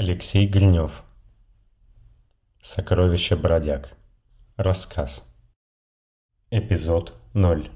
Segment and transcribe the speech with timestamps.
[0.00, 1.02] Алексей Гринев
[2.60, 3.96] Сокровище бродяг
[4.54, 5.24] Рассказ
[6.52, 7.68] Эпизод 0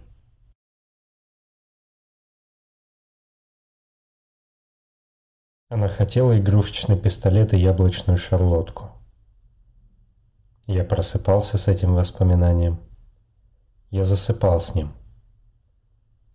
[5.68, 8.93] Она хотела игрушечный пистолет и яблочную шарлотку.
[10.68, 12.79] Я просыпался с этим воспоминанием.
[13.90, 14.93] Я засыпал с ним.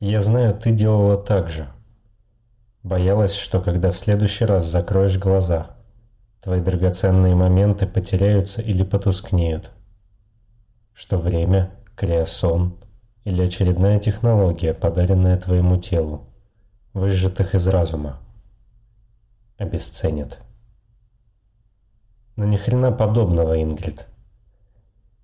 [0.01, 1.73] Я знаю, ты делала так же.
[2.83, 5.75] Боялась, что когда в следующий раз закроешь глаза–
[6.41, 9.71] Твои драгоценные моменты потеряются или потускнеют.
[10.93, 12.77] Что время, криосон
[13.23, 16.27] или очередная технология, подаренная твоему телу,
[16.93, 18.19] выжжетых из разума,
[19.57, 20.39] обесценят.
[22.35, 24.07] Но ни хрена подобного, Ингрид.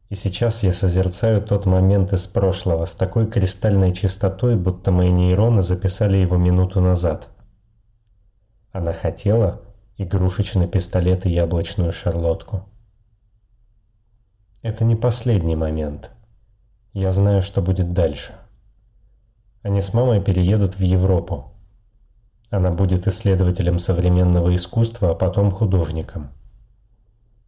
[0.10, 5.62] И сейчас я созерцаю тот момент из прошлого с такой кристальной чистотой, будто мои нейроны
[5.62, 7.30] записали его минуту назад.
[8.72, 9.62] Она хотела,
[9.98, 12.68] игрушечный пистолет и яблочную шарлотку.
[14.62, 16.12] Это не последний момент.
[16.94, 18.34] Я знаю, что будет дальше.
[19.62, 21.54] Они с мамой переедут в Европу.
[22.50, 26.32] Она будет исследователем современного искусства, а потом художником.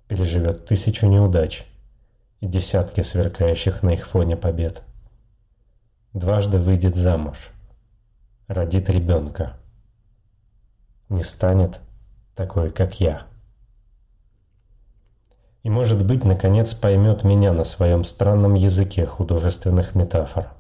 [0.08, 1.66] Переживет тысячу неудач
[2.40, 4.84] и десятки сверкающих на их фоне побед.
[6.14, 7.52] Дважды выйдет замуж.
[8.48, 9.58] Родит ребенка.
[11.10, 11.82] Не станет
[12.36, 13.24] такой, как я.
[15.64, 20.54] И, может быть, наконец поймет меня на своем странном языке художественных метафор.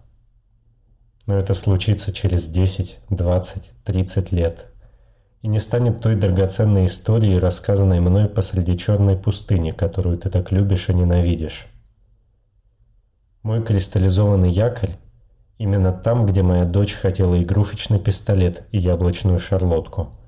[1.27, 4.71] Но это случится через 10, 20, 30 лет
[5.41, 10.89] и не станет той драгоценной историей, рассказанной мной посреди черной пустыни, которую ты так любишь
[10.89, 11.67] и ненавидишь.
[13.43, 14.97] Мой кристаллизованный якорь
[15.59, 20.15] именно там, где моя дочь хотела игрушечный пистолет и яблочную шарлотку–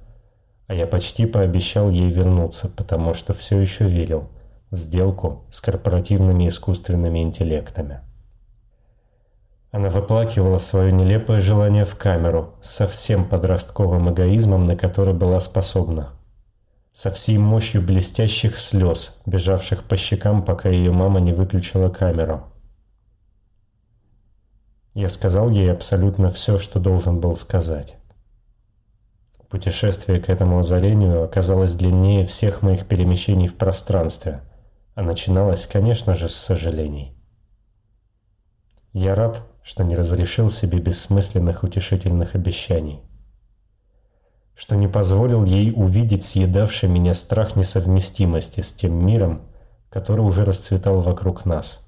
[0.67, 4.29] а я почти пообещал ей вернуться, потому что все еще верил
[4.69, 8.01] в сделку с корпоративными искусственными интеллектами.
[9.71, 16.13] Она выплакивала свое нелепое желание в камеру со всем подростковым эгоизмом, на который была способна.
[16.91, 22.43] Со всей мощью блестящих слез, бежавших по щекам, пока ее мама не выключила камеру.
[24.95, 27.97] Я сказал ей абсолютно все, что должен был сказать.
[29.49, 34.41] Путешествие к этому озарению оказалось длиннее всех моих перемещений в пространстве,
[34.93, 37.15] а начиналось, конечно же, с сожалений.
[38.91, 42.99] Я рад, что не разрешил себе бессмысленных утешительных обещаний,
[44.53, 49.43] что не позволил ей увидеть съедавший меня страх несовместимости с тем миром,
[49.89, 51.87] который уже расцветал вокруг нас,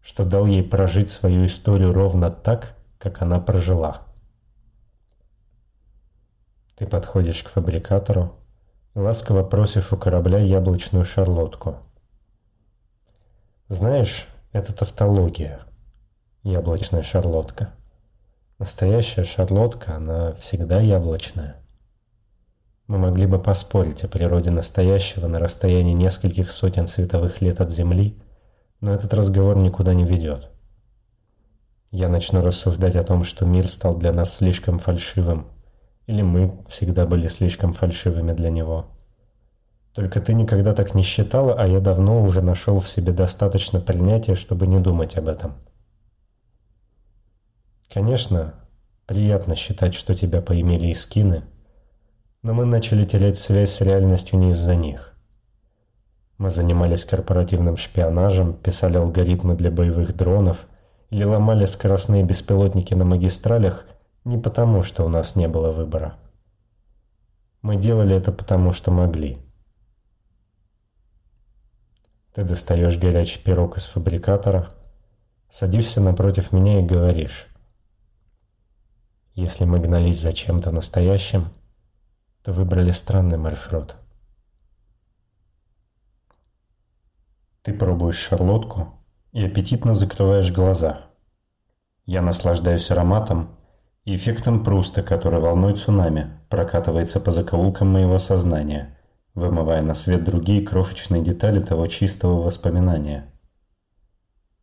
[0.00, 4.02] что дал ей прожить свою историю ровно так, как она прожила–
[6.78, 8.36] ты подходишь к фабрикатору
[8.94, 11.78] и ласково просишь у корабля яблочную шарлотку.
[13.66, 15.62] Знаешь, это тавтология.
[16.44, 17.74] Яблочная шарлотка.
[18.60, 21.56] Настоящая шарлотка, она всегда яблочная.
[22.86, 28.22] Мы могли бы поспорить о природе настоящего на расстоянии нескольких сотен световых лет от Земли,
[28.80, 30.48] но этот разговор никуда не ведет.
[31.90, 35.48] Я начну рассуждать о том, что мир стал для нас слишком фальшивым,
[36.08, 38.86] или мы всегда были слишком фальшивыми для него.
[39.92, 44.34] Только ты никогда так не считала, а я давно уже нашел в себе достаточно принятия,
[44.34, 45.54] чтобы не думать об этом.
[47.92, 48.54] Конечно,
[49.06, 51.44] приятно считать, что тебя поимели скины,
[52.42, 55.14] но мы начали терять связь с реальностью не из-за них.
[56.38, 60.68] Мы занимались корпоративным шпионажем, писали алгоритмы для боевых дронов
[61.10, 63.84] или ломали скоростные беспилотники на магистралях–
[64.24, 66.18] не потому, что у нас не было выбора.
[67.62, 69.38] Мы делали это потому, что могли.
[72.32, 74.72] Ты достаешь горячий пирог из фабрикатора,
[75.50, 77.48] садишься напротив меня и говоришь.
[79.34, 81.52] Если мы гнались за чем-то настоящим,
[82.42, 83.96] то выбрали странный маршрут.
[87.62, 89.00] Ты пробуешь шарлотку
[89.32, 91.10] и аппетитно закрываешь глаза.
[92.06, 93.57] Я наслаждаюсь ароматом
[94.14, 98.98] эффектом Пруста, который волной цунами прокатывается по закоулкам моего сознания,
[99.34, 103.32] вымывая на свет другие крошечные детали того чистого воспоминания.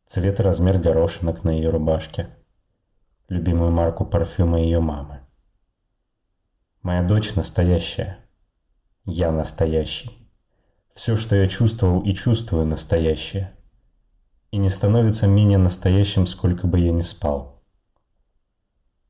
[0.06, 2.30] Цвет и размер горошинок на ее рубашке.
[3.27, 5.21] Любимую марку парфюма ее мамы.
[6.81, 8.19] Моя дочь настоящая.
[9.06, 10.12] Я настоящий.
[10.94, 13.51] Все, что я чувствовал и чувствую, настоящее.
[14.51, 17.55] И не становится менее настоящим, сколько бы я ни спал.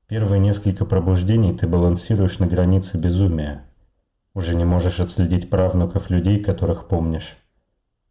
[0.07, 3.65] Первые несколько пробуждений ты балансируешь на границе безумия.
[4.35, 7.37] Уже не можешь отследить правнуков людей, которых помнишь,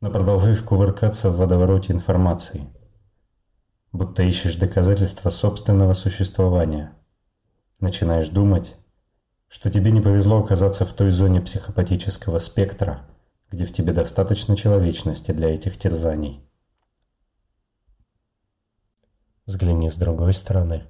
[0.00, 2.66] но продолжаешь кувыркаться в водовороте информации,
[3.92, 6.92] будто ищешь доказательства собственного существования.
[7.78, 8.74] Начинаешь думать,
[9.46, 13.06] что тебе не повезло оказаться в той зоне психопатического спектра,
[13.52, 16.44] где в тебе достаточно человечности для этих терзаний.
[19.46, 20.88] Взгляни с другой стороны.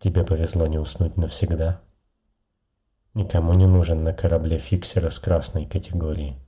[0.00, 1.82] Тебе повезло не уснуть навсегда.
[3.12, 6.38] Никому не нужен на корабле фиксера с красной категории.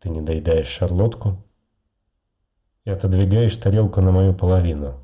[0.00, 1.46] Ты не доедаешь шарлотку
[2.82, 4.98] и отодвигаешь тарелку на мою половину,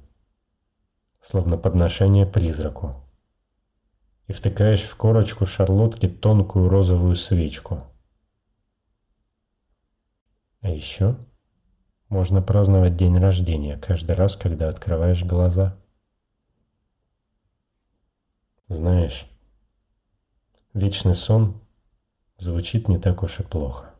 [1.20, 2.96] словно подношение призраку,
[4.26, 7.84] и втыкаешь в корочку шарлотки тонкую розовую свечку.
[10.60, 11.16] А еще
[12.08, 15.78] можно праздновать день рождения каждый раз, когда открываешь глаза.
[18.68, 19.26] Знаешь,
[20.72, 21.62] вечный сон
[22.38, 23.94] звучит не так уж и плохо.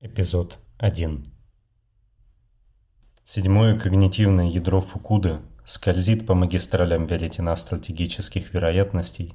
[0.00, 1.33] Эпизод 1
[3.26, 9.34] Седьмое когнитивное ядро Фукуда скользит по магистралям веретена стратегических вероятностей,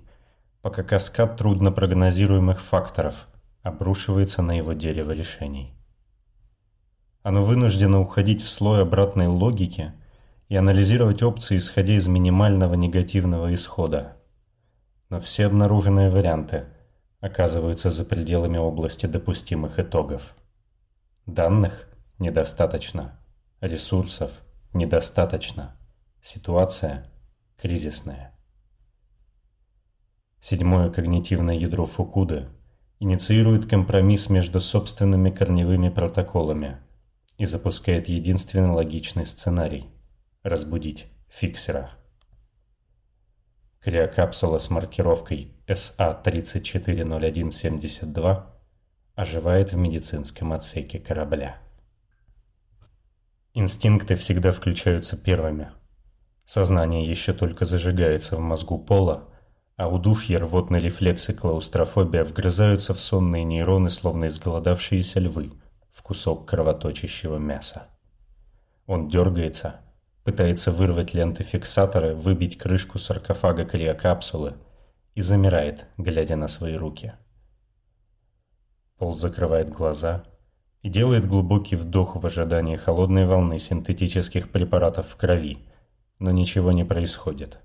[0.62, 3.28] пока каскад труднопрогнозируемых факторов
[3.64, 5.74] обрушивается на его дерево решений.
[7.24, 9.92] Оно вынуждено уходить в слой обратной логики
[10.50, 14.18] и анализировать опции, исходя из минимального негативного исхода.
[15.10, 16.66] Но все обнаруженные варианты
[17.22, 20.36] оказываются за пределами области допустимых итогов.
[21.26, 21.90] Данных
[22.20, 23.19] недостаточно.
[23.62, 24.42] Ресурсов
[24.72, 25.76] недостаточно.
[26.22, 27.12] Ситуация
[27.58, 28.34] кризисная.
[30.40, 32.48] Седьмое когнитивное ядро Фукуда
[33.00, 36.78] инициирует компромисс между собственными корневыми протоколами
[37.38, 39.88] и запускает единственный логичный сценарий–
[40.44, 41.92] разбудить фиксера.
[43.82, 48.46] Криокапсула с маркировкой SA-340172
[49.16, 51.62] оживает в медицинском отсеке корабля.
[53.56, 55.72] Инстинкты всегда включаются первыми.
[56.46, 59.28] Сознание еще только зажигается в мозгу пола,
[59.76, 65.52] а удушье, рвотный рефлекс и клаустрофобия вгрызаются в сонные нейроны, словно изголодавшиеся львы,
[65.92, 67.88] в кусок кровоточащего мяса.
[68.86, 69.82] Он дергается,
[70.24, 74.58] пытается вырвать ленты фиксатора, выбить крышку саркофага криокапсулы
[75.16, 77.14] и замирает, глядя на свои руки.
[79.00, 80.24] Пол закрывает глаза–
[80.82, 85.60] и делает глубокий вдох в ожидании холодной волны синтетических препаратов в крови,
[86.20, 87.60] но ничего не происходит.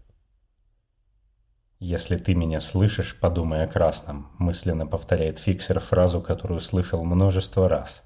[1.79, 8.03] «Если ты меня слышишь, подумай о красном»,– мысленно повторяет фиксер фразу, которую слышал множество раз.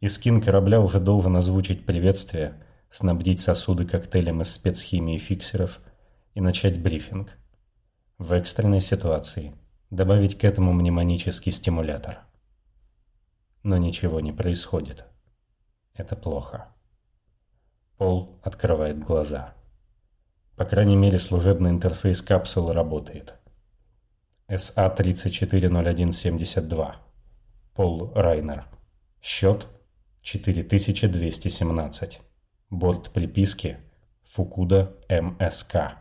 [0.00, 5.80] Искин корабля уже должен озвучить приветствие, снабдить сосуды коктейлем из спецхимии фиксеров
[6.34, 7.30] и начать брифинг.
[8.18, 9.54] В экстренной ситуации
[9.90, 12.18] добавить к этому мнемонический стимулятор–
[13.62, 15.04] но ничего не происходит.
[15.94, 16.74] Это плохо.
[17.96, 19.54] Пол открывает глаза.
[20.56, 23.34] По крайней мере, служебный интерфейс капсулы работает.
[24.48, 26.94] СА-340172.
[27.74, 28.66] Пол Райнер.
[29.20, 29.68] Счет
[30.22, 32.20] 4217.
[32.70, 33.76] Борт приписки
[34.24, 35.98] Фукуда МСК.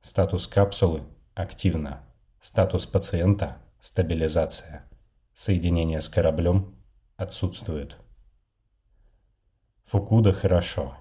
[0.00, 1.02] Статус капсулы
[1.34, 2.04] активно.
[2.40, 4.88] Статус пациента стабилизация.
[5.32, 6.73] Соединение с кораблем
[7.16, 7.96] отсутствует.
[9.84, 10.96] Фукуда хорошо.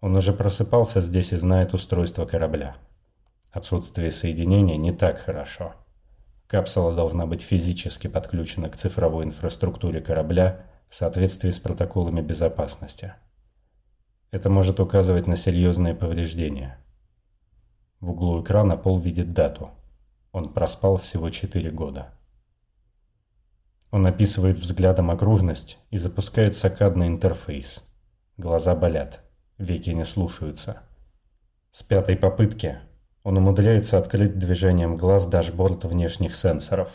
[0.00, 2.76] Он уже просыпался здесь и знает устройство корабля.
[3.50, 5.74] Отсутствие соединения не так хорошо.
[6.46, 13.14] Капсула должна быть физически подключена к цифровой инфраструктуре корабля в соответствии с протоколами безопасности.
[14.30, 16.78] Это может указывать на серьезные повреждения.
[18.00, 19.70] В углу экрана Пол видит дату.
[20.32, 22.17] Он проспал всего 4 года.
[23.90, 27.86] Он описывает взглядом окружность и запускает сакадный интерфейс.
[28.36, 29.20] Глаза болят,
[29.56, 30.82] веки не слушаются.
[31.70, 32.78] С пятой попытки
[33.22, 36.92] он умудряется открыть движением глаз дашборд внешних сенсоров.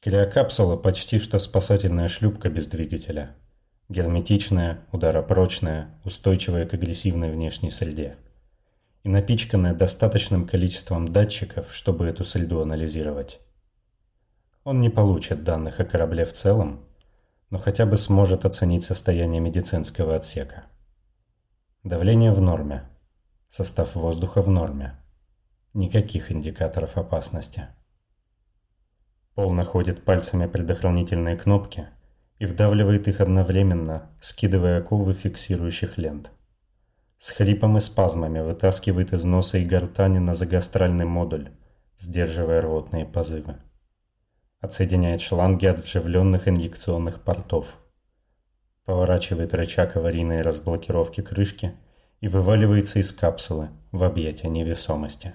[0.00, 3.34] Криокапсула почти что спасательная шлюпка без двигателя.
[3.88, 8.16] Герметичная, ударопрочная, устойчивая к агрессивной внешней среде.
[9.02, 13.40] И напичканная достаточным количеством датчиков, чтобы эту среду анализировать.
[14.66, 16.84] Он не получит данных о корабле в целом,
[17.50, 20.64] но хотя бы сможет оценить состояние медицинского отсека.
[21.84, 22.82] Давление в норме.
[23.48, 24.96] Состав воздуха в норме.
[25.72, 27.68] Никаких индикаторов опасности.
[29.36, 31.86] Пол находит пальцами предохранительные кнопки
[32.40, 36.32] и вдавливает их одновременно, скидывая оковы фиксирующих лент.
[37.18, 41.52] С хрипом и спазмами вытаскивает из носа и гортани на загастральный модуль,
[41.96, 43.60] сдерживая рвотные позывы.
[44.66, 47.78] Отсоединяет шланги от вживленных инъекционных портов.
[48.84, 51.74] Поворачивает рычаг аварийной разблокировки крышки
[52.20, 55.34] и вываливается из капсулы в объятия невесомости.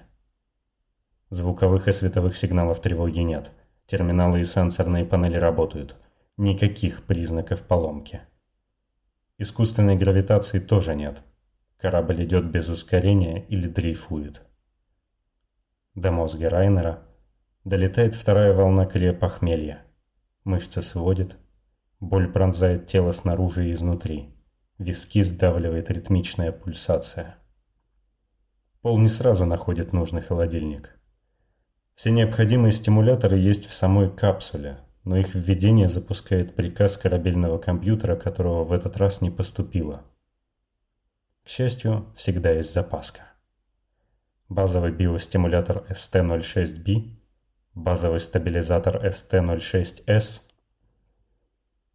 [1.30, 3.50] Звуковых и световых сигналов тревоги нет–
[3.86, 5.96] Терминалы и сенсорные панели работают.
[6.36, 8.22] Никаких признаков поломки.
[9.38, 11.22] Искусственной гравитации тоже нет.
[11.76, 14.40] Корабль идет без ускорения или дрейфует.
[15.94, 17.02] До мозга Райнера
[17.64, 19.84] долетает вторая волна крия похмелья.
[20.44, 21.36] Мышцы сводит,
[22.00, 24.34] боль пронзает тело снаружи и изнутри.
[24.78, 27.36] Виски сдавливает ритмичная пульсация.
[28.80, 30.98] Пол не сразу находит нужный холодильник.
[31.94, 38.64] Все необходимые стимуляторы есть в самой капсуле, но их введение запускает приказ корабельного компьютера, которого
[38.64, 40.02] в этот раз не поступило.
[41.44, 43.22] К счастью, всегда есть запаска.
[44.48, 47.21] Базовый биостимулятор ST06B,
[47.74, 50.42] базовый стабилизатор ST06S,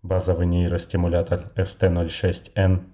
[0.02, 2.92] базовый нейростимулятор ST06N,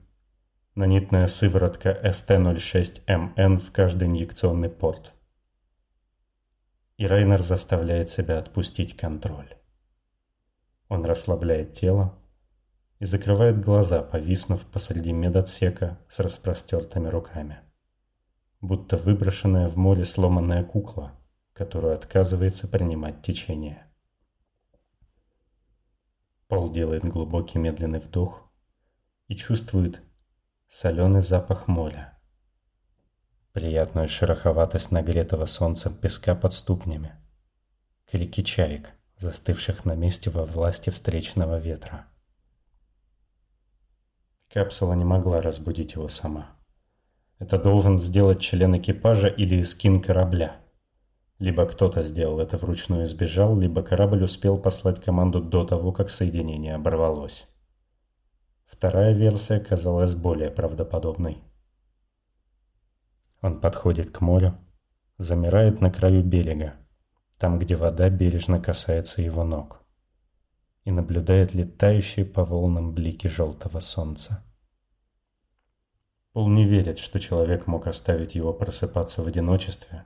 [0.75, 5.13] нанитная сыворотка ST06MN в каждый инъекционный порт–
[6.97, 9.49] и Рейнер заставляет себя отпустить контроль.
[10.89, 12.17] Он расслабляет тело
[12.99, 17.59] и закрывает глаза, повиснув посреди медотсека с распростертыми руками.
[18.61, 21.19] Будто выброшенная в море сломанная кукла,
[21.53, 23.85] которую отказывается принимать течение.
[26.47, 28.51] Пол делает глубокий медленный вдох
[29.27, 30.01] и чувствует
[30.67, 32.13] соленый запах моря
[33.53, 37.13] приятную шероховатость нагретого солнцем песка под ступнями,
[38.09, 42.07] крики чаек, застывших на месте во власти встречного ветра.
[44.51, 46.57] Капсула не могла разбудить его сама.
[47.37, 50.59] Это должен сделать член экипажа или скин корабля.
[51.43, 56.09] Либо кто-то сделал это вручную и сбежал, либо корабль успел послать команду до того, как
[56.09, 57.47] соединение оборвалось.
[58.65, 61.43] Вторая версия казалась более правдоподобной.
[63.41, 64.57] Он подходит к морю,
[65.17, 66.75] замирает на краю берега,
[67.37, 69.81] там, где вода бережно касается его ног,
[70.85, 74.45] и наблюдает летающие по волнам блики желтого солнца.
[76.31, 80.05] Пол не верит, что человек мог оставить его просыпаться в одиночестве,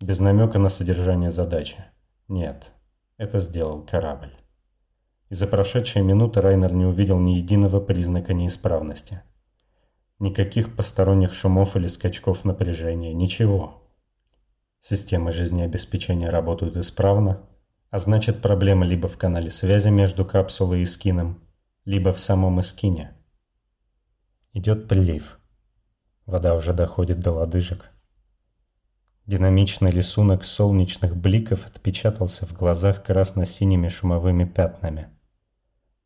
[0.00, 1.84] без намека на содержание задачи.
[2.28, 2.72] Нет,
[3.16, 4.34] это сделал корабль.
[5.28, 9.22] И за прошедшие минуты Райнер не увидел ни единого признака неисправности–
[10.20, 13.82] Никаких посторонних шумов или скачков напряжения, ничего.
[14.78, 17.48] Системы жизнеобеспечения работают исправно,
[17.88, 21.42] а значит проблема либо в канале связи между капсулой и скином,
[21.86, 23.16] либо в самом эскине.
[24.52, 25.38] Идет прилив.
[26.26, 27.90] Вода уже доходит до лодыжек.
[29.26, 35.08] Динамичный рисунок солнечных бликов отпечатался в глазах красно-синими шумовыми пятнами.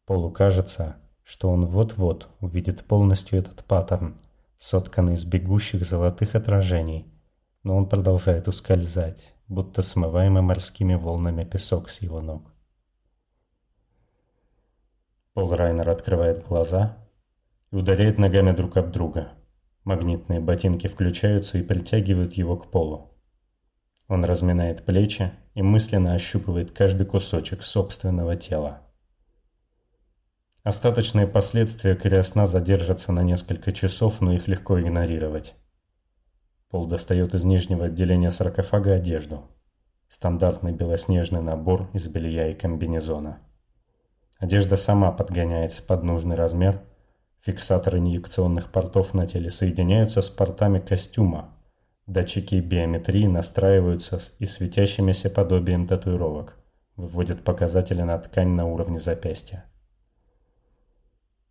[0.05, 4.17] Полу кажется, что он вот-вот увидит полностью этот паттерн,
[4.59, 7.07] сотканный из бегущих золотых отражений,
[7.63, 12.53] но он продолжает ускользать, будто смываемый морскими волнами песок с его ног.
[15.33, 16.99] Пол Райнер открывает глаза
[17.71, 19.33] и ударяет ногами друг об друга.
[19.85, 23.15] Магнитные ботинки включаются и притягивают его к полу.
[24.09, 28.81] Он разминает плечи и мысленно ощупывает каждый кусочек собственного тела.
[30.63, 35.55] Остаточные последствия криосна задержатся на несколько часов, но их легко игнорировать.
[36.71, 39.45] Пол достает из нижнего отделения саркофага одежду.
[40.09, 43.41] Стандартный белоснежный набор из белья и комбинезона.
[44.39, 46.81] Одежда сама подгоняется под нужный размер.
[47.45, 51.55] Фиксаторы инъекционных портов на теле соединяются с портами костюма.
[52.07, 56.57] Датчики биометрии настраиваются и светящимися подобием татуировок.
[56.97, 59.67] Выводят показатели на ткань на уровне запястья.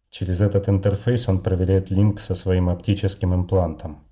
[0.10, 4.04] Через этот интерфейс он проверяет линк со своим оптическим имплантом.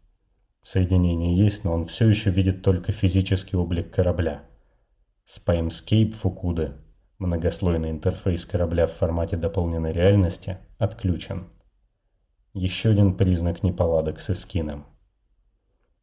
[0.62, 4.44] Соединение есть, но он все еще видит только физический облик корабля.
[5.28, 6.74] Spamescape Фукуды,
[7.18, 11.48] многослойный интерфейс корабля в формате дополненной реальности, отключен.
[12.54, 14.86] Еще один признак неполадок с эскином.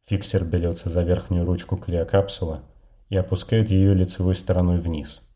[0.05, 2.61] Фиксер берется за верхнюю ручку криокапсулы
[3.09, 5.21] и опускает ее лицевой стороной вниз–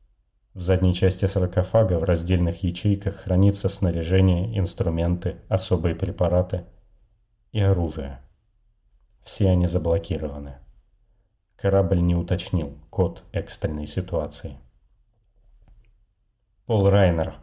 [0.53, 6.65] в задней части саркофага в раздельных ячейках хранится снаряжение, инструменты, особые препараты
[7.51, 8.22] и оружие.
[9.24, 10.58] Все они заблокированы.
[11.55, 14.60] Корабль не уточнил код экстренной ситуации.
[16.67, 17.34] Пол Райнер.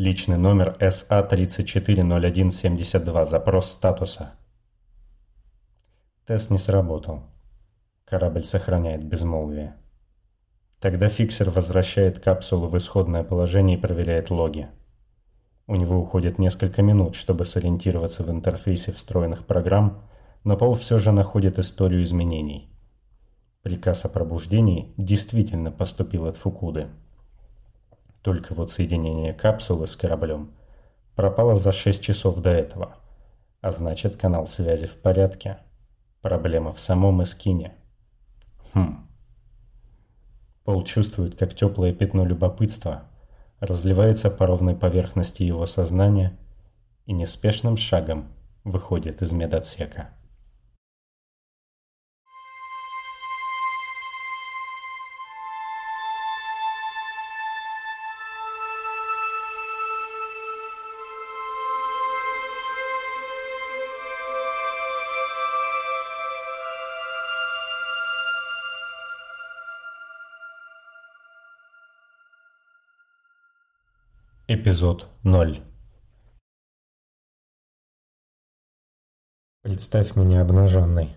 [0.00, 3.26] Личный номер СА-340172.
[3.26, 4.32] Запрос статуса.
[6.24, 7.24] Тест не сработал.
[8.06, 9.76] Корабль сохраняет безмолвие.
[10.80, 14.68] Тогда фиксер возвращает капсулу в исходное положение и проверяет логи.
[15.66, 20.08] У него уходит несколько минут, чтобы сориентироваться в интерфейсе встроенных программ,
[20.44, 22.74] но Пол все же находит историю изменений.
[23.60, 26.88] Приказ о пробуждении действительно поступил от Фукуды.
[28.22, 30.52] Только вот соединение капсулы с кораблем
[31.14, 32.96] пропало за 6 часов до этого,
[33.60, 35.58] а значит канал связи в порядке.
[36.20, 37.74] Проблема в самом эскине.
[38.74, 39.08] Хм.
[40.64, 43.04] Пол чувствует, как теплое пятно любопытства
[43.58, 46.38] разливается по ровной поверхности его сознания
[47.06, 48.32] и неспешным шагом
[48.64, 50.10] выходит из медотсека.
[74.52, 75.62] Эпизод 0
[79.62, 81.14] Представь меня обнаженной.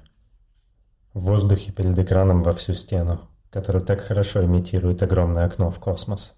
[1.16, 6.36] В воздухе перед экраном во всю стену, который так хорошо имитирует огромное окно в космос.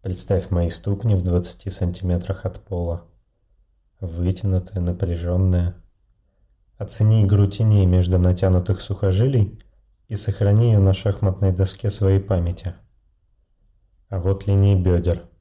[0.00, 3.06] Представь мои ступни в 20 сантиметрах от пола.
[4.00, 5.74] Вытянутые, напряженные.
[6.78, 9.62] Оцени игру теней между натянутых сухожилий
[10.08, 12.74] и сохрани ее на шахматной доске своей памяти.
[14.08, 15.28] А вот линии бедер–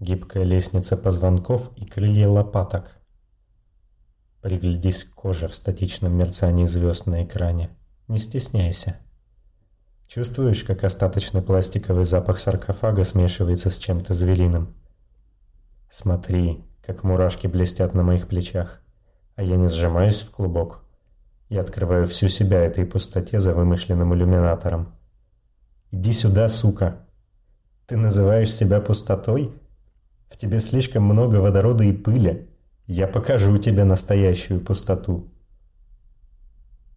[0.00, 2.96] гибкая лестница позвонков и крылья лопаток.
[4.40, 7.70] Приглядись к коже в статичном мерцании звезд на экране.
[8.08, 8.96] Не стесняйся.
[10.08, 14.74] Чувствуешь, как остаточный пластиковый запах саркофага смешивается с чем-то звериным?
[15.88, 18.80] Смотри, как мурашки блестят на моих плечах,
[19.36, 20.82] а я не сжимаюсь в клубок.
[21.50, 24.94] Я открываю всю себя этой пустоте за вымышленным иллюминатором.
[25.90, 27.06] Иди сюда, сука.
[27.86, 29.52] Ты называешь себя пустотой?
[30.30, 32.48] В тебе слишком много водорода и пыли.
[32.86, 35.30] Я покажу тебе настоящую пустоту.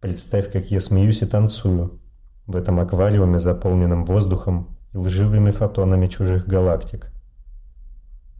[0.00, 2.00] Представь, как я смеюсь и танцую
[2.46, 7.10] в этом аквариуме, заполненном воздухом и лживыми фотонами чужих галактик.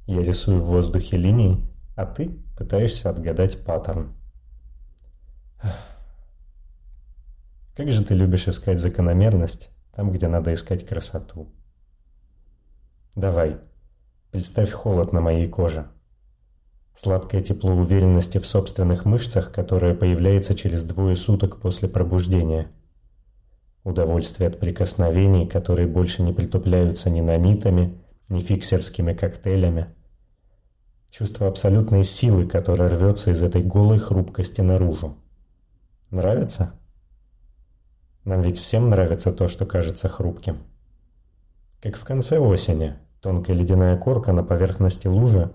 [0.07, 4.15] Я рисую в воздухе линии, а ты пытаешься отгадать паттерн.
[7.77, 11.49] Как же ты любишь искать закономерность там, где надо искать красоту.
[13.17, 13.59] Давай,
[14.35, 15.87] Представь холод на моей коже.
[16.93, 22.67] Сладкое тепло уверенности в собственных мышцах, которое появляется через двое суток после пробуждения.
[23.85, 29.95] Удовольствие от прикосновений, которые больше не притупляются ни нанитами, ни фиксерскими коктейлями.
[31.11, 35.17] Чувство абсолютной силы, которое рвется из этой голой хрупкости наружу.
[36.11, 36.75] Нравится?
[38.25, 40.65] Нам ведь всем нравится то, что кажется хрупким.
[41.81, 45.51] Как в конце осени, Тонкая ледяная корка на поверхности лужи,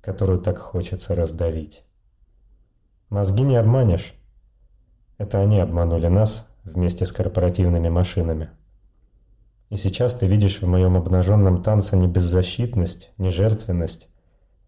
[0.00, 1.84] которую так хочется раздавить.
[3.10, 4.14] Мозги не обманешь.
[5.18, 8.48] Это они обманули нас вместе с корпоративными машинами.
[9.68, 14.08] И сейчас ты видишь в моем обнаженном танце не беззащитность, не жертвенность,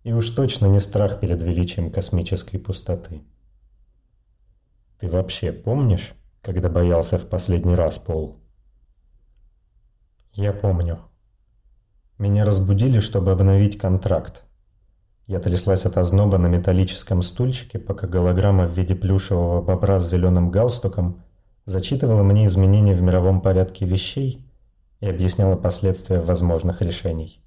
[0.03, 3.23] и уж точно не страх перед величием космической пустоты.
[4.99, 6.13] Ты вообще помнишь,
[6.43, 8.43] когда боялся в последний раз, Пол?
[10.35, 11.09] Я помню.
[12.23, 14.45] Меня разбудили, чтобы обновить контракт.
[15.27, 20.49] Я тряслась от озноба на металлическом стульчике, пока голограмма в виде плюшевого бобра с зеленым
[20.49, 21.25] галстуком
[21.65, 24.49] зачитывала мне изменения в мировом порядке вещей
[25.01, 27.43] и объясняла последствия возможных решений.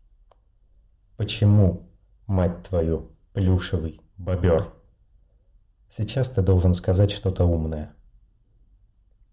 [1.15, 1.89] Почему,
[2.27, 4.73] мать твою, плюшевый бобер?
[5.87, 7.93] Сейчас ты должен сказать что-то умное.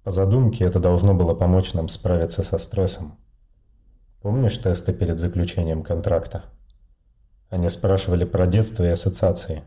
[0.05, 3.19] По задумке это должно было помочь нам справиться со стрессом.
[4.23, 6.45] Помнишь тесты перед заключением контракта?
[7.51, 9.65] Они спрашивали про детство и ассоциации.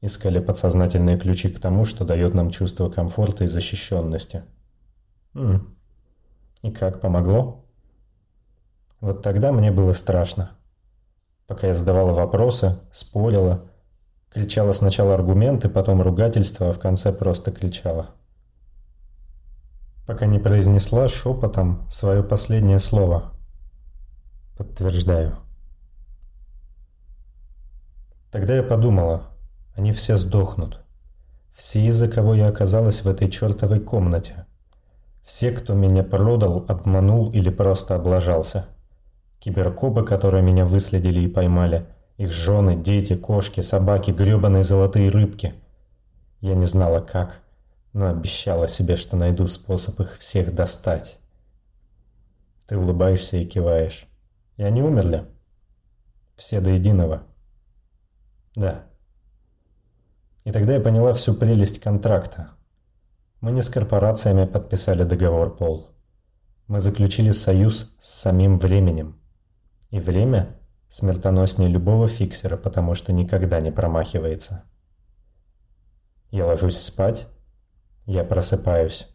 [0.00, 4.44] Искали подсознательные ключи к тому, что дает нам чувство комфорта и защищенности.
[5.34, 5.76] М
[6.62, 7.66] И как, помогло?
[9.00, 10.52] Вот тогда мне было страшно.
[11.46, 13.70] Пока я задавала вопросы, спорила,
[14.30, 18.14] кричала сначала аргументы, потом ругательства, а в конце просто кричала.
[20.06, 23.32] Пока не произнесла шепотом свое последнее слово–
[24.56, 25.36] Подтверждаю.
[28.30, 29.30] Тогда я подумала,
[29.74, 30.84] Они все сдохнут.
[31.52, 34.46] Все, из-за кого я оказалась в этой чертовой комнате.
[35.22, 38.66] Все, кто меня продал, обманул или просто облажался.
[39.38, 41.86] Киберкопы, которые меня выследили и поймали.
[42.16, 45.54] Их жены, дети, кошки, собаки, гребаные золотые рыбки.
[46.40, 47.40] Я не знала как,
[47.92, 51.18] но обещала себе, что найду способ их всех достать.
[52.66, 54.06] Ты улыбаешься и киваешь.
[54.56, 55.26] И они умерли?
[56.36, 57.26] Все до единого.
[58.54, 58.86] Да.
[60.44, 62.50] И тогда я поняла всю прелесть контракта.
[63.40, 65.90] Мы не с корпорациями подписали договор, Пол.
[66.68, 69.20] Мы заключили союз с самим временем.
[69.90, 74.64] И время смертоноснее любого фиксера, потому что никогда не промахивается.
[76.30, 77.28] Я ложусь спать,
[78.06, 79.08] я просыпаюсь.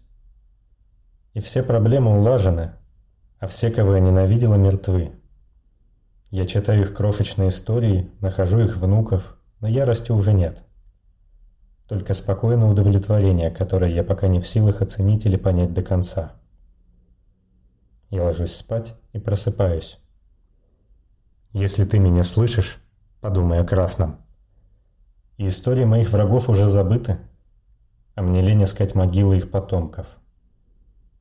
[1.34, 2.74] И все проблемы улажены,
[3.40, 5.21] а все, кого я ненавидела, мертвы.
[6.32, 10.64] Я читаю их крошечные истории, нахожу их внуков, но ярости уже нет.
[11.90, 16.32] Только спокойное удовлетворение, которое я пока не в силах оценить или понять до конца.
[18.10, 20.00] Я ложусь спать и просыпаюсь.
[21.52, 22.78] Если ты меня слышишь,
[23.20, 24.16] подумай о красном.
[25.36, 27.18] И истории моих врагов уже забыты,
[28.16, 30.08] а мне лень искать могилы их потомков.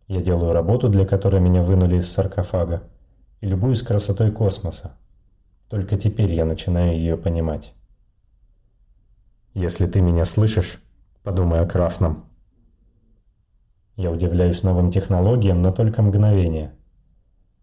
[0.07, 2.85] Я делаю работу, для которой меня вынули из саркофага,
[3.41, 4.93] и любуюсь красотой космоса.
[5.69, 7.75] Только теперь я начинаю ее понимать.
[9.55, 10.81] Если ты меня слышишь,
[11.23, 12.25] подумай о красном.
[13.97, 16.73] Я удивляюсь новым технологиям, но только мгновение.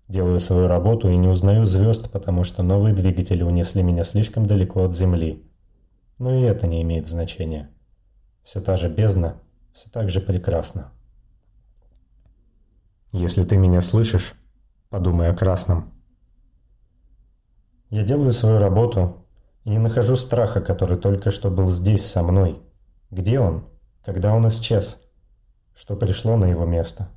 [0.08, 4.86] Делаю свою работу и не узнаю звезд, потому что новые двигатели унесли меня слишком далеко
[4.86, 5.44] от Земли.
[6.20, 7.70] Но и это не имеет значения.
[8.44, 9.36] Все та же бездна,
[9.74, 10.92] все так же прекрасно.
[13.12, 14.36] Если ты меня слышишь,
[14.90, 15.94] подумай о красном.
[17.90, 19.26] Я делаю свою работу,
[19.64, 22.62] и не нахожу страха, который только что был здесь со мной.
[23.12, 23.68] Где он?
[24.04, 25.02] Когда он исчез?
[25.76, 27.10] Что пришло на его место?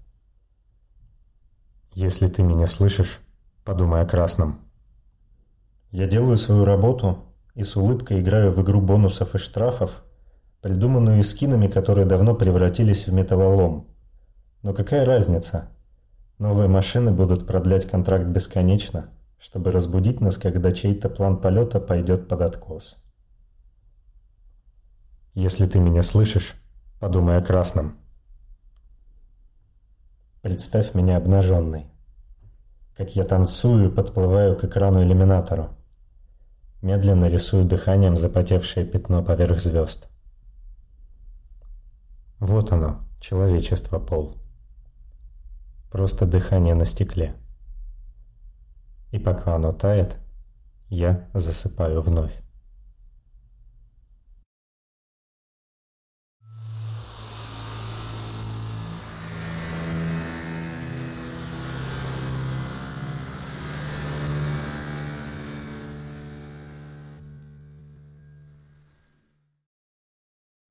[1.94, 3.20] Если ты меня слышишь,
[3.64, 4.60] подумай о красном.
[5.90, 10.04] Я делаю свою работу и с улыбкой играю в игру бонусов и штрафов,
[10.60, 13.88] придуманную скинами, которые давно превратились в металлолом.
[14.62, 15.70] Но какая разница?
[16.40, 22.42] Новые машины будут продлять контракт бесконечно– чтобы разбудить нас, когда чей-то план полета пойдет под
[22.42, 22.98] откос.
[25.32, 26.56] Если ты меня слышишь,
[27.00, 27.96] подумай о красном.
[30.42, 31.86] Представь меня обнаженной.
[32.96, 35.70] Как я танцую и подплываю к экрану иллюминатору.
[36.82, 40.08] Медленно рисую дыханием запотевшее пятно поверх звезд.
[42.38, 44.36] Вот оно, человечество, Пол.
[45.90, 47.34] Просто дыхание на стекле.
[49.10, 50.18] И пока оно тает,
[50.88, 52.40] я засыпаю вновь.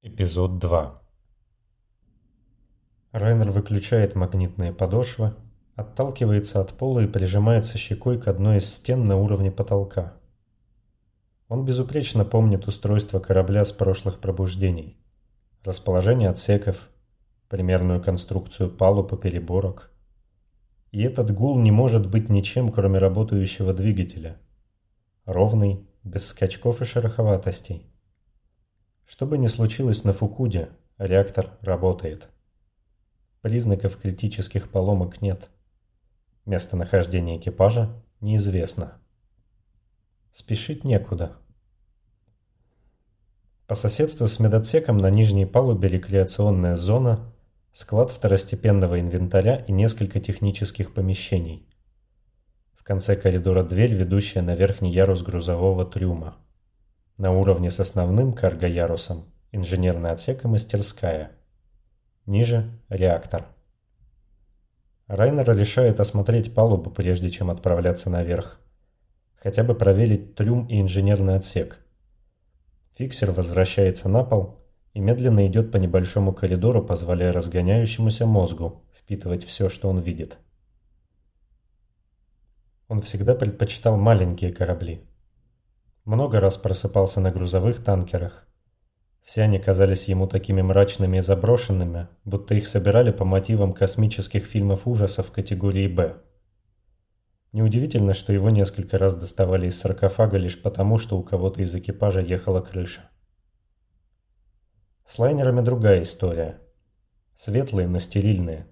[0.01, 1.08] Эпизод 2
[3.11, 5.33] Райнер выключает магнитные подошвы
[5.79, 10.13] отталкивается от пола и прижимается щекой к одной из стен на уровне потолка.
[11.47, 14.97] Он безупречно помнит устройство корабля с прошлых пробуждений.
[15.63, 16.89] Расположение отсеков,
[17.47, 19.91] примерную конструкцию палуб и переборок.
[20.91, 24.37] И этот гул не может быть ничем, кроме работающего двигателя.
[25.25, 27.91] Ровный, без скачков и шероховатостей.
[29.07, 32.29] Что бы ни случилось на Фукуде, реактор работает.
[33.41, 35.49] Признаков критических поломок нет.
[36.45, 39.01] Местонахождение экипажа неизвестно.
[40.31, 41.37] Спешить некуда.
[43.65, 47.33] По соседству с медотсеком на нижней палубе рекреационная зона,
[47.71, 51.65] склад второстепенного инвентаря и несколько технических помещений.
[52.73, 56.35] В конце коридора дверь, ведущая на верхний ярус грузового трюма.
[57.17, 61.38] На уровне с основным карго-ярусом инженерный отсек и мастерская.
[62.29, 63.47] Ниже– реактор.
[65.07, 68.59] Райнера решает осмотреть палубу, прежде чем отправляться наверх.
[69.33, 71.79] Хотя бы проверить трюм и инженерный отсек.
[72.95, 74.59] Фиксер возвращается на пол
[74.93, 80.37] и медленно идет по небольшому коридору, позволяя разгоняющемуся мозгу впитывать все, что он видит.
[82.89, 85.01] Он всегда предпочитал маленькие корабли.
[86.05, 88.47] Много раз просыпался на грузовых танкерах,
[89.29, 94.87] все они казались ему такими мрачными и заброшенными, будто их собирали по мотивам космических фильмов
[94.87, 96.23] ужасов категории «Б».
[97.51, 102.21] Неудивительно, что его несколько раз доставали из саркофага лишь потому, что у кого-то из экипажа
[102.21, 103.11] ехала крыша.
[105.05, 106.61] С лайнерами другая история.
[107.35, 108.65] Светлые, но стерильные.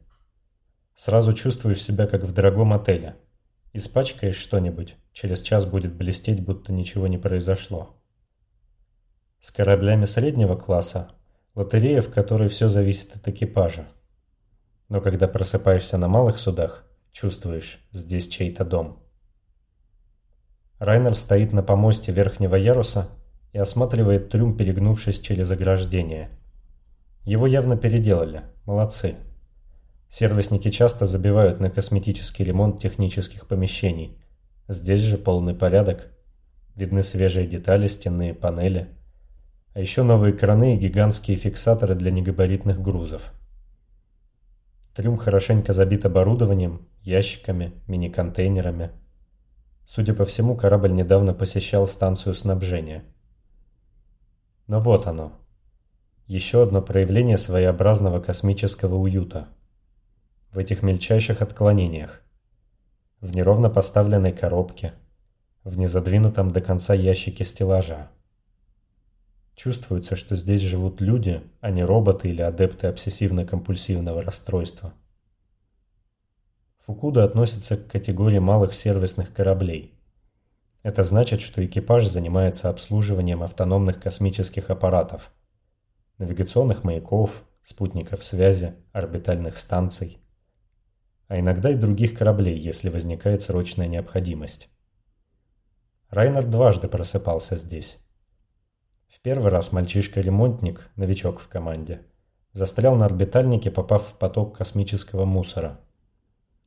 [0.95, 3.17] Сразу чувствуешь себя как в дорогом отеле.
[3.73, 7.96] Испачкаешь что-нибудь, через час будет блестеть, будто ничего не произошло.
[9.39, 11.09] С кораблями среднего класса
[11.55, 13.87] лотерея, в которой все зависит от экипажа.
[14.89, 19.03] Но когда просыпаешься на малых судах, чувствуешь, здесь чей-то дом.
[20.79, 23.09] Райнер стоит на помосте верхнего яруса
[23.53, 26.29] и осматривает трюм, перегнувшись через ограждение.
[27.23, 28.43] Его явно переделали.
[28.65, 29.15] Молодцы.
[30.09, 34.21] Сервисники часто забивают на косметический ремонт технических помещений.
[34.67, 36.11] Здесь же полный порядок.
[36.75, 38.96] Видны свежие детали, стенные панели.
[39.77, 43.31] А еще новые краны и гигантские фиксаторы для негабаритных грузов.
[44.95, 48.89] Трюм хорошенько забит оборудованием, ящиками, мини-контейнерами.
[49.85, 53.05] Судя по всему, корабль недавно посещал станцию снабжения–
[54.67, 55.31] но вот оно.
[56.25, 59.47] Еще одно проявление своеобразного космического уюта.
[60.51, 62.21] В этих мельчайших отклонениях.
[63.21, 64.93] В неровно поставленной коробке.
[65.63, 68.09] В незадвинутом до конца ящике стеллажа.
[69.57, 74.93] Чувствуется, что здесь живут люди, а не роботы или адепты обсессивно-компульсивного расстройства.
[76.77, 79.93] Фукуда относится к категории малых сервисных кораблей–
[80.87, 85.33] это значит, что экипаж занимается обслуживанием автономных космических аппаратов,
[86.17, 90.19] навигационных маяков, спутников связи, орбитальных станций,
[91.27, 94.69] а иногда и других кораблей, если возникает срочная необходимость.
[96.09, 97.97] Райнер дважды просыпался здесь.
[99.07, 102.01] В первый раз мальчишка-ремонтник, новичок в команде,
[102.53, 105.79] застрял на орбитальнике, попав в поток космического мусора.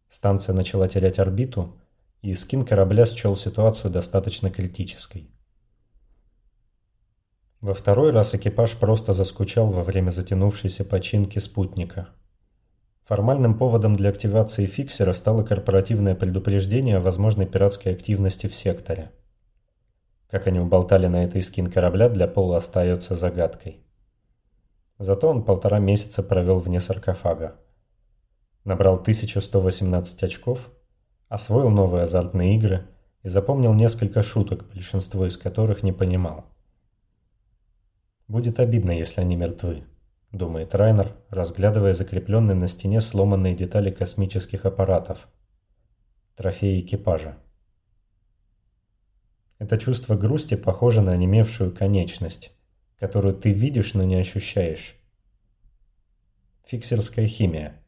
[0.08, 1.78] Станция начала терять орбиту,
[2.22, 5.30] и скин корабля счел ситуацию достаточно критической.
[7.60, 12.08] Во второй раз экипаж просто заскучал во время затянувшейся починки спутника.
[13.02, 19.10] Формальным поводом для активации фиксера стало корпоративное предупреждение о возможной пиратской активности в секторе.
[20.30, 23.84] Как они уболтали на этой скин корабля, для Пола остается загадкой.
[24.98, 27.56] Зато он полтора месяца провел вне саркофага.
[28.64, 30.70] Набрал 1118 очков–
[31.30, 32.88] освоил новые азартные игры
[33.22, 36.44] и запомнил несколько шуток, большинство из которых не понимал.
[38.26, 39.84] «Будет обидно, если они мертвы»,—
[40.32, 45.28] думает Райнер, разглядывая закрепленные на стене сломанные детали космических аппаратов.
[46.36, 47.36] Трофеи экипажа.
[49.60, 52.50] Это чувство грусти похоже на онемевшую конечность,
[52.98, 54.96] которую ты видишь, но не ощущаешь.
[56.64, 57.84] Фиксерская химия.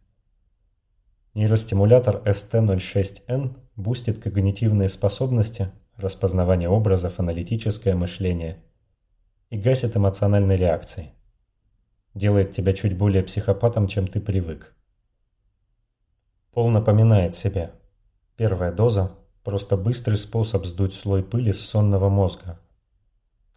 [1.32, 8.62] Нейростимулятор ST06N бустит когнитивные способности, распознавание образов, аналитическое мышление
[9.48, 11.14] и гасит эмоциональные реакции.
[12.12, 14.74] Делает тебя чуть более психопатом, чем ты привык.
[16.52, 17.72] Пол напоминает себе.
[18.36, 22.58] Первая доза– просто быстрый способ сдуть слой пыли с сонного мозга.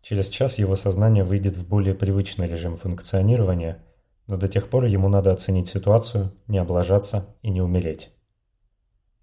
[0.02, 3.84] Через час его сознание выйдет в более привычный режим функционирования–
[4.28, 8.12] но до тех пор ему надо оценить ситуацию, не облажаться и не умереть.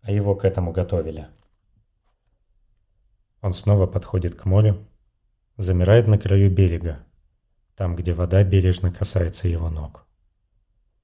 [0.01, 1.29] А его к этому готовили.
[3.41, 4.87] Он снова подходит к морю,
[5.57, 7.05] замирает на краю берега,
[7.75, 10.07] там, где вода бережно касается его ног,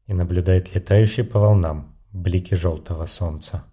[0.06, 3.64] и наблюдает летающие по волнам блики желтого солнца.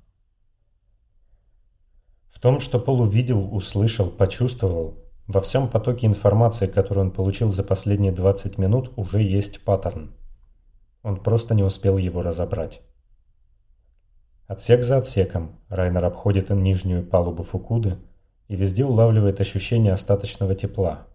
[2.45, 8.11] Том, что Пол увидел, услышал, почувствовал, во всем потоке информации, которую он получил за последние
[8.11, 10.11] 20 минут, уже есть паттерн.
[11.01, 12.83] Он просто не успел его разобрать.
[14.45, 17.97] Отсек за отсеком Райнер обходит нижнюю палубу Фукуды
[18.47, 21.07] и везде улавливает ощущение остаточного тепла.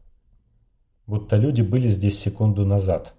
[1.06, 3.14] Будто люди были здесь секунду назад.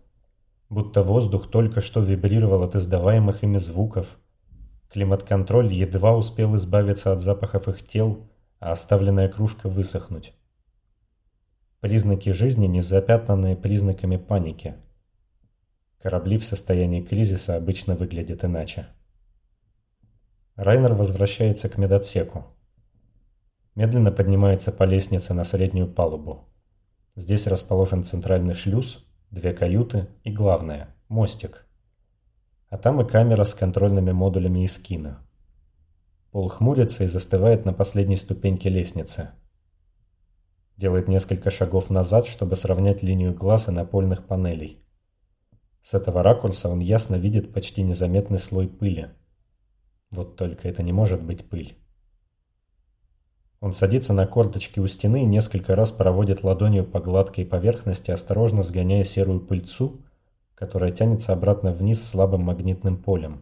[0.68, 4.18] Будто воздух только что вибрировал от издаваемых ими звуков.
[4.92, 8.28] Климат-контроль едва успел избавиться от запахов их тел,
[8.60, 10.34] а оставленная кружка высохнуть.
[11.80, 14.76] Признаки жизни, не запятнанные признаками паники.
[15.98, 18.88] Корабли в состоянии кризиса обычно выглядят иначе.
[20.56, 22.46] Райнер возвращается к медотсеку.
[23.76, 26.50] Медленно поднимается по лестнице на среднюю палубу.
[27.16, 31.66] Здесь расположен центральный шлюз, две каюты и, главное, мостик.
[32.72, 35.20] А там и камера с контрольными модулями из кино.
[36.32, 39.30] Пол хмурится и застывает на последней ступеньке лестницы–
[40.82, 44.84] Делает несколько шагов назад, чтобы сравнять линию глаз и напольных панелей.
[45.84, 49.10] С этого ракурса он ясно видит почти незаметный слой пыли.
[50.10, 51.78] Вот только это не может быть пыль.
[53.60, 58.64] Он садится на корточки у стены и несколько раз проводит ладонью по гладкой поверхности, осторожно
[58.64, 60.04] сгоняя серую пыльцу,
[60.62, 63.42] которая тянется обратно вниз слабым магнитным полем.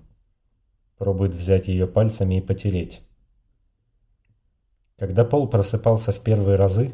[0.97, 3.01] Пробует взять ее пальцами и потереть.
[4.97, 6.93] Когда пол просыпался в первые разы,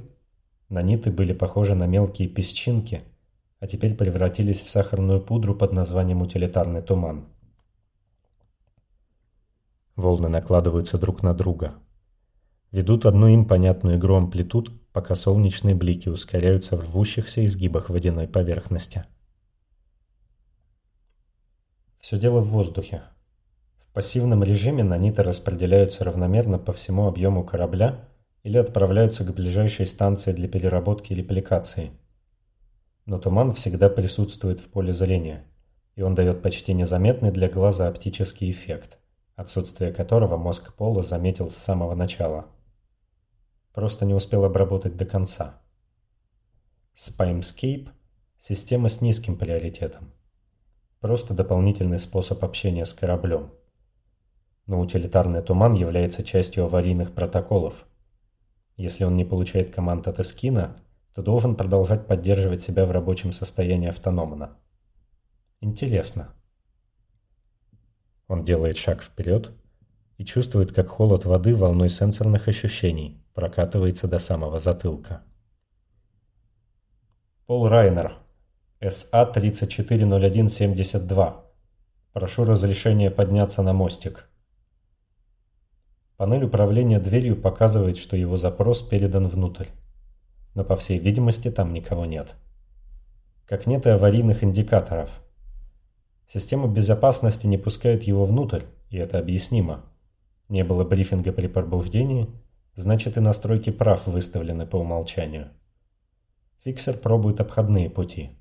[0.67, 3.03] наниты были похожи на мелкие песчинки,
[3.59, 7.27] а теперь превратились в сахарную пудру под названием утилитарный туман.
[9.95, 11.75] Волны накладываются друг на друга–
[12.71, 19.05] ведут одну им понятную игру амплитуд, пока солнечные блики ускоряются в рвущихся изгибах водяной поверхности.
[22.05, 23.01] Все дело в воздухе.
[23.79, 28.07] В пассивном режиме наниты распределяются равномерно по всему объему корабля
[28.43, 31.89] или отправляются к ближайшей станции для переработки и репликации.
[33.07, 35.47] Но туман всегда присутствует в поле зрения,
[35.95, 38.99] и он дает почти незаметный для глаза оптический эффект,
[39.35, 42.45] отсутствие которого мозг Пола заметил с самого начала–
[43.73, 45.59] просто не успел обработать до конца.
[46.93, 47.89] Spimescape–
[48.37, 50.14] система с низким приоритетом.
[51.05, 53.51] Просто дополнительный способ общения с кораблем.
[54.65, 57.85] Но утилитарный туман является частью аварийных протоколов.
[58.75, 60.77] Если он не получает команд от эскина,
[61.13, 64.57] то должен продолжать поддерживать себя в рабочем состоянии автономно.
[65.61, 66.29] Интересно.
[68.27, 69.51] Он делает шаг вперед
[70.17, 75.21] и чувствует, как холод воды волной сенсорных ощущений прокатывается до самого затылка.
[77.45, 78.24] Пол Райнер,
[78.89, 81.33] СА-340172.
[82.13, 84.29] Прошу разрешения подняться на мостик.
[86.17, 89.67] Панель управления дверью показывает, что его запрос передан внутрь.
[90.53, 92.35] Но по всей видимости там никого нет.
[93.45, 95.21] Как нет и аварийных индикаторов.
[96.27, 99.85] Система безопасности не пускает его внутрь, и это объяснимо.
[100.49, 102.27] Не было брифинга при пробуждении–
[102.77, 105.49] Значит и настройки прав выставлены по умолчанию.
[106.65, 108.31] Фиксер пробует обходные пути.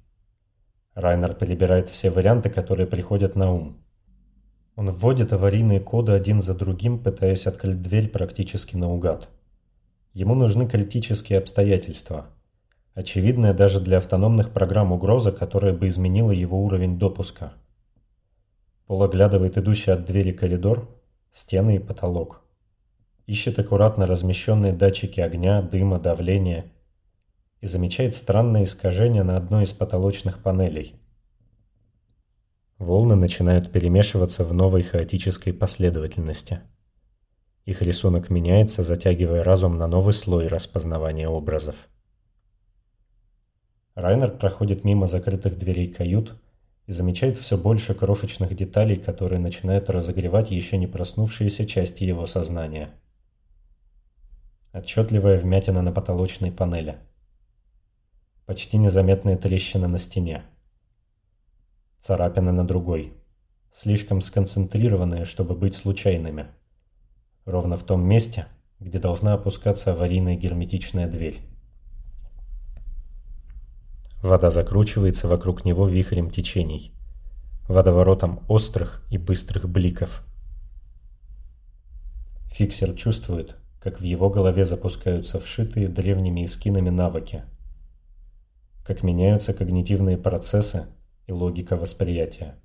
[0.95, 3.77] Райнер перебирает все варианты, которые приходят на ум.
[4.77, 9.29] Он вводит аварийные коды один за другим, пытаясь открыть дверь практически наугад.
[10.13, 12.27] Ему нужны критические обстоятельства.
[12.95, 17.55] Очевидная даже для автономных программ угроза, которая бы изменила его уровень допуска.
[18.87, 20.89] Пол оглядывает идущий от двери коридор,
[21.31, 22.45] стены и потолок
[23.27, 26.67] ищет аккуратно размещенные датчики огня, дыма, давления
[27.65, 31.01] и замечает странное искажение на одной из потолочных панелей.
[32.77, 36.61] Волны начинают перемешиваться в новой хаотической последовательности.
[37.65, 41.89] Их рисунок меняется, затягивая разум на новый слой распознавания образов.
[43.95, 46.35] Райнер проходит мимо закрытых дверей кают
[46.85, 52.91] и замечает все больше крошечных деталей, которые начинают разогревать еще не проснувшиеся части его сознания–
[54.75, 56.99] Отчетливая вмятина на потолочной панели.
[58.47, 60.45] Почти незаметные трещины на стене.
[61.99, 63.15] Царапины на другой.
[63.73, 66.49] Слишком сконцентрированные, чтобы быть случайными.
[67.47, 68.47] Ровно в том месте,
[68.81, 71.41] где должна опускаться аварийная герметичная дверь.
[74.23, 76.93] Вода закручивается вокруг него вихрем течений,
[77.67, 80.23] водоворотом острых и быстрых бликов.
[82.53, 87.45] Фиксер чувствует, как в его голове запускаются вшитые древними эскинами навыки,
[88.85, 90.87] как меняются когнитивные процессы
[91.27, 92.61] и логика восприятия,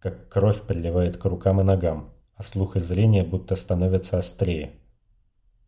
[0.00, 4.72] как кровь приливает к рукам и ногам, а слух и зрение будто становятся острее,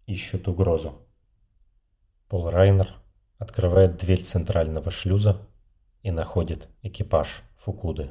[0.07, 1.07] ищут угрозу.
[2.29, 2.97] Пол Райнер
[3.39, 5.47] открывает дверь центрального шлюза
[6.03, 8.11] и находит экипаж Фукуды.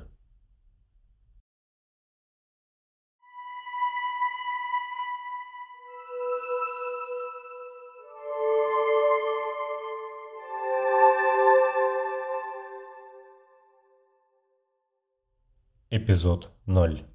[15.96, 17.06] Эпизод 0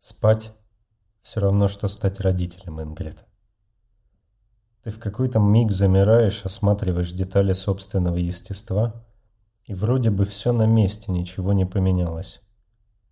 [0.00, 0.50] Спать–
[1.22, 3.24] все равно, что стать родителем, Ингрид.
[4.82, 9.06] Ты в какой-то миг замираешь, осматриваешь детали собственного естества,
[9.62, 12.40] и вроде бы все на месте, ничего не поменялось.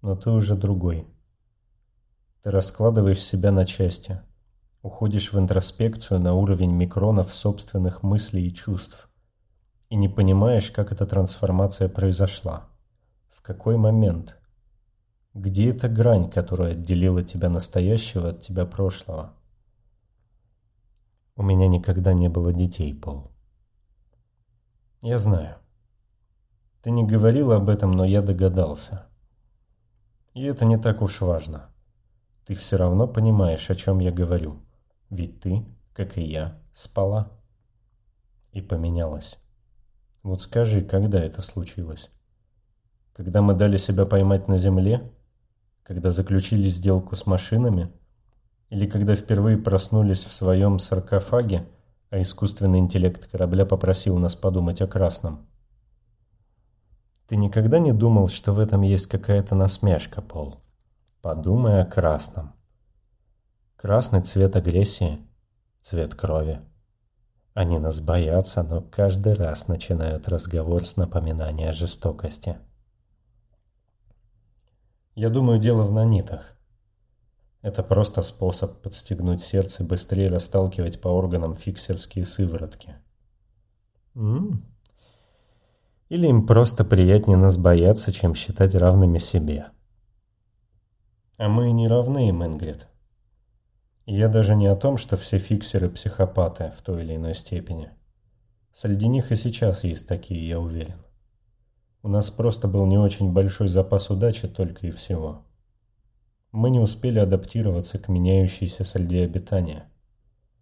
[0.02, 1.06] Но ты уже другой.
[2.42, 4.20] Ты раскладываешь себя на части,
[4.82, 9.08] уходишь в интроспекцию на уровень микронов собственных мыслей и чувств–
[9.94, 12.68] и не понимаешь, как эта трансформация произошла.
[13.30, 14.36] В какой момент?
[15.34, 19.34] Где эта грань, которая отделила тебя настоящего от тебя прошлого?
[21.36, 23.30] У меня никогда не было детей, Пол.
[25.00, 25.58] Я знаю.
[26.82, 29.06] Ты не говорил об этом, но я догадался.
[30.32, 31.70] И это не так уж важно.
[32.46, 34.60] ты все равно понимаешь, о чем я говорю.
[35.08, 37.30] Ведь ты, как и я, спала.
[38.50, 39.38] И поменялась.
[40.24, 42.10] Вот скажи, когда это случилось?
[43.12, 45.12] Когда мы дали себя поймать на земле?
[45.82, 47.92] Когда заключили сделку с машинами?
[48.70, 51.68] Или когда впервые проснулись в своем саркофаге,
[52.08, 55.46] а искусственный интеллект корабля попросил нас подумать о красном?
[57.28, 60.62] Ты никогда не думал, что в этом есть какая-то насмешка, Пол?
[61.20, 62.54] Подумай о красном.
[63.76, 65.18] Красный цвет агрессии,
[65.82, 66.62] цвет крови.
[67.54, 72.58] Они нас боятся, но каждый раз начинают разговор с напоминания о жестокости.
[75.14, 76.56] Я думаю, дело в нанитах.
[77.62, 82.96] Это просто способ подстегнуть сердце быстрее расталкивать по органам фиксерские сыворотки.
[84.16, 84.56] М -м.
[86.08, 89.70] Или им просто приятнее нас бояться, чем считать равными себе.
[91.38, 92.88] А мы не равны им, Ингрид.
[94.06, 97.90] Я даже не о том, что все фиксеры психопаты в той или иной степени.
[98.72, 101.02] Среди них и сейчас есть такие, я уверен.
[102.02, 105.46] У нас просто был не очень большой запас удачи только и всего.
[106.52, 109.90] Мы не успели адаптироваться к меняющейся среде обитания.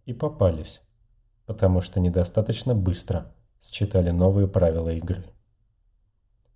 [0.05, 0.81] И попались,
[1.45, 5.25] потому что недостаточно быстро считали новые правила игры.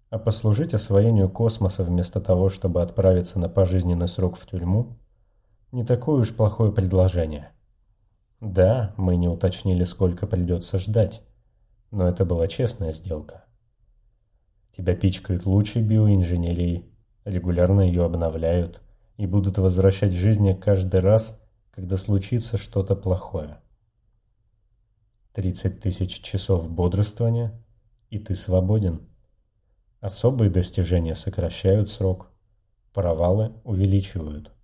[0.09, 4.97] А послужить освоению космоса вместо того, чтобы отправиться на пожизненный срок в тюрьму,
[5.71, 7.51] не такое уж плохое предложение.
[8.39, 11.21] Да, мы не уточнили, сколько придется ждать,
[11.91, 13.45] но это была честная сделка.
[14.71, 16.85] Тебя пичкают лучшей биоинженерией,
[17.25, 18.81] регулярно ее обновляют
[19.17, 23.59] и будут возвращать в жизни каждый раз, когда случится что-то плохое.
[25.33, 27.63] 30 тысяч часов бодрствования,
[28.09, 29.07] и ты свободен.
[29.99, 32.31] Особые достижения сокращают срок,
[32.93, 34.56] провалы увеличивают.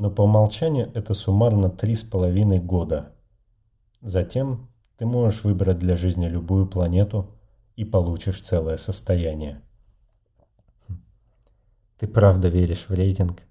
[0.00, 3.12] Но по умолчанию это суммарно три с половиной года.
[4.00, 7.38] Затем ты можешь выбрать для жизни любую планету
[7.76, 9.60] и получишь целое состояние.
[11.98, 13.42] Ты правда веришь в рейтинг?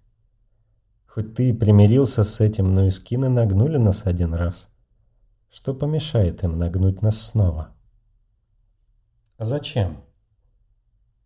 [1.06, 4.70] Хоть ты и примирился с этим, но и скины нагнули нас один раз.
[5.52, 7.76] Что помешает им нагнуть нас снова?
[9.38, 10.04] А зачем?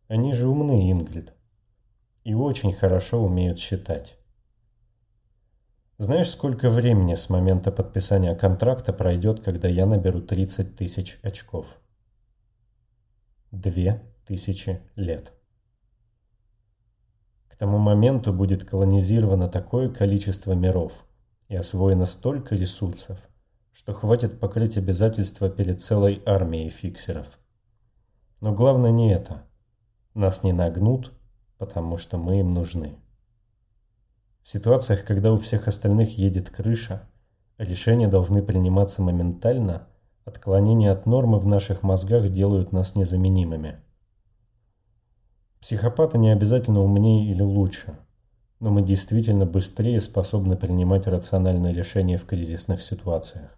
[0.09, 1.33] Они же умны, Ингрид.
[2.25, 4.19] И очень хорошо умеют считать.
[6.03, 11.79] Знаешь, сколько времени с момента подписания контракта пройдет, когда я наберу 30 тысяч очков?
[13.51, 15.31] Две тысячи лет.
[17.47, 21.05] К тому моменту будет колонизировано такое количество миров
[21.47, 23.25] и освоено столько ресурсов,
[23.71, 27.39] что хватит покрыть обязательства перед целой армией фиксеров.
[28.41, 29.47] Но главное не это–
[30.13, 31.13] нас не нагнут,
[31.57, 32.97] потому что мы им нужны.
[34.43, 37.09] В ситуациях, когда у всех остальных едет крыша,
[37.57, 39.87] решения должны приниматься моментально,
[40.25, 43.79] отклонения от нормы в наших мозгах делают нас незаменимыми.
[45.59, 47.97] Психопаты не обязательно умнее или лучше,
[48.59, 53.57] но мы действительно быстрее способны принимать рациональные решения в кризисных ситуациях.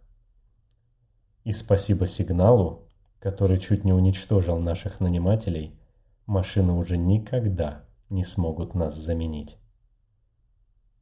[1.44, 2.88] И спасибо сигналу,
[3.20, 5.80] который чуть не уничтожил наших нанимателей–
[6.26, 9.58] машины уже никогда не смогут нас заменить.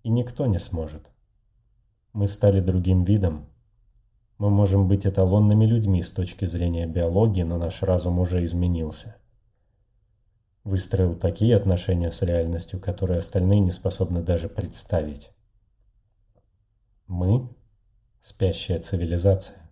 [0.03, 1.09] И никто не сможет.
[2.11, 3.49] Мы стали другим видом.
[4.37, 9.15] Мы можем быть эталонными людьми с точки зрения биологии, но наш разум уже изменился.
[10.63, 15.31] Выстроил такие отношения с реальностью, которые остальные не способны даже представить.
[17.07, 17.49] Мы–
[18.19, 19.71] спящая цивилизация.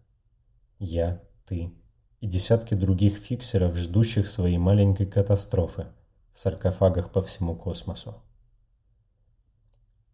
[0.80, 1.74] Я, ты,
[2.22, 5.88] и десятки других фиксеров, ждущих своей маленькой катастрофы
[6.34, 8.22] в саркофагах по всему космосу.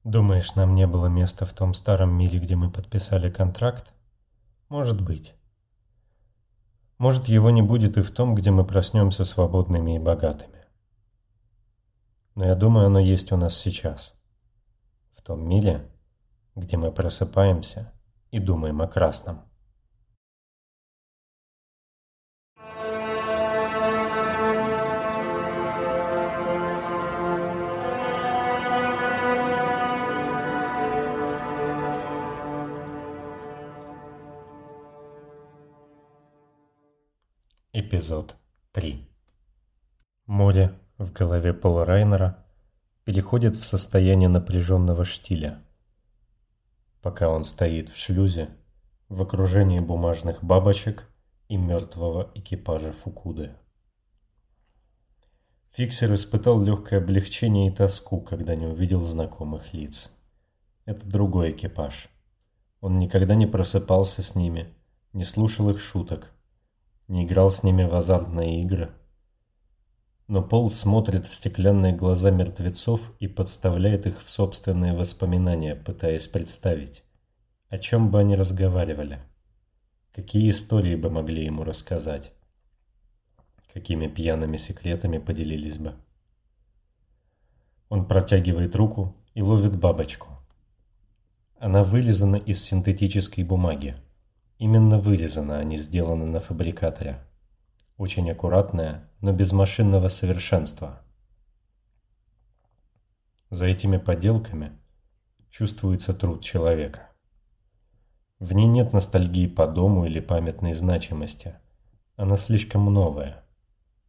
[0.07, 3.93] Думаешь, нам не было места в том старом мире, где мы подписали контракт?
[4.69, 5.35] Может быть.
[6.97, 10.63] Может, его не будет и в том, где мы проснемся свободными и богатыми.
[12.35, 14.15] Но я думаю, оно есть у нас сейчас.
[15.11, 15.91] В том мире,
[16.55, 17.91] где мы просыпаемся
[18.31, 19.41] и думаем о красном.
[37.79, 38.35] Эпизод
[38.71, 39.07] 3
[40.25, 42.43] Море в голове Пола Райнера
[43.03, 45.61] переходит в состояние напряженного штиля.
[47.03, 48.49] Пока он стоит в шлюзе,
[49.09, 51.07] в окружении бумажных бабочек
[51.49, 53.51] и мертвого экипажа Фукуды.
[55.69, 60.09] Фиксер испытал легкое облегчение и тоску, когда не увидел знакомых лиц.
[60.85, 62.09] это другой экипаж.
[62.81, 64.73] Он никогда не просыпался с ними,
[65.13, 66.31] не слушал их шуток,
[67.07, 68.91] не играл с ними в азартные игры.
[70.27, 77.03] Но Пол смотрит в стеклянные глаза мертвецов и подставляет их в собственные воспоминания, пытаясь представить,
[77.69, 79.19] о чем бы они разговаривали,
[80.11, 82.33] какие истории бы могли ему рассказать,
[83.73, 85.95] какими пьяными секретами поделились бы.
[87.89, 90.27] Он протягивает руку и ловит бабочку.
[91.57, 93.95] Она вылизана из синтетической бумаги.
[94.57, 97.23] Именно вырезана, а не сделана на фабрикаторе.
[97.97, 101.01] Очень аккуратная, но без машинного совершенства.
[103.49, 104.71] За этими поделками
[105.49, 107.09] чувствуется труд человека.
[108.39, 111.55] В ней нет ностальгии по дому или памятной значимости.
[112.15, 113.45] Она слишком новая,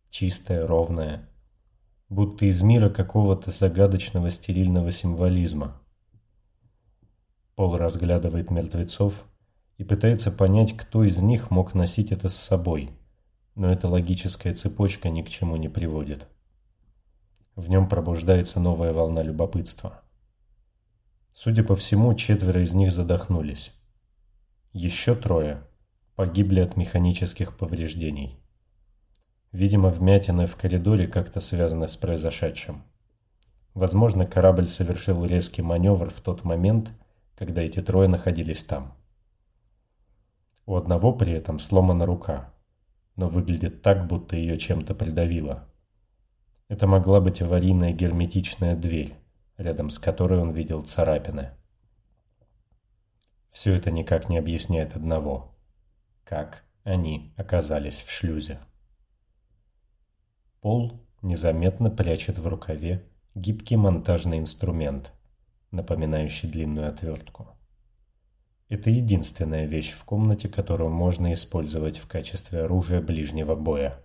[0.09, 1.29] чистая, ровная,
[2.09, 5.81] будто из мира какого-то загадочного стерильного символизма.
[7.55, 9.27] Пол разглядывает мертвецов
[9.79, 12.91] и пытается понять, кто из них мог носить это с собой,
[13.55, 16.29] но эта логическая цепочка ни к чему не приводит.
[17.55, 20.03] В нем пробуждается новая волна любопытства.
[21.33, 23.73] Судя по всему, четверо из них задохнулись.
[24.73, 25.63] Еще трое
[26.17, 28.41] погибли от механических повреждений.
[29.53, 32.83] Видимо, вмятины в коридоре как-то связаны с произошедшим.
[33.75, 36.93] Возможно, корабль совершил резкий маневр в тот момент,
[37.37, 38.99] когда эти трое находились там.
[40.69, 42.53] У одного при этом сломана рука,
[43.17, 45.67] но выглядит так, будто ее чем-то придавило.
[46.69, 49.15] Это могла быть аварийная герметичная дверь,
[49.57, 51.53] рядом с которой он видел царапины.
[53.49, 55.57] Все это никак не объясняет одного.
[56.23, 58.61] Как они оказались в шлюзе.
[60.61, 65.15] Пол незаметно прячет в рукаве гибкий монтажный инструмент,
[65.71, 67.58] напоминающий длинную отвертку.
[68.69, 73.99] Это единственная вещь в комнате, которую можно использовать в качестве оружия ближнего боя.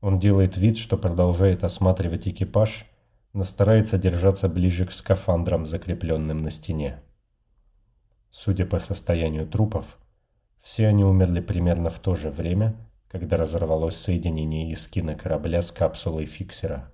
[0.00, 2.86] Он делает вид, что продолжает осматривать экипаж,
[3.32, 7.02] но старается держаться ближе к скафандрам, закрепленным на стене.
[8.30, 9.98] Судя по состоянию трупов,
[10.60, 12.76] все они умерли примерно в то же время,
[13.08, 16.92] когда разорвалось соединение искина корабля с капсулой фиксера.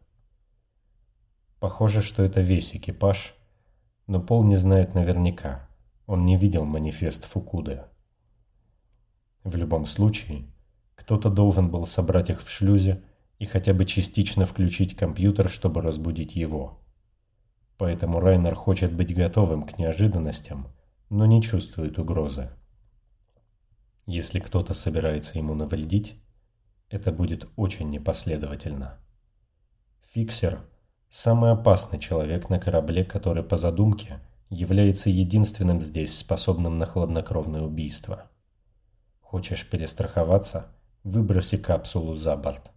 [1.60, 3.34] Похоже, что это весь экипаж,
[4.06, 5.65] но Пол не знает наверняка.
[6.06, 7.84] Он не видел манифест Фукуды.
[9.42, 10.46] В любом случае,
[10.94, 13.02] кто-то должен был собрать их в шлюзе
[13.38, 16.80] и хотя бы частично включить компьютер, чтобы разбудить его.
[17.76, 20.68] Поэтому Райнер хочет быть готовым к неожиданностям,
[21.10, 22.50] но не чувствует угрозы.
[24.06, 26.22] Если кто-то собирается ему навредить,
[26.88, 28.98] это будет очень непоследовательно.
[30.04, 30.60] Фиксер–
[31.10, 38.30] самый опасный человек на корабле, который по задумке является единственным здесь способным на хладнокровное убийство.
[39.20, 40.72] Хочешь перестраховаться–
[41.06, 42.72] выброси капсулу за борт.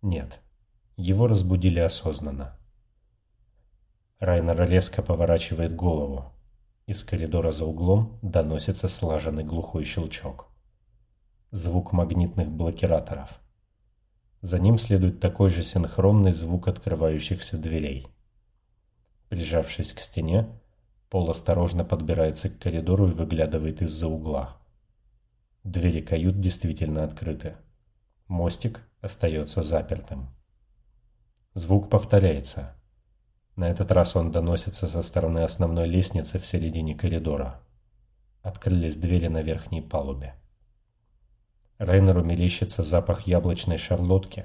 [0.00, 0.40] Нет,
[0.96, 2.56] его разбудили осознанно.
[4.20, 6.32] Райнер резко поворачивает голову.
[6.86, 10.52] Из коридора за углом доносится слаженный глухой щелчок.
[11.50, 13.40] Звук магнитных блокираторов.
[14.40, 18.11] За ним следует такой же синхронный звук открывающихся дверей.
[19.32, 20.46] Прижавшись к стене,
[21.08, 24.58] Пол осторожно подбирается к коридору и выглядывает из-за угла.
[25.64, 27.56] Двери кают действительно открыты.
[28.28, 30.28] Мостик остается запертым.
[31.54, 32.76] Звук повторяется.
[33.56, 37.62] На этот раз он доносится со стороны основной лестницы в середине коридора.
[38.42, 40.34] Открылись двери на верхней палубе.
[41.78, 44.44] Рейнеру мерещится запах яблочной шарлотки,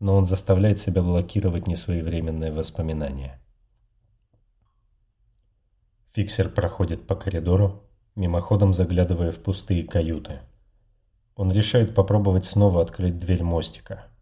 [0.00, 3.40] но он заставляет себя блокировать несвоевременные воспоминания.
[6.12, 7.84] Фиксер проходит по коридору,
[8.14, 10.40] мимоходом заглядывая в пустые каюты.
[11.36, 14.06] Он решает попробовать снова открыть дверь мостика–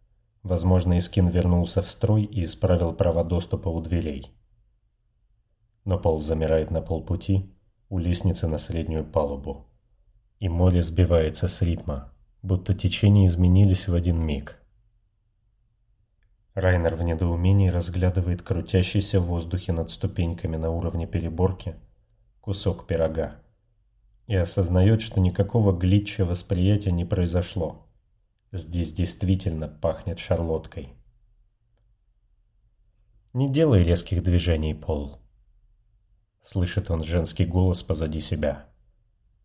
[0.47, 4.32] Возможно, Искин вернулся в строй и исправил права доступа у дверей.
[5.84, 7.53] Но пол замирает на полпути
[7.89, 9.66] у лестницы на среднюю палубу.
[10.39, 12.12] И море сбивается с ритма,
[12.43, 14.62] будто течения изменились в один миг.
[16.57, 21.76] Райнер в недоумении разглядывает крутящийся в воздухе над ступеньками на уровне переборки
[22.40, 23.42] кусок пирога
[24.26, 27.86] и осознает, что никакого глитча восприятия не произошло.
[28.52, 30.94] Здесь действительно пахнет шарлоткой.
[33.34, 35.20] «Не делай резких движений, Пол»,—
[36.42, 38.64] слышит он женский голос позади себя.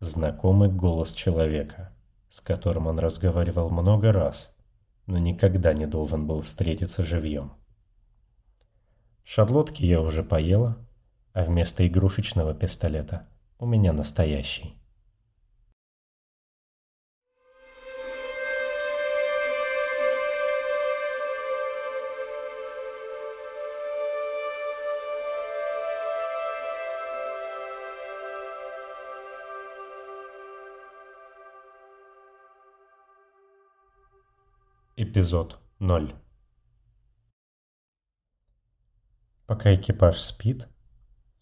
[0.00, 1.94] Знакомый голос человека,
[2.30, 4.51] с которым он разговаривал много раз,
[5.06, 7.52] но никогда не должен был встретиться живьем.
[9.24, 10.86] Шарлотки я уже поела,
[11.32, 13.28] а вместо игрушечного пистолета
[13.58, 14.81] у меня настоящий.
[35.14, 36.14] Эпизод 0
[39.46, 40.68] Пока экипаж спит,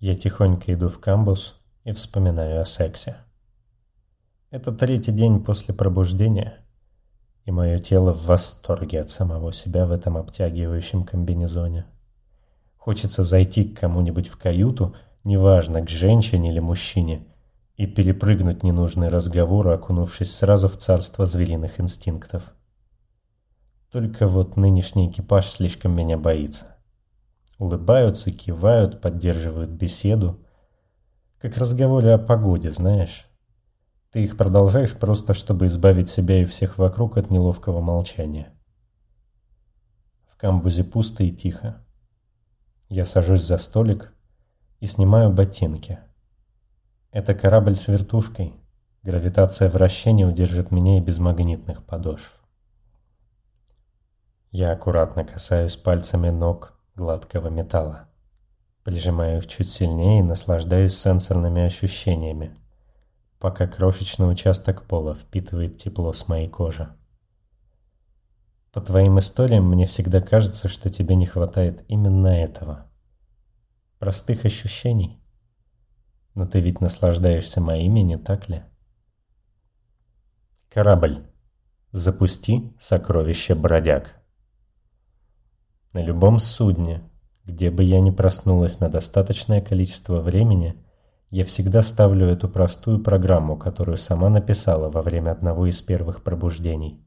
[0.00, 3.18] я тихонько иду в камбус и вспоминаю о сексе.
[4.50, 6.66] Это третий день после пробуждения,
[7.44, 11.86] и мое тело в восторге от самого себя в этом обтягивающем комбинезоне.
[12.76, 17.24] Хочется зайти к кому-нибудь в каюту, неважно, к женщине или мужчине,
[17.76, 22.52] и перепрыгнуть ненужный разговор, окунувшись сразу в царство звериных инстинктов.
[23.90, 26.76] Только вот нынешний экипаж слишком меня боится.
[27.58, 30.46] Улыбаются, кивают, поддерживают беседу.
[31.40, 33.26] Как разговоры о погоде, знаешь.
[34.12, 38.52] Ты их продолжаешь просто, чтобы избавить себя и всех вокруг от неловкого молчания.
[40.28, 41.84] В камбузе пусто и тихо.
[42.88, 44.14] Я сажусь за столик
[44.78, 45.98] и снимаю ботинки.
[47.10, 48.54] Это корабль с вертушкой.
[49.02, 52.39] Гравитация вращения удержит меня и без магнитных подошв.
[54.50, 58.08] Я аккуратно касаюсь пальцами ног гладкого металла.
[58.82, 62.56] Прижимаю их чуть сильнее и наслаждаюсь сенсорными ощущениями,
[63.38, 66.88] пока крошечный участок пола впитывает тепло с моей кожи.
[68.72, 72.90] По твоим историям мне всегда кажется, что тебе не хватает именно этого.
[74.00, 75.22] Простых ощущений.
[76.34, 78.64] Но ты ведь наслаждаешься моими, не так ли?
[80.68, 81.24] Корабль.
[81.92, 84.19] Запусти сокровище бродяг.
[85.92, 87.02] На любом судне,
[87.44, 90.76] где бы я ни проснулась на достаточное количество времени,
[91.30, 97.04] я всегда ставлю эту простую программу, которую сама написала во время одного из первых пробуждений.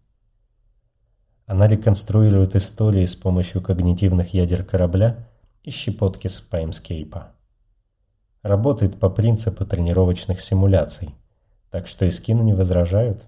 [1.45, 5.29] Она реконструирует истории с помощью когнитивных ядер корабля
[5.63, 7.35] и щепотки с Паймскейпа.
[8.41, 11.15] Работает по принципу тренировочных симуляций,
[11.71, 13.25] так что эскины не возражают.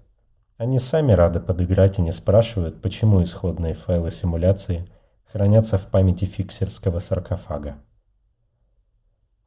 [0.58, 4.86] Они сами рады подыграть и не спрашивают, почему исходные файлы симуляции–
[5.26, 7.82] хранятся в памяти фиксерского саркофага.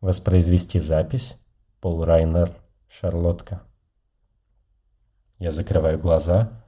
[0.01, 1.35] Воспроизвести запись
[1.81, 2.55] Пол Райнер,
[2.87, 3.63] Шарлотка.
[5.37, 6.65] Я закрываю глаза,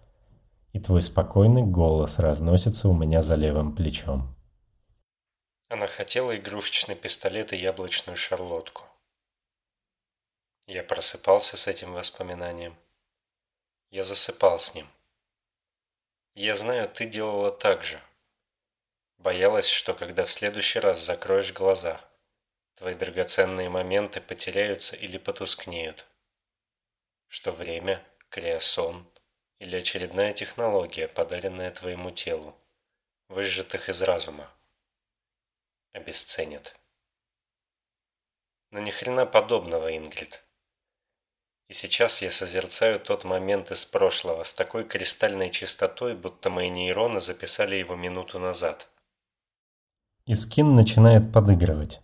[0.74, 4.36] и твой спокойный голос разносится у меня за левым плечом.
[5.68, 8.84] Она хотела игрушечный пистолет и яблочную шарлотку.
[10.68, 12.76] Я просыпался с этим воспоминанием.
[13.90, 14.88] Я засыпал с ним.
[16.34, 18.00] Я знаю, ты делала так же.
[19.22, 22.02] Боялась, что когда в следующий раз закроешь глаза,
[22.74, 26.08] твои драгоценные моменты потеряются или потускнеют.
[27.28, 29.08] Что время, криосон
[29.60, 32.58] или очередная технология, подаренная твоему телу,
[33.28, 34.52] выжжетых из разума,
[35.92, 36.76] обесценят.
[38.72, 40.44] Но ни хрена подобного, Ингрид.
[41.68, 47.20] И сейчас я созерцаю тот момент из прошлого с такой кристальной чистотой, будто мои нейроны
[47.20, 48.88] записали его минуту назад.
[50.26, 52.02] И скин начинает подыгрывать.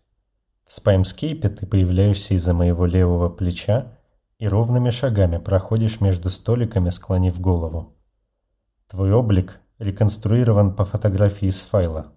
[0.66, 3.98] В спаймскейпе ты появляешься из-за моего левого плеча
[4.38, 7.96] и ровными шагами проходишь между столиками, склонив голову.
[8.88, 12.14] Твой облик реконструирован по фотографии из файла.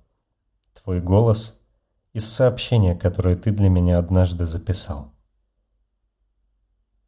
[0.75, 1.59] Твой голос–
[2.13, 5.15] из сообщения, которое ты для меня однажды записал.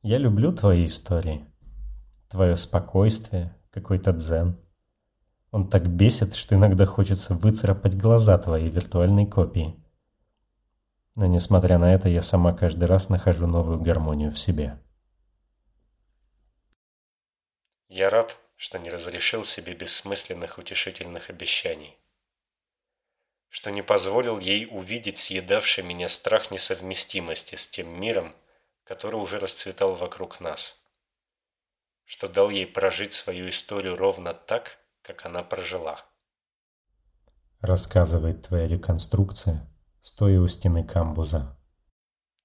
[0.02, 1.44] Я люблю твои истории.
[2.28, 4.58] Твое спокойствие, какой-то дзен–
[5.52, 9.76] он так бесит, что иногда хочется выцарапать глаза твоей виртуальной копии.
[11.14, 14.80] Но несмотря на это, я сама каждый раз нахожу новую гармонию в себе.
[17.88, 21.98] Я рад, что не разрешил себе бессмысленных утешительных обещаний.
[23.50, 28.34] Что не позволил ей увидеть съедавший меня страх несовместимости с тем миром,
[28.84, 30.86] который уже расцветал вокруг нас.
[32.06, 35.98] Что дал ей прожить свою историю ровно так, как она прожила.
[37.60, 39.68] Рассказывает твоя реконструкция,
[40.00, 41.58] стоя у стены камбуза.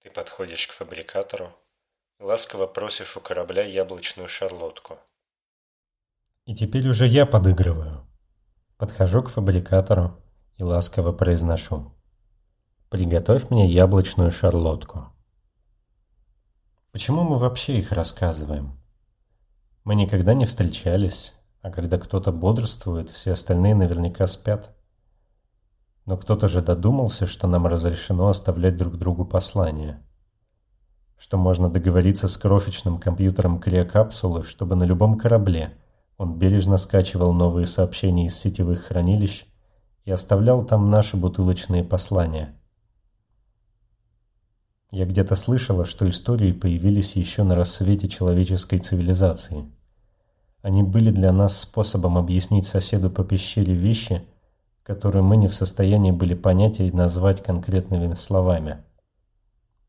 [0.02, 1.54] Ты подходишь к фабрикатору
[2.20, 4.98] ласково просишь у корабля яблочную шарлотку.
[6.46, 8.08] И теперь уже я подыгрываю.
[8.78, 10.24] Подхожу к фабрикатору
[10.56, 11.94] и ласково произношу.
[12.90, 15.14] Приготовь мне яблочную шарлотку.
[16.92, 18.82] Почему мы вообще их рассказываем?
[19.84, 21.34] Мы никогда не встречались,
[21.68, 24.74] а когда кто-то бодрствует, все остальные наверняка спят.
[26.06, 30.02] Но кто-то же додумался, что нам разрешено оставлять друг другу послания.
[31.18, 35.78] Что можно договориться с крошечным компьютером криокапсулы, чтобы на любом корабле
[36.18, 39.46] он бережно скачивал новые сообщения из сетевых хранилищ
[40.06, 42.58] и оставлял там наши бутылочные послания.
[44.90, 49.70] Я где-то слышала, что истории появились еще на рассвете человеческой цивилизации.
[50.62, 54.28] Они были для нас способом объяснить соседу по пещере вещи,
[54.84, 58.84] которые мы не в состоянии были понять и назвать конкретными словами.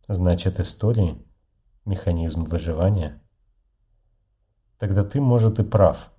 [0.08, 1.18] Значит, истории–
[1.84, 3.22] механизм выживания?
[4.78, 6.12] Тогда ты, может, и прав.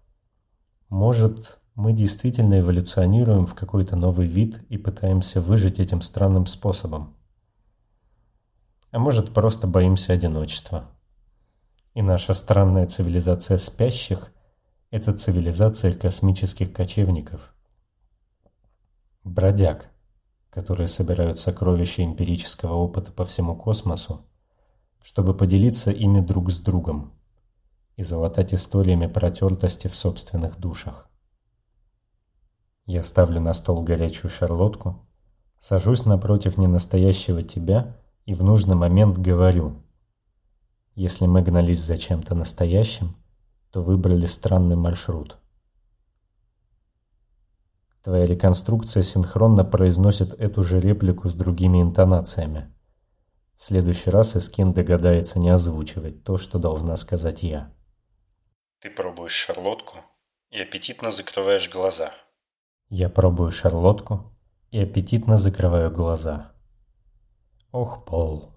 [0.89, 7.15] Может, мы действительно эволюционируем в какой-то новый вид и пытаемся выжить этим странным способом.
[8.91, 10.89] А может, просто боимся одиночества.
[11.93, 14.31] И наша странная цивилизация спящих–
[14.91, 17.53] это цивилизация космических кочевников.
[19.23, 19.91] Бродяг,
[20.49, 24.25] которые собирают сокровища эмпирического опыта по всему космосу,
[25.03, 27.13] чтобы поделиться ими друг с другом
[27.97, 31.07] и залатать историями протертости в собственных душах.
[32.85, 35.07] Я ставлю на стол горячую шарлотку,
[35.59, 39.83] сажусь напротив ненастоящего тебя и в нужный момент говорю.
[40.95, 43.15] Если мы гнались за чем-то настоящим,
[43.71, 45.37] то выбрали странный маршрут.
[48.01, 52.73] Твоя реконструкция синхронно произносит эту же реплику с другими интонациями.
[53.57, 57.73] В следующий раз Эскин догадается не озвучивать то, что должна сказать я.
[58.79, 59.97] Ты пробуешь шарлотку
[60.49, 62.13] и аппетитно закрываешь глаза.
[62.87, 64.33] Я пробую шарлотку
[64.71, 66.53] и аппетитно закрываю глаза.
[67.71, 68.53] Ох, Пол.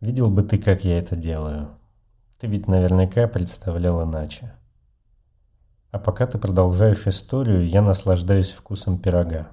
[0.00, 1.76] Видел бы ты, как я это делаю.
[2.38, 4.52] Ты ведь наверняка представлял иначе.
[5.90, 9.52] А пока ты продолжаешь историю, я наслаждаюсь вкусом пирога.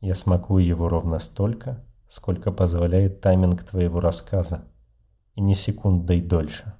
[0.00, 4.70] Я смакую его ровно столько, сколько позволяет тайминг твоего рассказа.
[5.34, 6.72] И ни секундой дольше.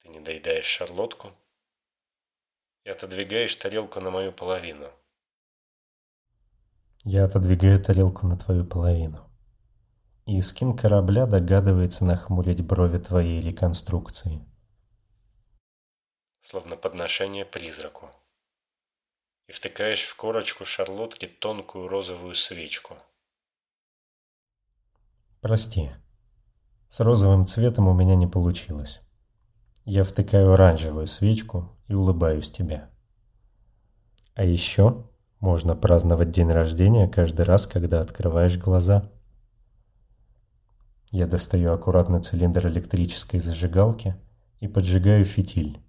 [0.00, 1.28] Ты не доедаешь шарлотку
[2.84, 4.86] и отодвигаешь тарелку на мою половину.
[7.02, 9.27] Я отодвигаю тарелку на твою половину.
[10.28, 14.44] И скин корабля догадывается нахмурить брови твоей реконструкции.
[16.40, 18.10] Словно подношение призраку.
[19.46, 22.98] И втыкаешь в корочку шарлотки тонкую розовую свечку.
[25.40, 25.92] Прости.
[26.90, 29.00] С розовым цветом у меня не получилось.
[29.86, 32.90] Я втыкаю оранжевую свечку и улыбаюсь тебе.
[34.34, 35.10] А еще
[35.40, 39.10] можно праздновать день рождения каждый раз, когда открываешь глаза.
[41.10, 44.14] Я достаю аккуратно цилиндр электрической зажигалки
[44.60, 45.82] и поджигаю фитиль.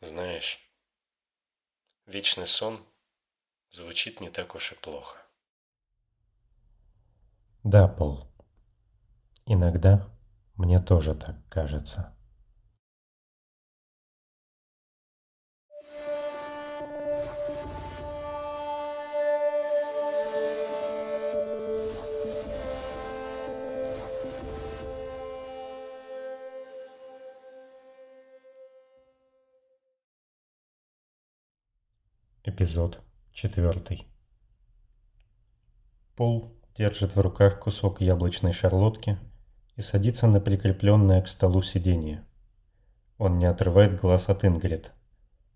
[0.00, 0.60] Знаешь,
[2.06, 2.78] вечный сон
[3.70, 5.18] звучит не так уж и плохо.
[7.64, 8.30] Да, Пол.
[9.46, 10.08] Иногда
[10.54, 12.13] мне тоже так кажется.
[32.46, 33.00] Эпизод
[33.32, 34.06] четвертый.
[36.14, 39.16] Пол держит в руках кусок яблочной шарлотки
[39.76, 42.22] и садится на прикрепленное к столу сиденье.
[43.16, 44.92] Он не отрывает глаз от Ингрид.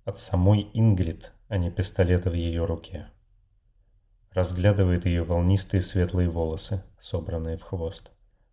[0.07, 3.09] От самой Ингрид, а не пистолета в ее руке.
[4.31, 8.13] Разглядывает ее волнистые светлые волосы, собранные в хвост.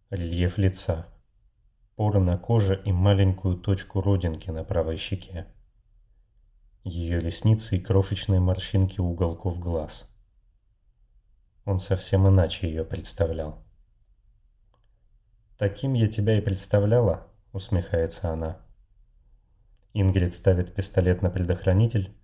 [0.10, 1.08] Рельеф лица.
[1.96, 5.48] Поры на коже и маленькую точку родинки на правой щеке
[6.86, 10.08] ее ресницы и крошечные морщинки уголков глаз.
[11.66, 13.58] Он совсем иначе ее представлял.
[15.58, 18.60] «Таким я тебя и представляла»,— усмехается она.
[19.94, 22.16] Ингрид ставит пистолет на предохранитель,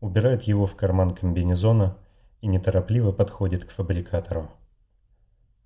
[0.00, 1.96] убирает его в карман комбинезона
[2.42, 4.50] и неторопливо подходит к фабрикатору.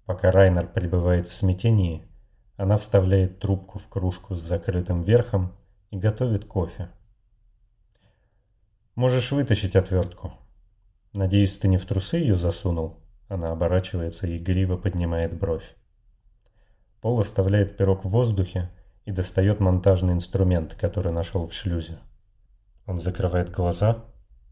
[0.04, 2.06] Пока Райнер пребывает в смятении,
[2.56, 5.56] она вставляет трубку в кружку с закрытым верхом
[5.90, 6.90] и готовит кофе.
[8.94, 10.34] Можешь вытащить отвертку.
[11.12, 13.00] Надеюсь, ты не в трусы ее засунул?
[13.26, 15.74] Она оборачивается и игриво поднимает бровь.
[17.00, 18.70] Пол оставляет пирог в воздухе
[19.04, 21.98] и достает монтажный инструмент, который нашел в шлюзе.
[22.86, 24.04] Он закрывает глаза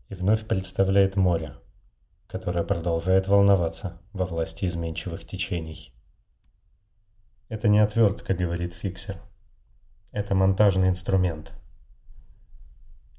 [0.09, 1.55] и вновь представляет море,
[2.27, 5.95] которое продолжает волноваться во власти изменчивых течений.
[7.49, 9.19] Это не отвертка, говорит фиксер.
[10.11, 11.53] Это монтажный инструмент–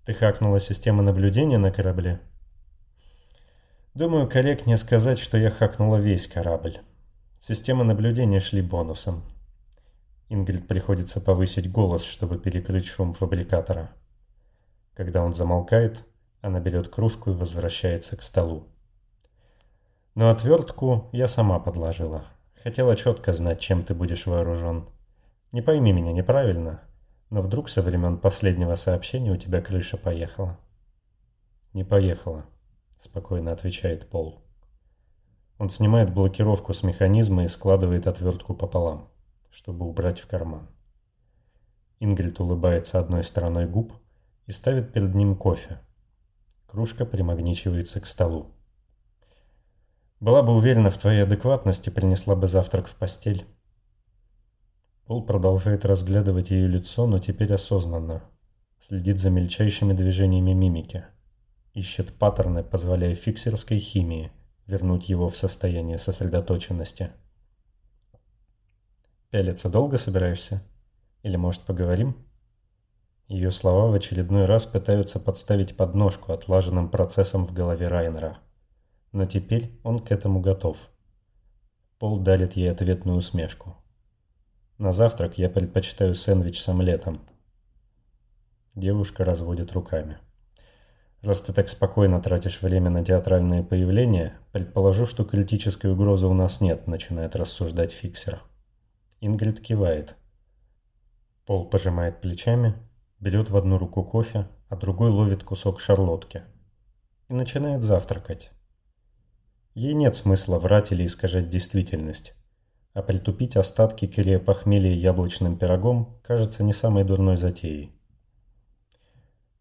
[0.06, 2.20] ты хакнула систему наблюдения на корабле?
[3.94, 6.80] Думаю, корректнее сказать, что я хакнула весь корабль.
[7.40, 9.24] Системы наблюдения шли бонусом.
[10.30, 13.92] Ингрид приходится повысить голос, чтобы перекрыть шум фабрикатора.
[14.94, 16.04] Когда он замолкает,
[16.42, 18.68] она берет кружку и возвращается к столу.
[20.16, 22.26] Но отвертку я сама подложила.
[22.62, 24.88] Хотела четко знать, чем ты будешь вооружен.
[25.52, 26.82] Не пойми меня неправильно,
[27.34, 30.60] но вдруг со времен последнего сообщения у тебя крыша поехала.
[31.74, 32.46] Не поехала,
[33.00, 34.44] спокойно отвечает Пол.
[35.58, 39.10] Он снимает блокировку с механизма и складывает отвертку пополам,
[39.50, 40.70] чтобы убрать в карман.
[42.00, 43.94] Ингрид улыбается одной стороной губ
[44.46, 45.80] и ставит перед ним кофе.
[46.68, 48.52] Кружка примагничивается к столу.
[50.20, 53.48] Была бы уверена в твоей адекватности, принесла бы завтрак в постель.
[55.06, 58.24] Пол продолжает разглядывать ее лицо, но теперь осознанно.
[58.80, 61.06] Следит за мельчайшими движениями мимики.
[61.74, 64.32] Ищет паттерны, позволяя фиксерской химии
[64.66, 67.12] вернуть его в состояние сосредоточенности.
[69.30, 70.64] «Пялиться долго собираешься?
[71.22, 72.16] Или, может, поговорим?»
[73.28, 78.38] Ее слова в очередной раз пытаются подставить подножку отлаженным процессом в голове Райнера.
[79.12, 80.78] Но теперь он к этому готов.
[82.00, 83.83] Пол дарит ей ответную усмешку.
[84.80, 87.20] На завтрак я предпочитаю сэндвич с омлетом.
[88.74, 90.18] Девушка разводит руками.
[91.22, 96.60] Раз ты так спокойно тратишь время на театральные появления, предположу, что критической угрозы у нас
[96.60, 98.42] нет, начинает рассуждать фиксер.
[99.22, 100.16] Ингрид кивает.
[101.46, 102.74] Пол пожимает плечами,
[103.20, 106.44] берет в одну руку кофе, а другой ловит кусок шарлотки.
[107.30, 108.50] И начинает завтракать.
[109.76, 112.34] Ей нет смысла врать или искажать действительность.
[112.94, 117.92] А притупить остатки кирия похмелья яблочным пирогом кажется не самой дурной затеей.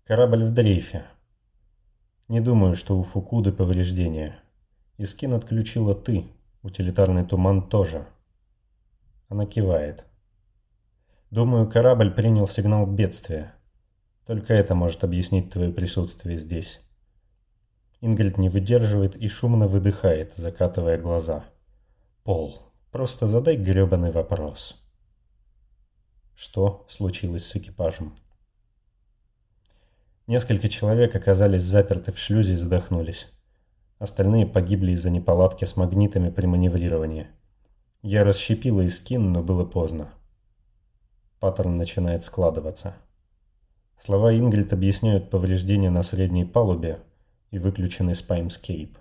[0.04, 1.04] Корабль в дрейфе.
[2.28, 4.38] Не думаю, что у Фукуды повреждения.
[4.98, 6.26] Искин отключила ты,
[6.62, 8.06] утилитарный туман тоже.
[9.28, 10.04] Она кивает.
[11.30, 13.54] Думаю, корабль принял сигнал бедствия.
[14.26, 16.82] Только это может объяснить твое присутствие здесь.
[18.02, 21.46] Ингрид не выдерживает и шумно выдыхает, закатывая глаза.
[22.24, 24.78] Пол, просто задай грёбаный вопрос.
[26.36, 28.14] Что случилось с экипажем?
[30.26, 33.28] Несколько человек оказались заперты в шлюзе и задохнулись.
[33.98, 37.28] Остальные погибли из-за неполадки с магнитами при маневрировании.
[38.02, 40.12] Я расщепила искин, но было поздно.
[41.40, 42.96] Паттерн начинает складываться.
[43.96, 47.00] Слова Ингрид объясняют повреждения на средней палубе
[47.50, 48.98] и выключенный спаймскейп.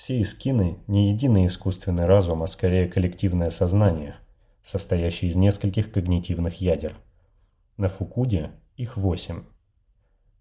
[0.00, 4.16] Все искины не единый искусственный разум, а скорее коллективное сознание,
[4.62, 6.94] состоящее из нескольких когнитивных ядер.
[7.76, 9.42] На Фукуде их восемь.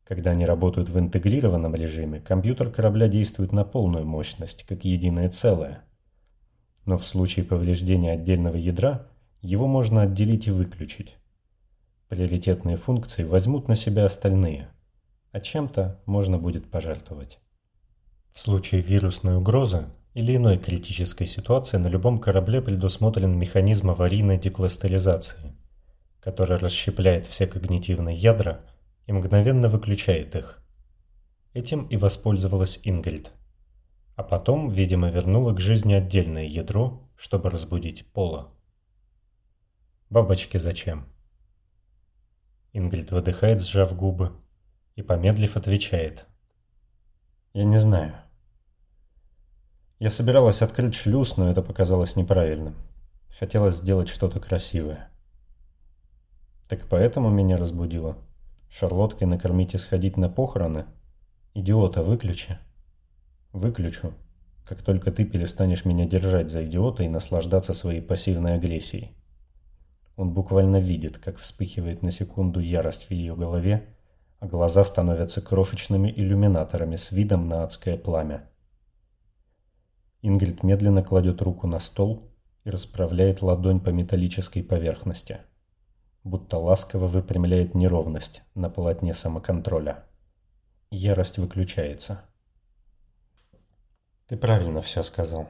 [0.05, 5.83] Когда они работают в интегрированном режиме, компьютер корабля действует на полную мощность, как единое целое.
[6.85, 9.09] Но в случае повреждения отдельного ядра–
[9.41, 11.17] его можно отделить и выключить.
[12.07, 14.69] Приоритетные функции возьмут на себя остальные,
[15.33, 17.39] а чем-то можно будет пожертвовать.
[18.39, 25.57] В случае вирусной угрозы или иной критической ситуации на любом корабле предусмотрен механизм аварийной декластеризации,
[26.21, 28.61] который расщепляет все когнитивные ядра
[29.07, 30.63] и мгновенно выключает их.
[31.53, 33.33] Этим и воспользовалась Ингрид.
[34.15, 38.49] А потом, видимо, вернула к жизни отдельное ядро, чтобы разбудить Пола.
[40.09, 41.09] Бабочки зачем?
[42.71, 44.31] Ингрид выдыхает, сжав губы,
[44.95, 46.25] и, помедлив, отвечает.
[47.51, 48.13] Я не знаю.
[49.99, 52.75] Я собиралась открыть шлюз, но это показалось неправильным.
[53.37, 55.09] Хотелось сделать что-то красивое.
[56.69, 58.17] Так поэтому меня разбудило.
[58.69, 60.85] Шарлотки накормить и сходить на похороны?
[61.53, 62.57] Идиота, выключи.
[63.51, 64.13] Выключу,
[64.65, 69.11] как только ты перестанешь меня держать за идиота и наслаждаться своей пассивной агрессией.
[70.15, 73.95] Он буквально видит, как вспыхивает на секунду ярость в ее голове,
[74.39, 78.47] а глаза становятся крошечными иллюминаторами с видом на адское пламя.
[80.21, 82.31] Ингрид медленно кладет руку на стол
[82.63, 85.39] и расправляет ладонь по металлической поверхности,
[86.23, 90.05] будто ласково выпрямляет неровность на полотне самоконтроля.
[90.91, 92.21] Ярость выключается.
[94.27, 95.49] «Ты правильно все сказал»,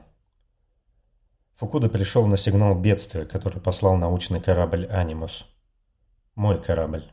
[1.60, 5.44] Фукуда пришел на сигнал бедствия, который послал научный корабль «Анимус».
[6.34, 7.04] Мой корабль.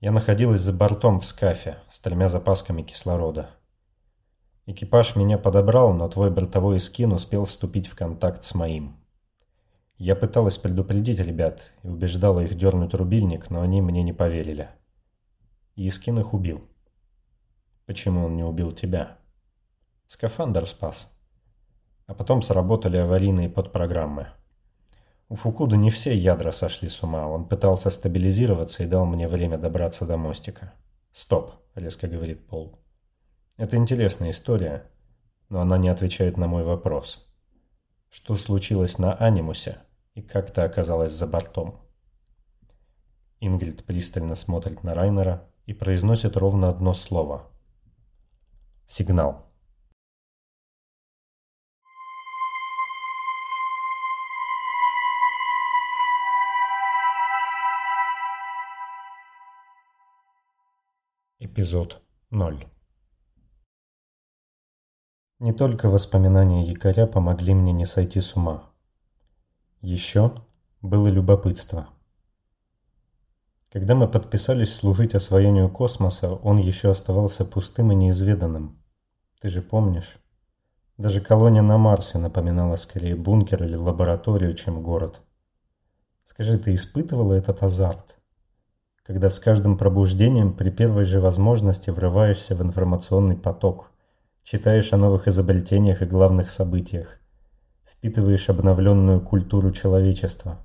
[0.00, 3.50] Я находилась за бортом в скафе с тремя запасками кислорода.
[4.66, 8.96] Экипаж меня подобрал, но твой бортовой скин успел вступить в контакт с моим.
[9.96, 14.68] Я пыталась предупредить ребят и убеждала их дернуть рубильник, но они мне не поверили.
[15.76, 16.68] Искин их убил.
[17.86, 19.18] Почему он не убил тебя?
[20.08, 21.12] Скафандр спас.
[22.06, 24.28] А потом сработали аварийные подпрограммы.
[25.28, 27.28] У Фукуда не все ядра сошли с ума.
[27.28, 30.74] Он пытался стабилизироваться и дал мне время добраться до мостика.
[31.12, 32.78] «Стоп»,— резко говорит Пол.
[33.56, 34.90] «Это интересная история,
[35.48, 37.26] но она не отвечает на мой вопрос.
[38.10, 39.78] Что случилось на Анимусе
[40.14, 41.80] и как ты оказалась за бортом?»
[43.40, 47.50] Ингрид пристально смотрит на Райнера и произносит ровно одно слово.
[48.86, 49.46] «Сигнал».
[61.38, 62.75] Эпизод 0
[65.38, 68.70] Не только воспоминания якоря помогли мне не сойти с ума.
[69.80, 70.32] Еще
[70.82, 71.88] было любопытство.
[73.70, 78.82] Когда мы подписались служить освоению космоса, он еще оставался пустым и неизведанным.
[79.40, 80.16] Ты же помнишь?
[80.96, 85.20] Даже колония на Марсе напоминала скорее бункер или лабораторию, чем город.
[86.24, 88.16] Скажи, ты испытывала этот азарт?
[89.06, 93.92] когда с каждым пробуждением при первой же возможности врываешься в информационный поток,
[94.46, 97.18] читаешь о новых изобретениях и главных событиях,
[97.84, 100.64] впитываешь обновленную культуру человечества,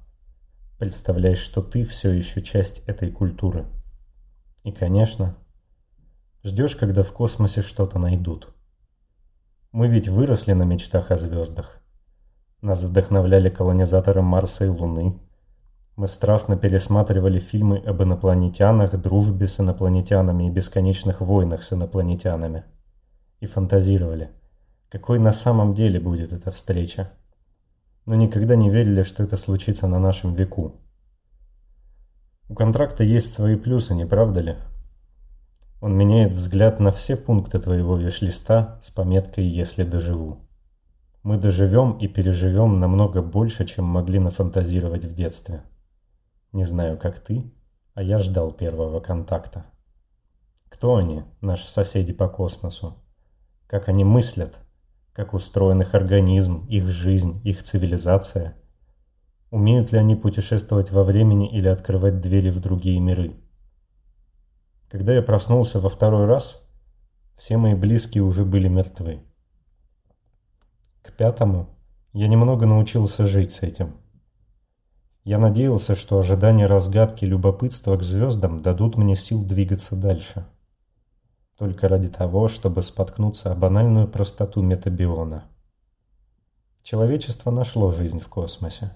[0.77, 3.65] представляешь, что ты все еще часть этой культуры.
[4.63, 5.35] И, конечно,
[6.43, 8.53] ждешь, когда в космосе что-то найдут.
[9.71, 11.81] Мы ведь выросли на мечтах о звездах.
[12.61, 15.19] Нас вдохновляли колонизаторы Марса и Луны–
[15.97, 22.63] мы страстно пересматривали фильмы об инопланетянах, дружбе с инопланетянами и бесконечных войнах с инопланетянами.
[23.41, 24.31] И фантазировали,
[24.89, 27.11] какой на самом деле будет эта встреча.
[28.05, 30.79] Но никогда не верили, что это случится на нашем веку.
[32.47, 34.55] У контракта есть свои плюсы, не правда ли?
[35.81, 40.47] Он меняет взгляд на все пункты твоего виш-листа с пометкой «Если доживу».
[41.23, 45.61] Мы доживем и переживем намного больше, чем могли нафантазировать в детстве.
[46.51, 47.51] Не знаю, как ты,
[47.93, 49.65] а я ждал первого контакта.
[50.69, 53.01] Кто они, наши соседи по космосу?
[53.71, 54.59] Как они мыслят?
[55.13, 58.57] Как устроен их организм, их жизнь, их цивилизация?
[59.49, 63.37] Умеют ли они путешествовать во времени или открывать двери в другие миры?
[64.89, 66.67] Когда я проснулся во второй раз,
[67.37, 69.23] все мои близкие уже были мертвы.
[71.01, 71.69] К пятому
[72.11, 73.95] я немного научился жить с этим.
[75.23, 80.45] Я надеялся, что ожидание разгадки любопытства к звездам дадут мне сил двигаться дальше.
[81.57, 85.45] Только ради того, чтобы споткнуться о банальную простоту метабиона.
[86.83, 88.91] Человечество нашло жизнь в космосе.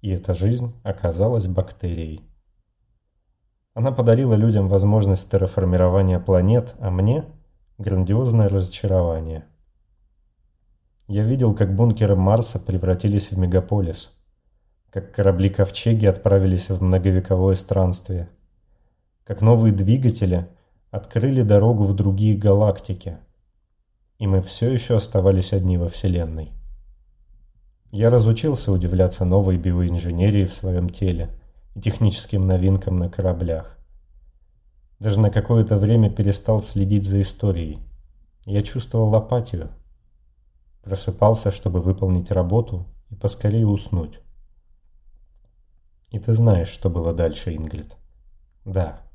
[0.00, 2.28] И эта жизнь оказалась бактерией.
[3.74, 7.24] Она подарила людям возможность терраформирования планет, а мне–
[7.78, 9.44] грандиозное разочарование.
[11.08, 14.12] Я видел, как бункеры Марса превратились в мегаполис–
[14.90, 18.28] как корабли-ковчеги отправились в многовековое странствие,
[19.24, 20.48] как новые двигатели
[20.90, 23.18] открыли дорогу в другие галактики,
[24.18, 26.52] и мы все еще оставались одни во Вселенной.
[27.90, 31.30] Я разучился удивляться новой биоинженерии в своем теле
[31.74, 33.78] и техническим новинкам на кораблях.
[34.98, 37.78] Даже на какое-то время перестал следить за историей.
[38.44, 39.70] Я чувствовал апатию.
[40.82, 44.20] Просыпался, чтобы выполнить работу и поскорее уснуть.
[46.10, 47.96] И ты знаешь, что было дальше, Ингрид?
[48.64, 49.09] Да.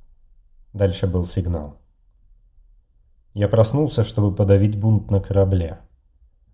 [0.75, 1.77] Дальше был сигнал.
[3.33, 5.79] Я проснулся, чтобы подавить бунт на корабле.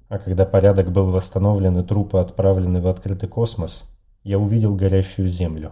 [0.09, 3.85] А когда порядок был восстановлен и трупы отправлены в открытый космос,
[4.21, 5.71] я увидел горящую Землю.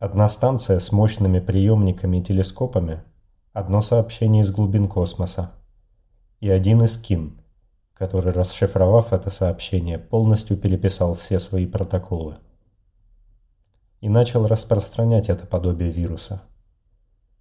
[0.00, 3.04] Одна станция с мощными приемниками и телескопами,
[3.52, 5.52] одно сообщение из глубин космоса
[6.40, 7.40] и один из кин,
[7.94, 12.38] который, расшифровав это сообщение, полностью переписал все свои протоколы
[14.00, 16.42] и начал распространять это подобие вируса.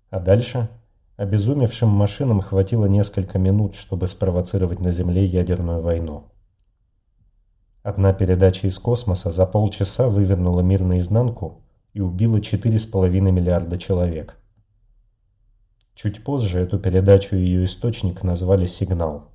[0.09, 0.69] А дальше
[1.17, 6.31] обезумевшим машинам хватило несколько минут, чтобы спровоцировать на Земле ядерную войну.
[7.83, 11.61] Одна передача из космоса за полчаса вывернула мир наизнанку
[11.93, 14.37] и убила 4,5 миллиарда человек.
[15.95, 19.31] Чуть позже эту передачу и ее источник назвали «Сигнал».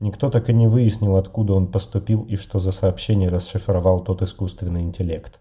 [0.00, 4.82] Никто так и не выяснил, откуда он поступил и что за сообщение расшифровал тот искусственный
[4.82, 5.40] интеллект.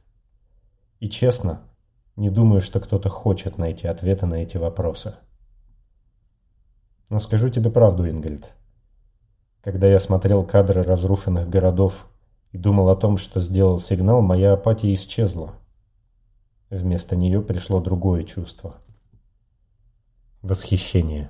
[0.99, 1.61] И честно,
[2.17, 5.15] не думаю, что кто-то хочет найти ответы на эти вопросы.
[7.09, 8.51] Но скажу тебе правду, Ингельд.
[9.61, 12.09] Когда я смотрел кадры разрушенных городов
[12.51, 15.53] и думал о том, что сделал сигнал, моя апатия исчезла.
[16.69, 18.81] Вместо нее пришло другое чувство.
[20.41, 21.29] Восхищение.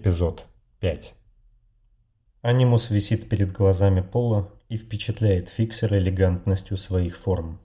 [0.00, 0.46] Эпизод
[0.80, 1.12] 5
[2.40, 7.60] Анимус висит перед глазами Пола и впечатляет фиксера элегантностью своих форм.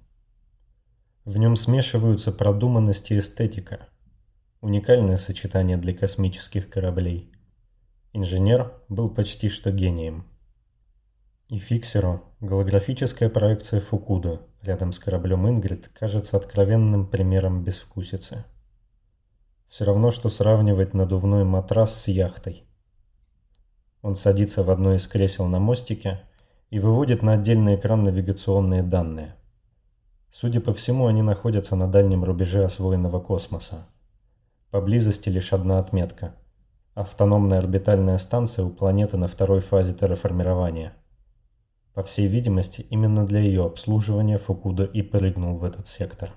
[1.24, 3.88] В нем смешиваются продуманность и эстетика.
[4.60, 7.32] Уникальное сочетание для космических кораблей.
[8.12, 10.26] Инженер был почти что гением.
[11.48, 18.44] И фиксеру голографическая проекция Фукуда рядом с кораблем Ингрид кажется откровенным примером безвкусицы.
[19.68, 22.64] Все равно, что сравнивать надувной матрас с яхтой.
[24.02, 26.22] Он садится в одно из кресел на мостике
[26.70, 29.36] и выводит на отдельный экран навигационные данные.
[30.32, 33.88] Судя по всему, они находятся на дальнем рубеже освоенного космоса.
[34.70, 36.36] Поблизости лишь одна отметка.
[36.94, 40.94] Автономная орбитальная станция у планеты на второй фазе терраформирования.
[41.94, 46.34] По всей видимости, именно для ее обслуживания Фукуда и прыгнул в этот сектор.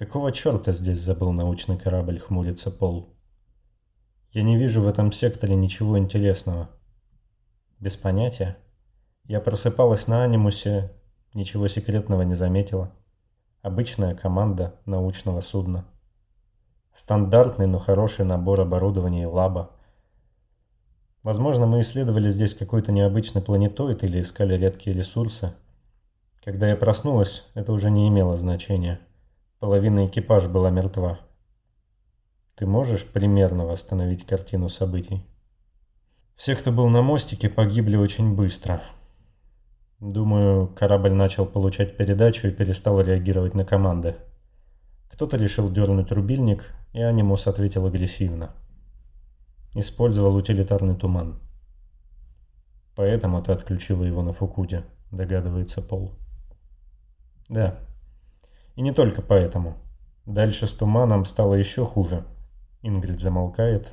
[0.00, 3.10] Какого черта здесь забыл научный корабль, хмурится Пол.
[4.32, 6.70] Я не вижу в этом секторе ничего интересного.
[7.80, 8.56] Без понятия.
[9.24, 10.90] Я просыпалась на анимусе,
[11.34, 12.94] ничего секретного не заметила.
[13.60, 15.84] Обычная команда научного судна.
[16.94, 19.72] Стандартный, но хороший набор оборудования и лаба.
[21.22, 25.52] Возможно, мы исследовали здесь какой-то необычный планетоид или искали редкие ресурсы.
[26.42, 28.98] Когда я проснулась, это уже не имело значения.
[29.60, 31.20] Половина экипажа была мертва.
[32.56, 35.22] Ты можешь примерно восстановить картину событий?
[36.34, 38.82] Все, кто был на мостике, погибли очень быстро.
[39.98, 44.16] Думаю, корабль начал получать передачу и перестал реагировать на команды.
[45.10, 48.54] Кто-то решил дернуть рубильник, и Анимус ответил агрессивно.
[49.74, 51.38] Использовал утилитарный туман.
[52.96, 56.14] Поэтому ты отключила его на Фукуде, догадывается Пол.
[57.50, 57.78] Да,
[58.80, 59.76] и не только поэтому.
[60.24, 62.24] Дальше с туманом стало еще хуже.
[62.80, 63.92] Ингрид замолкает,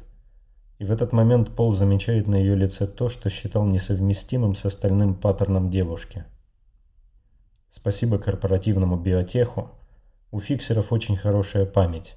[0.80, 5.16] и в этот момент Пол замечает на ее лице то, что считал несовместимым с остальным
[5.16, 6.24] паттерном девушки.
[7.70, 9.72] Спасибо корпоративному биотеху,
[10.32, 12.16] у фиксеров очень хорошая память.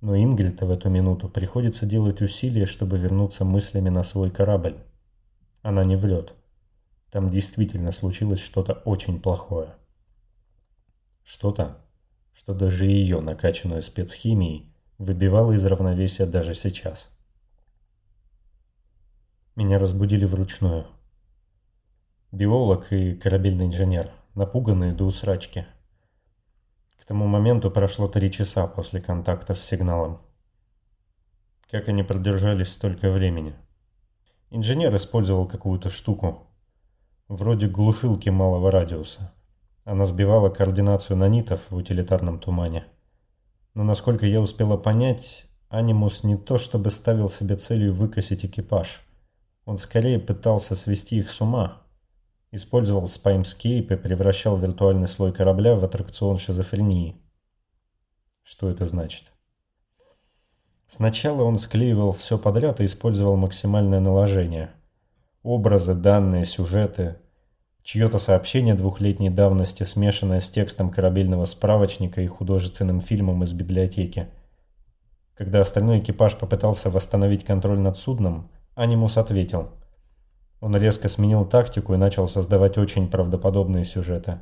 [0.00, 4.76] Но Ингрид в эту минуту приходится делать усилия, чтобы вернуться мыслями на свой корабль.
[5.62, 6.32] Она не врет.
[7.10, 9.74] Там действительно случилось что-то очень плохое.
[11.32, 11.78] Что-то,
[12.32, 17.08] что даже ее, накачанную спецхимией, выбивало из равновесия даже сейчас.
[19.54, 20.88] Меня разбудили вручную.
[22.32, 25.66] Биолог и корабельный инженер, напуганные до усрачки.
[27.00, 30.20] К тому моменту прошло три часа после контакта с сигналом.
[31.70, 33.54] Как они продержались столько времени?
[34.50, 36.48] Инженер использовал какую-то штуку,
[37.28, 39.32] вроде глушилки малого радиуса.
[39.90, 42.84] Она сбивала координацию нанитов в утилитарном тумане.
[43.74, 49.00] Но насколько я успела понять, Анимус не то чтобы ставил себе целью выкосить экипаж.
[49.64, 51.82] Он скорее пытался свести их с ума.
[52.52, 57.20] Использовал спаймскейп и превращал виртуальный слой корабля в аттракцион шизофрении.
[58.44, 59.24] Что это значит?
[60.86, 64.70] Сначала он склеивал все подряд и использовал максимальное наложение.
[65.42, 67.16] Образы, данные, сюжеты–
[67.92, 74.28] Чье-то сообщение двухлетней давности, смешанное с текстом корабельного справочника и художественным фильмом из библиотеки.
[75.34, 79.70] Когда остальной экипаж попытался восстановить контроль над судном, Анимус ответил.
[80.60, 84.40] Он резко сменил тактику и начал создавать очень правдоподобные сюжеты.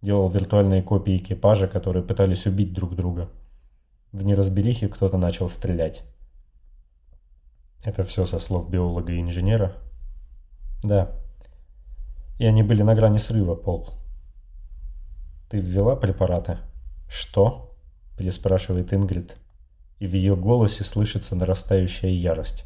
[0.00, 3.28] Делал виртуальные копии экипажа, которые пытались убить друг друга.
[4.10, 6.02] В неразберихе кто-то начал стрелять.
[7.84, 9.74] Это все со слов биолога и инженера?
[10.82, 11.19] Да
[12.40, 13.90] и они были на грани срыва, Пол.
[15.50, 16.56] «Ты ввела препараты?»
[17.06, 17.76] «Что?»–
[18.16, 19.36] переспрашивает Ингрид,
[19.98, 22.64] и в ее голосе слышится нарастающая ярость.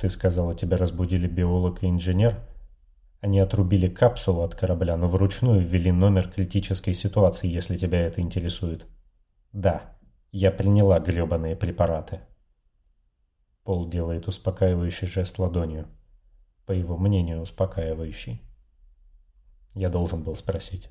[0.00, 2.38] «Ты сказала, тебя разбудили биолог и инженер?»
[3.20, 8.86] Они отрубили капсулу от корабля, но вручную ввели номер критической ситуации, если тебя это интересует.
[9.52, 9.96] Да,
[10.30, 12.20] я приняла гребаные препараты.
[13.64, 15.88] Пол делает успокаивающий жест ладонью
[16.66, 18.42] по его мнению, успокаивающий.
[19.74, 20.90] Я должен был спросить.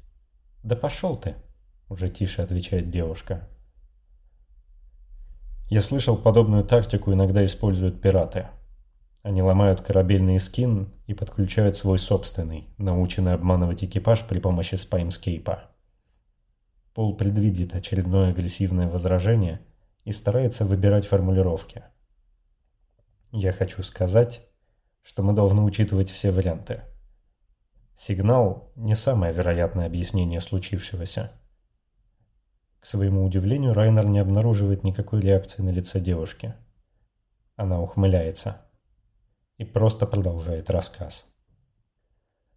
[0.63, 1.35] «Да пошел ты!»–
[1.89, 3.47] уже тише отвечает девушка.
[5.69, 8.47] Я слышал, подобную тактику иногда используют пираты.
[9.23, 15.63] Они ломают корабельный скин и подключают свой собственный, наученный обманывать экипаж при помощи спаймскейпа.
[16.93, 19.61] Пол предвидит очередное агрессивное возражение
[20.03, 21.83] и старается выбирать формулировки.
[23.31, 24.47] Я хочу сказать,
[25.05, 26.81] что мы должны учитывать все варианты.
[27.95, 31.31] Сигнал– не самое вероятное объяснение случившегося.
[32.79, 36.55] К своему удивлению, Райнер не обнаруживает никакой реакции на лице девушки.
[37.55, 38.65] Она ухмыляется
[39.57, 41.27] и просто продолжает рассказ.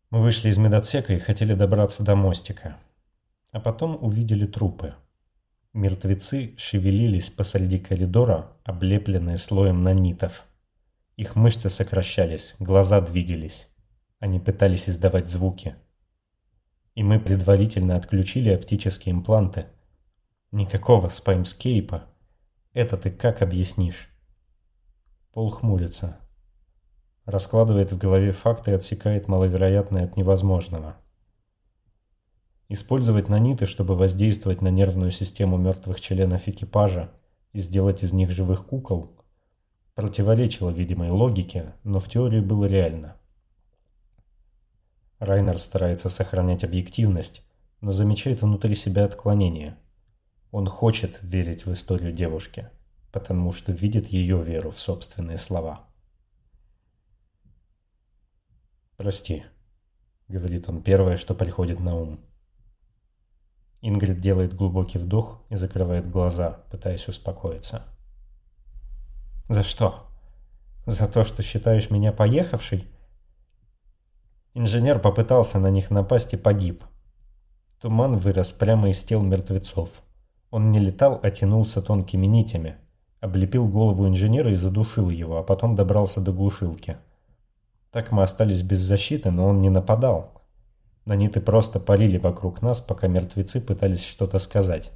[0.08, 2.78] Мы вышли из медотсека и хотели добраться до мостика.
[3.52, 4.94] А потом увидели трупы.
[5.74, 10.46] Мертвецы шевелились посреди коридора, облепленные слоем нанитов.
[11.19, 13.74] Их мышцы сокращались, глаза двигались.
[14.20, 15.74] Они пытались издавать звуки.
[16.95, 19.66] И мы предварительно отключили оптические импланты.
[20.53, 22.05] Никакого спаймскейпа.
[22.73, 24.11] Это ты как объяснишь?
[25.32, 26.20] Пол хмурится.
[27.24, 30.99] Раскладывает в голове факты и отсекает маловероятное от невозможного.
[32.69, 37.11] Использовать наниты, чтобы воздействовать на нервную систему мертвых членов экипажа
[37.53, 39.18] и сделать из них живых кукол,
[39.98, 43.16] противоречило видимой логике, но в теории было реально.
[45.18, 47.42] Райнер старается сохранять объективность,
[47.80, 49.76] но замечает внутри себя отклонение.
[50.52, 52.70] Он хочет верить в историю девушки,
[53.10, 55.88] потому что видит ее веру в собственные слова.
[58.96, 59.46] «Прости»,—
[60.28, 62.20] говорит он первое, что приходит на ум.
[63.80, 67.97] Ингрид делает глубокий вдох и закрывает глаза, пытаясь успокоиться.
[69.48, 70.06] «За что?
[70.84, 72.86] За то, что считаешь меня поехавшей?»
[74.52, 76.84] Инженер попытался на них напасть и погиб.
[77.80, 80.02] Туман вырос прямо из тел мертвецов.
[80.50, 82.76] Он не летал, а тянулся тонкими нитями.
[83.20, 86.98] Облепил голову инженера и задушил его, а потом добрался до глушилки.
[87.90, 90.42] Так мы остались без защиты, но он не нападал.
[91.06, 94.90] Наниты просто парили вокруг нас, пока мертвецы пытались что-то сказать.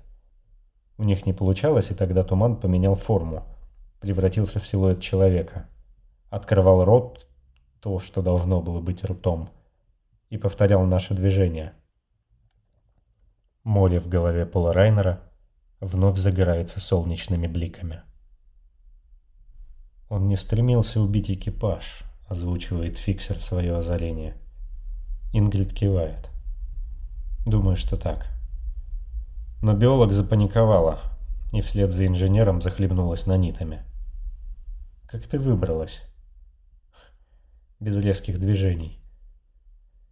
[0.99, 3.45] У них не получалось, и тогда туман поменял форму.
[4.03, 5.69] Превратился в силуэт человека.
[6.29, 7.27] Открывал рот,
[7.81, 9.49] то, что должно было быть ртом,
[10.29, 11.73] и повторял наши движения.
[13.63, 15.21] Море в голове Пола Райнера
[15.81, 18.03] вновь загорается солнечными бликами.
[20.09, 24.37] Он не стремился убить экипаж, озвучивает фиксер свое озарение.
[25.33, 26.29] Ингрид кивает.
[27.47, 28.27] Думаю, что так.
[29.63, 31.01] Но биолог запаниковала
[31.53, 33.85] и вслед за инженером захлебнулась нанитами.
[35.13, 36.01] Как ты выбралась?
[37.81, 38.99] Без резких движений.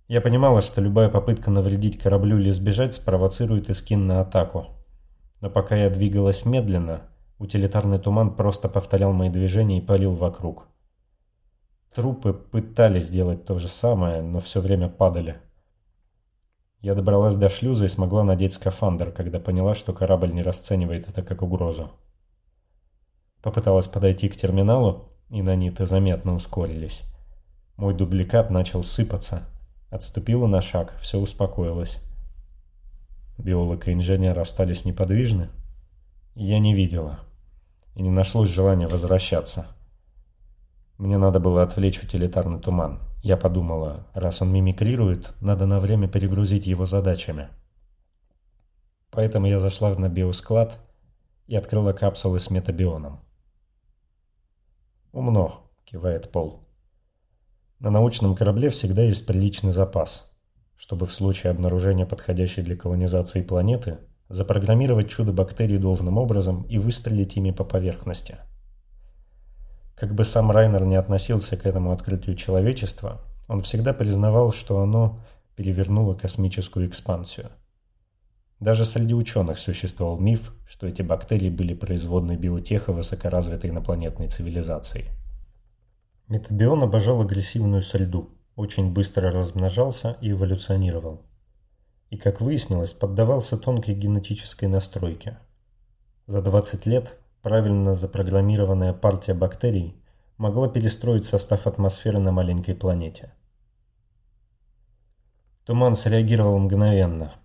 [0.09, 4.67] Я понимала, что любая попытка навредить кораблю или сбежать спровоцирует Искин на атаку.
[5.41, 7.09] Но пока я двигалась медленно,
[7.39, 10.69] утилитарный туман просто повторял мои движения и парил вокруг.
[11.95, 15.41] Трупы пытались сделать то же самое, но все время падали.
[16.81, 21.23] Я добралась до шлюза и смогла надеть скафандр, когда поняла, что корабль не расценивает это
[21.23, 21.91] как угрозу.
[23.43, 27.03] Попыталась подойти к терминалу, и наниты заметно ускорились.
[27.77, 29.49] Мой дубликат начал сыпаться.
[29.89, 31.99] Отступила на шаг, все успокоилось.
[33.39, 35.49] Биолог и инженер остались неподвижны.
[36.35, 37.21] Я не видела.
[37.95, 39.67] И не нашлось желания возвращаться.
[40.99, 43.01] Мне надо было отвлечь утилитарный туман.
[43.23, 47.49] Я подумала, раз он мимикрирует, надо на время перегрузить его задачами.
[49.11, 50.79] Поэтому я зашла на биосклад
[51.47, 53.21] и открыла капсулы с метабионом.
[55.13, 56.61] «Умно»,— кивает Пол.
[57.79, 60.31] «На научном корабле всегда есть приличный запас,
[60.77, 67.37] чтобы в случае обнаружения подходящей для колонизации планеты запрограммировать чудо бактерий должным образом и выстрелить
[67.37, 68.39] ими по поверхности».
[69.97, 75.21] Как бы сам Райнер не относился к этому открытию человечества, он всегда признавал, что оно
[75.57, 77.51] перевернуло космическую экспансию.
[78.61, 85.07] Даже среди ученых существовал миф, что эти бактерии были производной биотеха высокоразвитой инопланетной цивилизации.
[86.29, 91.23] Метабион обожал агрессивную среду, очень быстро размножался и эволюционировал.
[92.11, 95.39] И, как выяснилось, поддавался тонкой генетической настройке.
[96.27, 99.97] За 20 лет Правильно запрограммированная партия бактерий
[100.37, 103.33] могла перестроить состав атмосферы на маленькой планете.
[105.65, 107.40] Туман среагировал мгновенно.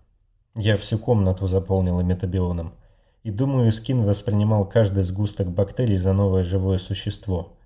[0.58, 2.74] Я всю комнату заполнила метабионом,
[3.22, 7.58] и думаю, Скин воспринимал каждый сгусток бактерий за новое живое существо.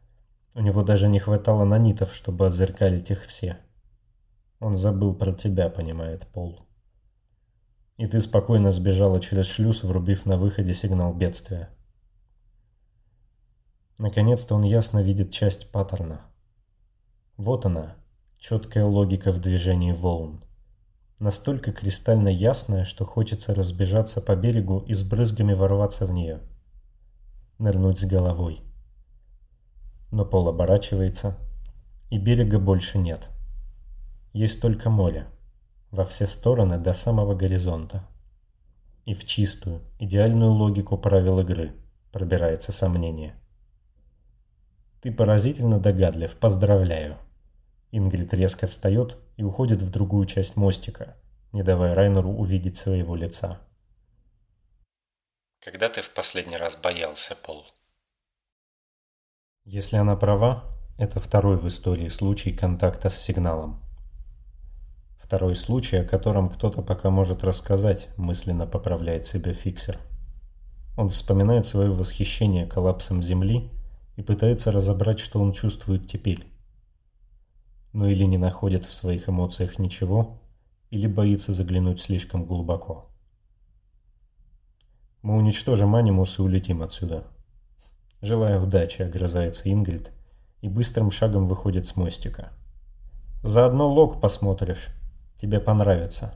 [0.57, 3.59] У него даже не хватало нанитов, чтобы отзеркалить их все.
[4.59, 6.67] Он забыл про тебя, понимает Пол.
[7.97, 11.69] И ты спокойно сбежала через шлюз, врубив на выходе сигнал бедствия.
[13.99, 16.23] Наконец-то он ясно видит часть паттерна.
[17.37, 17.97] Вот она,
[18.39, 20.43] четкая логика в движении волн.
[21.21, 26.41] Настолько кристально ясная, что хочется разбежаться по берегу и с брызгами ворваться в нее.
[27.59, 28.63] Нырнуть с головой.
[30.11, 31.37] Но пол оборачивается,
[32.09, 33.29] и берега больше нет.
[34.33, 35.27] Есть только море.
[35.91, 38.09] Во все стороны до самого горизонта.
[39.05, 41.75] И в чистую, идеальную логику правил игры
[42.13, 43.35] пробирается сомнение.
[45.03, 47.19] Ты поразительно догадлив, поздравляю.
[47.93, 51.17] Ингрид резко встает и уходит в другую часть мостика,
[51.53, 53.61] не давая Райнеру увидеть своего лица.
[55.61, 57.67] Когда ты в последний раз боялся, Пол?
[59.65, 60.65] Если она права,
[60.99, 63.83] это второй в истории случай контакта с сигналом.
[65.19, 69.99] Второй случай, о котором кто-то пока может рассказать, мысленно поправляет себя фиксер.
[70.97, 73.71] Он вспоминает свое восхищение коллапсом Земли
[74.17, 76.50] и пытается разобрать, что он чувствует теперь.
[77.93, 80.41] Но или не находит в своих эмоциях ничего,
[80.91, 83.11] или боится заглянуть слишком глубоко.
[85.23, 87.27] Мы уничтожим анимус и улетим отсюда.
[88.23, 90.12] Желаю удачи, огрызается Ингрид
[90.61, 92.53] и быстрым шагом выходит с мостика.
[93.43, 94.89] Заодно лог посмотришь.
[95.37, 96.35] Тебе понравится.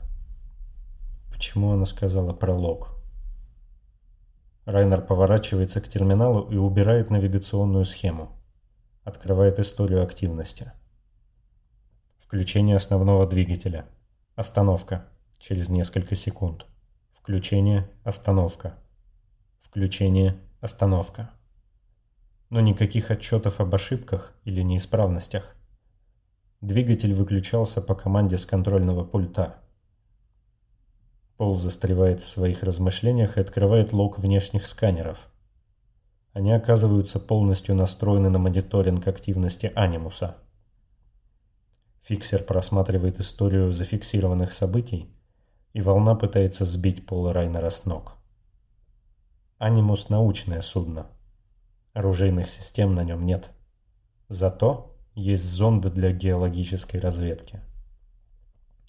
[1.31, 2.95] Почему она сказала про лог?
[4.65, 8.31] Райнер поворачивается к терминалу и убирает навигационную схему.
[9.03, 10.71] Открывает историю активности.
[12.25, 13.85] Включение основного двигателя.
[14.35, 15.05] Остановка.
[15.37, 16.65] Через несколько секунд.
[17.13, 17.87] Включение.
[18.03, 18.79] Остановка.
[19.61, 20.35] Включение.
[20.59, 21.29] Остановка.
[22.49, 25.55] Но никаких отчетов об ошибках или неисправностях.
[26.61, 29.57] Двигатель выключался по команде с контрольного пульта.
[31.37, 35.29] Пол застревает в своих размышлениях и открывает лог внешних сканеров.
[36.33, 40.37] Они оказываются полностью настроены на мониторинг активности анимуса.
[42.05, 45.09] Фиксер просматривает историю зафиксированных событий,
[45.73, 48.13] и волна пытается сбить Пола Райнера с ног.
[49.57, 51.07] Анимус– научное судно.
[51.93, 53.49] Оружейных систем на нем нет.
[54.27, 57.61] Зато есть зонды для геологической разведки.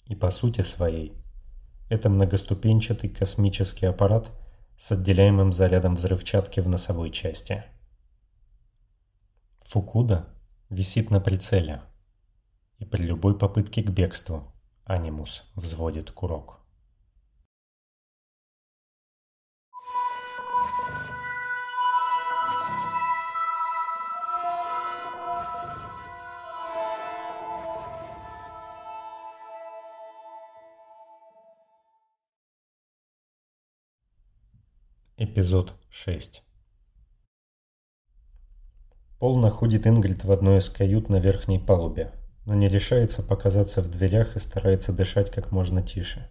[0.05, 1.19] И по сути своей–
[1.89, 4.29] это многоступенчатый космический аппарат
[4.77, 7.63] с отделяемым зарядом взрывчатки в носовой части.
[9.65, 10.29] Фукуда
[10.69, 11.81] висит на прицеле,
[12.79, 14.53] и при любой попытке к бегству
[14.85, 16.59] Анимус взводит курок.
[35.19, 36.43] Эпизод 6
[39.19, 42.13] Пол находит Ингрид в одной из кают на верхней палубе,
[42.47, 46.29] но не решается показаться в дверях и старается дышать как можно тише.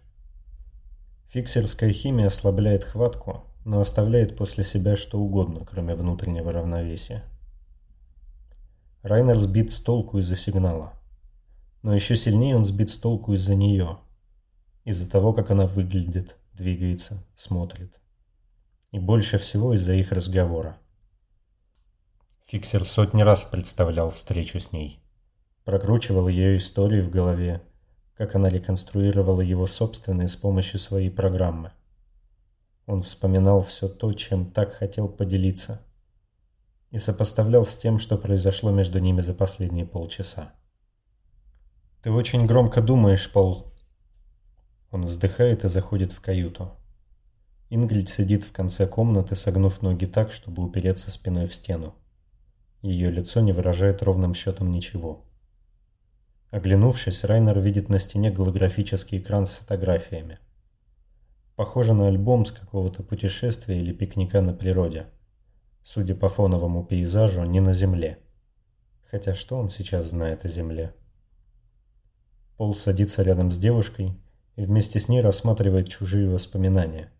[1.27, 7.23] Фиксерская химия ослабляет хватку, но оставляет после себя что угодно, кроме внутреннего равновесия.
[9.03, 10.93] Райнер сбит с толку из-за сигнала.
[11.83, 13.99] Но еще сильнее он сбит с толку из-за нее.
[14.85, 17.93] Из-за того, как она выглядит, двигается, смотрит.
[18.89, 20.79] И больше всего из-за их разговора.
[22.47, 24.99] Фиксер сотни раз представлял встречу с ней.
[25.67, 27.61] Прокручивал ее историю в голове,
[28.15, 31.73] как она реконструировала его собственные с помощью своей программы.
[32.85, 35.81] Он вспоминал все то, чем так хотел поделиться,
[36.89, 40.53] и сопоставлял с тем, что произошло между ними за последние полчаса.
[42.01, 43.73] «Ты очень громко думаешь, Пол».
[44.89, 46.77] Он вздыхает и заходит в каюту.
[47.69, 51.93] Ингрид сидит в конце комнаты, согнув ноги так, чтобы упереться спиной в стену.
[52.81, 55.26] Ее лицо не выражает ровным счетом ничего.
[56.51, 60.39] Оглянувшись, Райнер видит на стене голографический экран с фотографиями.
[61.55, 65.07] Похоже на альбом с какого-то путешествия или пикника на природе.
[65.83, 68.19] Судя по фоновому пейзажу, не на Земле.
[69.09, 70.93] Хотя что он сейчас знает о Земле?
[72.57, 74.13] Пол садится рядом с девушкой
[74.55, 77.11] и вместе с ней рассматривает чужие воспоминания–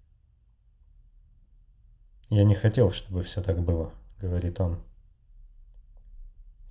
[2.30, 4.84] «Я не хотел, чтобы все так было»,— говорит он.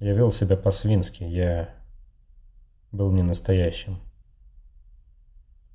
[0.00, 1.74] «Я вел себя по-свински, я
[2.96, 3.98] был не настоящим».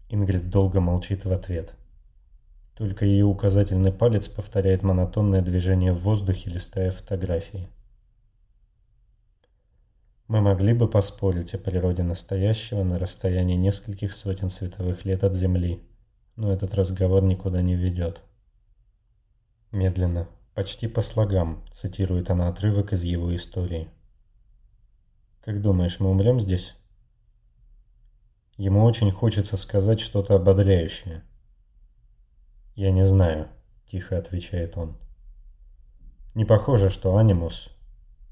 [0.10, 1.76] Ингрид долго молчит в ответ.
[2.76, 7.70] Только ее указательный палец повторяет монотонное движение в воздухе, листая фотографии.
[10.28, 15.82] Мы могли бы поспорить о природе настоящего на расстоянии нескольких сотен световых лет от Земли,
[16.36, 18.22] но этот разговор никуда не ведет.
[19.72, 23.90] Медленно, почти по слогам, цитирует она отрывок из его истории.
[25.42, 26.76] «Как думаешь, мы умрем здесь?»
[28.62, 31.24] Ему очень хочется сказать что-то ободряющее.
[32.76, 33.48] «Я не знаю»,—
[33.88, 34.98] тихо отвечает он.
[36.36, 37.70] «Не похоже, что анимус,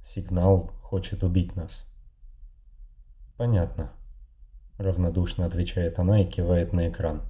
[0.04, 1.84] сигнал, хочет убить нас».
[3.38, 3.92] «Понятно»,—
[4.78, 7.24] равнодушно отвечает она и кивает на экран.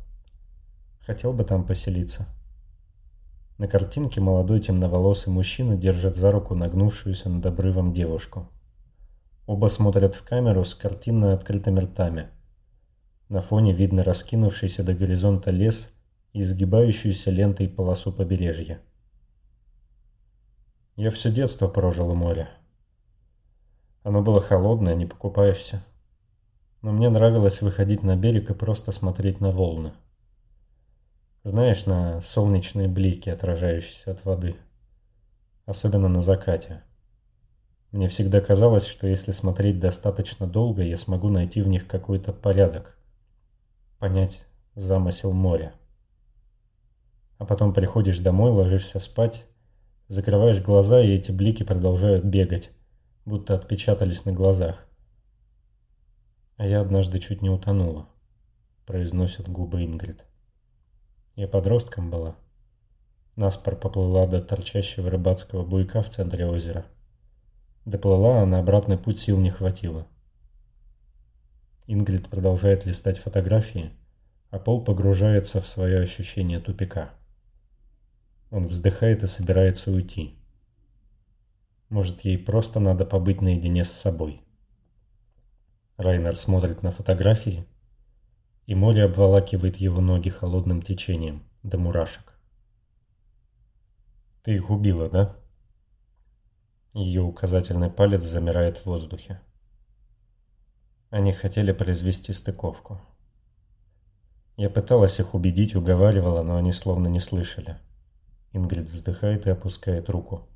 [1.00, 2.28] «Хотел бы там поселиться».
[3.58, 8.50] На картинке молодой темноволосый мужчина держит за руку нагнувшуюся над обрывом девушку.
[9.48, 12.28] Оба смотрят в камеру с картинно открытыми ртами.
[13.30, 15.94] На фоне видно раскинувшийся до горизонта лес
[16.34, 18.82] и изгибающуюся лентой полосу побережья.
[20.96, 22.50] Я все детство прожил у моря.
[24.02, 25.84] Оно было холодное, не покупаешься.
[26.82, 29.94] Но мне нравилось выходить на берег и просто смотреть на волны.
[31.44, 34.56] Знаешь, на солнечные блики, отражающиеся от воды.
[35.66, 36.82] Особенно на закате.
[37.92, 42.99] Мне всегда казалось, что если смотреть достаточно долго, я смогу найти в них какой-то порядок.
[44.00, 45.74] Понять замысел моря.
[47.38, 49.46] А потом приходишь домой, ложишься спать,
[50.08, 52.72] закрываешь глаза, и эти блики продолжают бегать,
[53.26, 54.88] будто отпечатались на глазах.
[56.56, 58.08] А я однажды чуть не утонула,
[58.86, 60.26] произносят губы Ингрид.
[61.36, 62.38] Я подростком была.
[63.36, 66.86] Наспор поплыла до торчащего рыбацкого буйка в центре озера.
[67.84, 70.08] Доплыла, а на обратный путь сил не хватило.
[71.92, 73.92] Ингрид продолжает листать фотографии,
[74.52, 77.16] а Пол погружается в свое ощущение тупика.
[78.52, 80.36] Он вздыхает и собирается уйти.
[81.90, 84.44] Может, ей просто надо побыть наедине с собой.
[85.98, 87.66] Райнер смотрит на фотографии,
[88.68, 92.40] и море обволакивает его ноги холодным течением до мурашек.
[94.44, 95.36] «Ты их убила, да?»
[96.94, 99.42] Ее указательный палец замирает в воздухе.
[101.10, 103.02] Они хотели произвести стыковку.
[104.58, 107.78] Я пыталась их убедить, уговаривала, но они словно не слышали.
[108.52, 110.48] Ингрид вздыхает и опускает руку.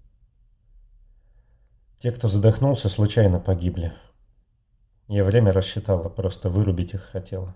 [2.00, 3.94] Те, кто задохнулся, случайно погибли.
[5.08, 7.56] Я время рассчитала, просто вырубить их хотела.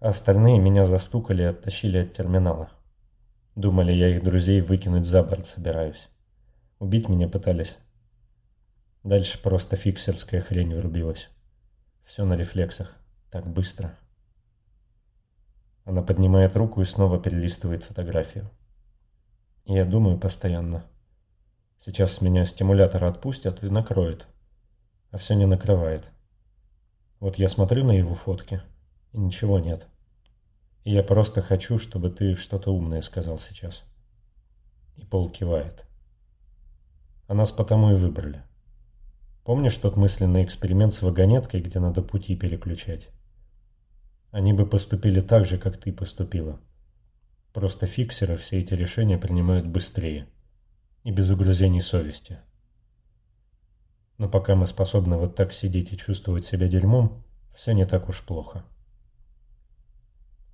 [0.00, 2.70] А остальные меня застукали и оттащили от терминала.
[3.54, 6.08] Думали, я их друзей выкинуть за борт собираюсь.
[6.78, 7.78] Убить меня пытались.
[9.04, 11.28] Дальше просто фиксерская хрень врубилась.
[12.02, 12.96] Все на рефлексах.
[13.30, 13.98] Так быстро.
[15.84, 18.48] Она поднимает руку и снова перелистывает фотографию.
[19.64, 20.86] Я думаю постоянно.
[21.80, 24.26] Сейчас с меня стимулятора отпустят и накроет.
[25.10, 26.08] А все не накрывает.
[27.18, 28.62] Вот я смотрю на его фотки,
[29.12, 29.86] и ничего нет.
[30.84, 33.84] И я просто хочу, чтобы ты что-то умное сказал сейчас.
[34.96, 35.84] И Пол кивает.
[37.26, 38.42] А нас потому и выбрали.
[39.44, 43.08] Помнишь тот мысленный эксперимент с вагонеткой, где надо пути переключать?
[44.30, 46.60] Они бы поступили так же, как ты поступила.
[47.52, 50.28] Просто фиксеры все эти решения принимают быстрее
[51.02, 52.38] и без угрызений совести.
[54.16, 58.22] Но пока мы способны вот так сидеть и чувствовать себя дерьмом, все не так уж
[58.22, 58.64] плохо.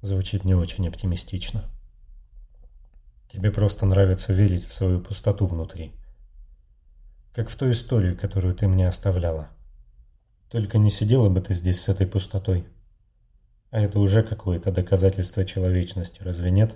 [0.01, 1.65] Звучит не очень оптимистично.
[3.29, 5.93] Тебе просто нравится верить в свою пустоту внутри.
[7.39, 9.49] Как в ту историю, которую ты мне оставляла.
[10.51, 12.67] Только не сидела бы ты здесь с этой пустотой.
[13.71, 16.75] А это уже какое-то доказательство человечности, разве нет?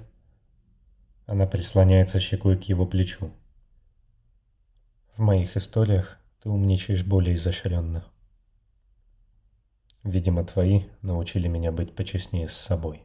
[1.26, 3.32] Она прислоняется щекой к его плечу.
[5.16, 8.04] В моих историях ты умничаешь более изощренно.
[10.04, 13.02] Видимо, твои научили меня быть почестнее с собой.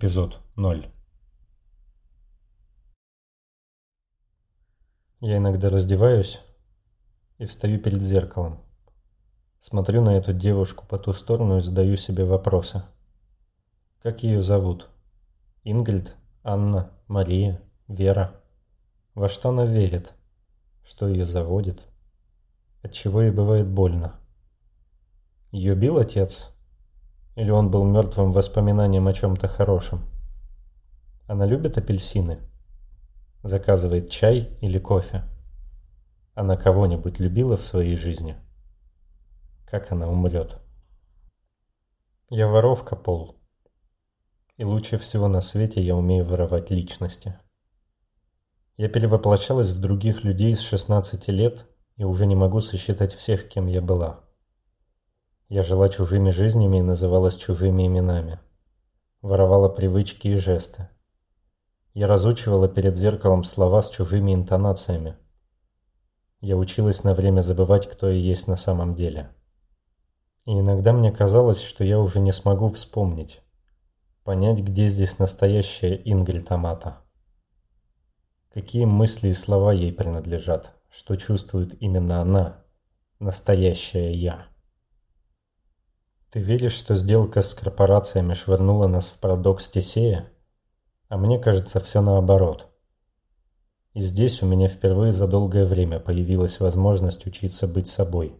[0.00, 0.86] Эпизод 0
[5.20, 6.40] Я иногда раздеваюсь
[7.36, 8.62] и встаю перед зеркалом.
[9.58, 12.82] Смотрю на эту девушку по ту сторону и задаю себе вопросы.
[14.02, 14.88] Как ее зовут?
[15.64, 16.16] Ингрид?
[16.42, 16.90] Анна?
[17.06, 17.60] Мария?
[17.86, 18.40] Вера?
[19.14, 20.14] Во что она верит?
[20.82, 21.86] Что ее заводит?
[22.80, 24.18] От чего ей бывает больно?
[25.52, 26.54] Ее бил отец?
[27.36, 30.04] Или он был мертвым воспоминанием о чем-то хорошем?
[31.26, 32.38] Она любит апельсины?
[33.42, 35.24] Заказывает чай или кофе?
[36.34, 38.36] Она кого-нибудь любила в своей жизни?
[39.64, 40.60] Как она умрет?
[42.28, 43.40] Я воровка, Пол.
[44.56, 47.38] И лучше всего на свете я умею воровать личности.
[48.76, 51.66] Я перевоплощалась в других людей с 16 лет
[51.96, 54.24] и уже не могу сосчитать всех, кем я была.
[55.50, 58.38] Я жила чужими жизнями и называлась чужими именами.
[59.20, 60.88] Воровала привычки и жесты.
[61.92, 65.16] Я разучивала перед зеркалом слова с чужими интонациями.
[66.40, 69.34] я училась на время забывать, кто я есть на самом деле.
[70.46, 73.42] И иногда мне казалось, что я уже не смогу вспомнить,
[74.22, 76.98] понять, где здесь настоящая Ингрид Амата.
[78.54, 82.64] Какие мысли и слова ей принадлежат, что чувствует именно она,
[83.18, 84.49] настоящая я.
[86.30, 90.30] Ты веришь, что сделка с корпорациями швырнула нас в парадокс Тесея?
[91.08, 92.68] А мне кажется, все наоборот.
[93.94, 98.36] И здесь у меня впервые за долгое время появилась возможность учиться быть собой.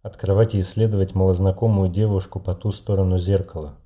[0.00, 3.80] Открывать и исследовать малознакомую девушку по ту сторону зеркала,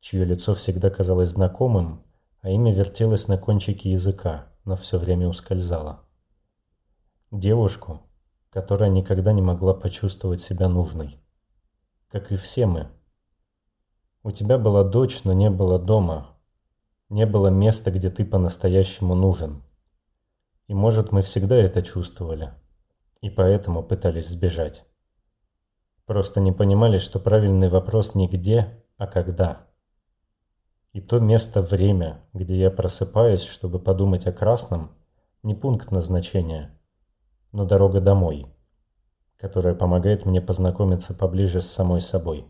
[0.00, 2.06] чье лицо всегда казалось знакомым,
[2.40, 6.08] а имя вертелось на кончике языка, но все время ускользало.
[7.30, 8.00] Девушку,
[8.48, 11.19] которая никогда не могла почувствовать себя нужной.
[12.10, 12.88] Как и все мы.
[14.24, 16.36] У тебя была дочь, но не было дома.
[17.08, 19.62] Не было места, где ты по-настоящему нужен.
[20.66, 22.52] И может мы всегда это чувствовали.
[23.20, 24.84] И поэтому пытались сбежать.
[26.04, 29.68] Просто не понимали, что правильный вопрос не где, а когда.
[30.92, 34.96] И то место-время, где я просыпаюсь, чтобы подумать о красном,
[35.44, 36.76] не пункт назначения,
[37.52, 38.52] но дорога домой,
[39.40, 42.44] которая помогает мне познакомиться поближе с самой собой.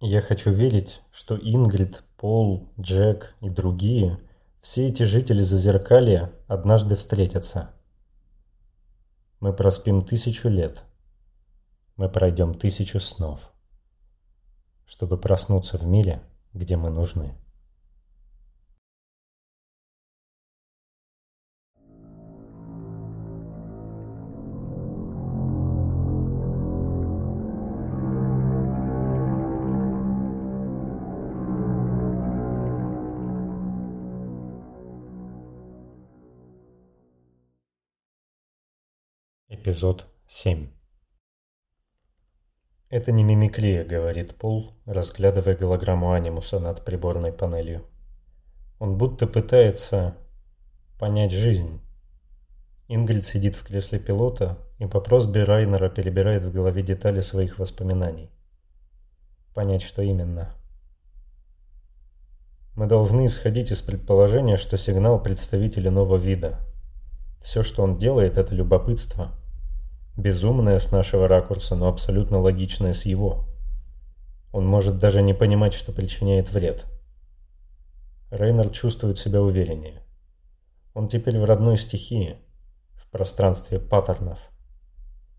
[0.00, 4.18] Я хочу верить, что Ингрид, Пол, Джек и другие–
[4.60, 7.74] все эти жители Зазеркалья однажды встретятся.
[9.38, 10.84] Мы проспим тысячу лет.
[11.96, 13.52] Мы пройдем тысячу снов,
[14.86, 16.22] чтобы проснуться в мире,
[16.54, 17.36] где мы нужны.
[39.74, 40.68] Эпизод 7
[42.90, 47.84] «Это не мимикрия»,— говорит Пол, разглядывая голограмму анимуса над приборной панелью.
[48.78, 50.16] Он будто пытается
[50.96, 51.80] понять жизнь.
[52.86, 58.30] Ингрид сидит в кресле пилота и по просьбе Райнера перебирает в голове детали своих воспоминаний.
[59.54, 60.54] Понять, что именно.
[62.76, 66.60] Мы должны исходить из предположения, что сигнал представитель иного вида.
[67.42, 69.36] Все, что он делает, это любопытство—
[70.16, 73.48] Безумное с нашего ракурса, но абсолютно логичное с его.
[74.52, 76.86] Он может даже не понимать, что причиняет вред.
[78.30, 80.02] Рейнер чувствует себя увереннее.
[80.94, 82.38] Он теперь в родной стихии,
[82.94, 84.38] в пространстве паттернов,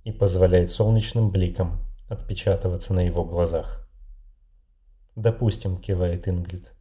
[0.03, 1.79] и позволяет солнечным бликам
[2.09, 3.89] отпечатываться на его глазах.
[5.15, 6.73] «Допустим»,— кивает Ингрид.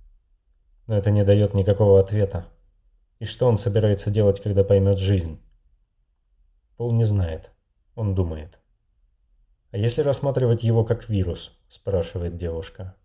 [0.88, 2.46] «Но это не дает никакого ответа.
[3.20, 5.40] И что он собирается делать, когда поймет жизнь?»
[6.76, 7.53] Пол не знает.
[7.94, 8.58] Он думает.
[9.70, 12.96] «А если рассматривать его как вирус?»– спрашивает девушка.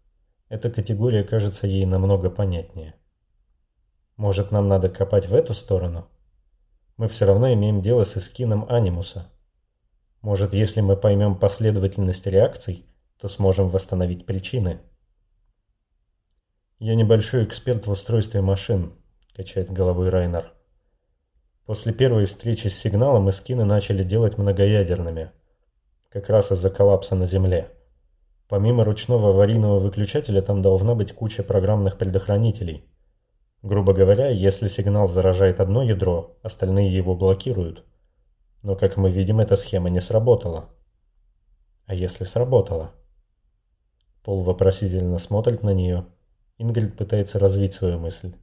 [0.49, 2.95] Эта категория кажется ей намного понятнее.
[4.18, 6.10] Может, нам надо копать в эту сторону?
[6.98, 9.32] Мы все равно имеем дело с эскином анимуса.
[10.22, 12.86] Может, если мы поймем последовательность реакций,
[13.20, 14.80] то сможем восстановить причины?
[16.80, 18.94] «Я небольшой эксперт в устройстве машин»,–
[19.36, 20.52] качает головой Райнер.
[21.69, 25.29] После первой встречи с сигналом эскины начали делать многоядерными,
[26.09, 27.69] как раз из-за коллапса на Земле.
[28.47, 32.85] Помимо ручного аварийного выключателя там должна быть куча программных предохранителей.
[33.61, 37.85] Грубо говоря, если сигнал заражает одно ядро, остальные его блокируют.
[38.63, 40.69] Но, как мы видим, эта схема не сработала.
[41.85, 42.93] А если сработала?
[44.23, 46.07] Пол вопросительно смотрит на нее.
[46.57, 48.33] Ингрид пытается развить свою мысль.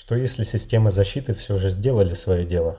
[0.00, 2.78] Что если системы защиты все же сделали свое дело?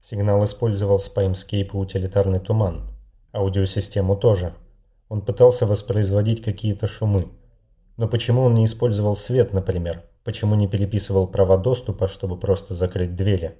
[0.00, 2.88] Сигнал использовал Spamescape и утилитарный туман.
[3.34, 4.54] Аудиосистему тоже.
[5.10, 7.28] Он пытался воспроизводить какие-то шумы.
[7.98, 10.04] Но почему он не использовал свет, например?
[10.24, 13.58] Почему не переписывал права доступа, чтобы просто закрыть двери?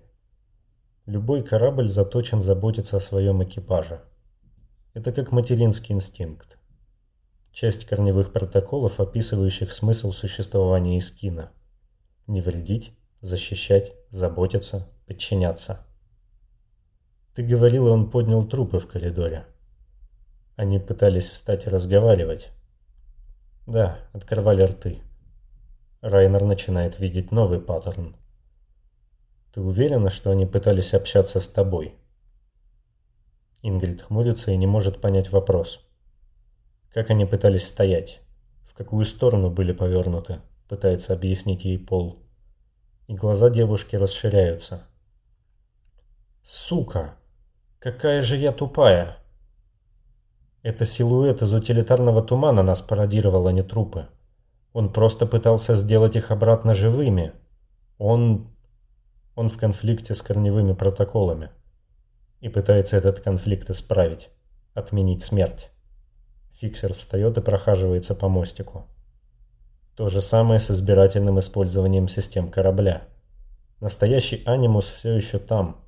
[1.05, 4.01] Любой корабль заточен заботиться о своем экипаже.
[4.95, 6.57] Это как материнский инстинкт.
[7.53, 11.51] Часть корневых протоколов, описывающих смысл существования Искина–
[12.27, 15.87] не вредить, защищать, заботиться, подчиняться.
[17.35, 19.47] Ты говорила, он поднял трупы в коридоре.
[20.57, 22.51] Они пытались встать и разговаривать.
[23.67, 25.03] Да, открывали рты.
[26.01, 28.17] Райнер начинает видеть новый паттерн.
[29.53, 31.95] Ты уверена, что они пытались общаться с тобой?
[33.63, 35.81] Ингрид хмурится и не может понять вопрос.
[36.93, 38.21] Как они пытались стоять?
[38.65, 40.41] В какую сторону были повернуты?
[40.69, 42.23] Пытается объяснить ей Пол.
[43.07, 44.87] И глаза девушки расширяются.
[46.43, 47.17] Сука!
[47.79, 49.19] Какая же я тупая!
[50.63, 54.09] Это силуэт из утилитарного тумана нас пародировал, а не трупы.
[54.73, 57.33] Он просто пытался сделать их обратно живыми.
[57.99, 58.49] Он...
[59.37, 61.51] Он в конфликте с корневыми протоколами.
[62.41, 64.31] И пытается этот конфликт исправить.
[64.75, 65.71] Отменить смерть.
[66.55, 68.89] Фиксер встает и прохаживается по мостику.
[69.97, 73.05] То же самое с избирательным использованием систем корабля.
[73.81, 75.83] Настоящий анимус все еще там.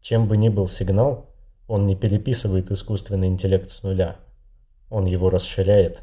[0.00, 1.34] Чем бы ни был сигнал,
[1.66, 4.18] он не переписывает искусственный интеллект с нуля.
[4.88, 6.02] Он его расширяет.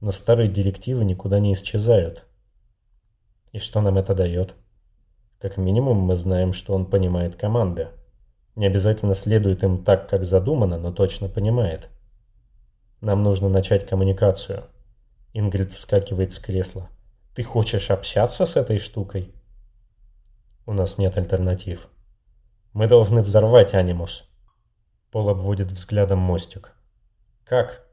[0.00, 2.24] Но старые директивы никуда не исчезают.
[3.52, 4.56] И что нам это дает?
[5.38, 7.88] Как минимум мы знаем, что он понимает команды.
[8.56, 11.88] Не обязательно следует им так, как задумано, но точно понимает.
[13.00, 14.64] Нам нужно начать коммуникацию.
[15.32, 16.90] Ингрид вскакивает с кресла.
[17.34, 19.34] Ты хочешь общаться с этой штукой?
[20.66, 21.88] У нас нет альтернатив.
[22.74, 24.28] Мы должны взорвать анимус.
[25.10, 26.72] Пол обводит взглядом мостик.
[27.44, 27.86] Как?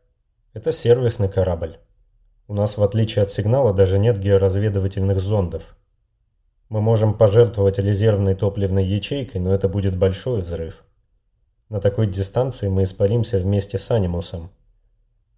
[0.53, 1.79] Это сервисный корабль.
[2.47, 5.77] У нас, в отличие от сигнала, даже нет георазведывательных зондов.
[6.67, 10.83] Мы можем пожертвовать резервной топливной ячейкой, но это будет большой взрыв.
[11.69, 14.51] На такой дистанции мы испаримся вместе с анимусом.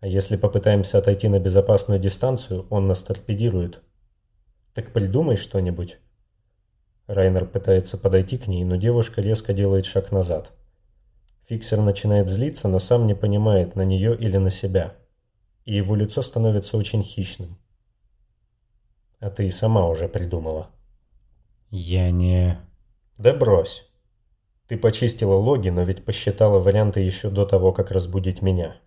[0.02, 3.82] А если попытаемся отойти на безопасную дистанцию, он нас торпедирует.
[4.73, 5.99] Так придумай что-нибудь.
[7.06, 10.52] Райнер пытается подойти к ней, но девушка резко делает шаг назад.
[11.48, 14.95] Фиксер начинает злиться, но сам не понимает, на нее или на себя.
[15.65, 17.60] И его лицо становится очень хищным.
[19.19, 20.72] А ты и сама уже придумала.
[21.69, 22.60] Я не...
[23.19, 23.88] Да брось.
[24.68, 28.78] Ты почистила логи, но ведь посчитала варианты еще до того, как разбудить меня.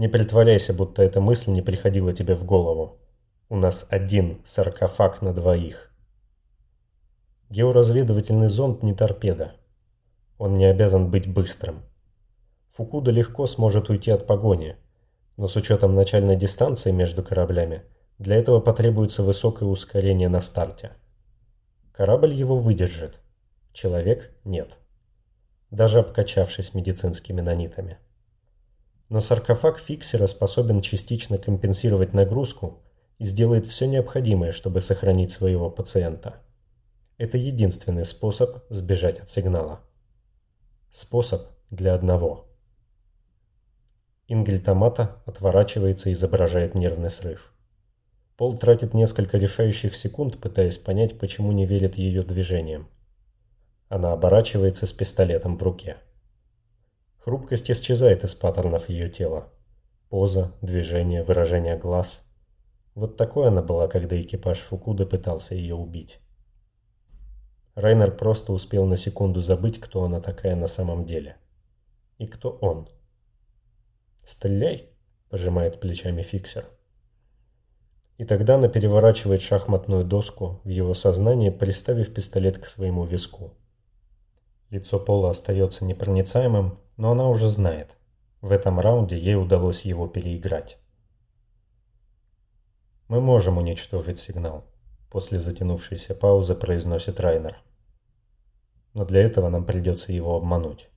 [0.00, 2.98] Не притворяйся, будто эта мысль не приходила тебе в голову.
[3.50, 5.92] У нас один саркофаг на двоих.
[7.50, 9.56] Георазведывательный зонд не торпеда.
[10.38, 11.82] Он не обязан быть быстрым.
[12.72, 14.76] Фукуда легко сможет уйти от погони,
[15.36, 17.82] но с учетом начальной дистанции между кораблями,
[18.18, 20.92] для этого потребуется высокое ускорение на старте.
[21.92, 23.20] Корабль его выдержит,
[23.74, 24.78] человек нет,
[25.70, 27.98] даже обкачавшись медицинскими нанитами.
[29.10, 32.80] Но саркофаг фиксера способен частично компенсировать нагрузку
[33.18, 36.36] и сделает все необходимое, чтобы сохранить своего пациента.
[37.18, 39.80] Это единственный способ сбежать от сигнала.
[40.90, 42.48] Способ для одного.
[44.28, 44.62] Ингель
[45.26, 47.52] отворачивается и изображает нервный срыв.
[48.36, 52.88] Пол тратит несколько решающих секунд, пытаясь понять, почему не верит ее движениям.
[53.88, 55.96] Она оборачивается с пистолетом в руке.
[57.20, 59.52] Хрупкость исчезает из паттернов ее тела.
[60.08, 62.24] Поза, движение, выражение глаз.
[62.94, 66.18] Вот такой она была, когда экипаж Фукуда пытался ее убить.
[67.74, 71.36] Райнер просто успел на секунду забыть, кто она такая на самом деле.
[72.18, 72.88] И кто он.
[74.24, 74.90] «Стреляй!»–
[75.30, 76.66] пожимает плечами фиксер.
[78.16, 83.54] И тогда она переворачивает шахматную доску в его сознании, приставив пистолет к своему виску.
[84.68, 87.96] Лицо Пола остается непроницаемым, но она уже знает.
[88.42, 90.76] В этом раунде ей удалось его переиграть.
[93.08, 94.66] «Мы можем уничтожить сигнал»,–
[95.10, 97.56] после затянувшейся паузы произносит Райнер.
[98.92, 100.90] «Но для этого нам придется его обмануть.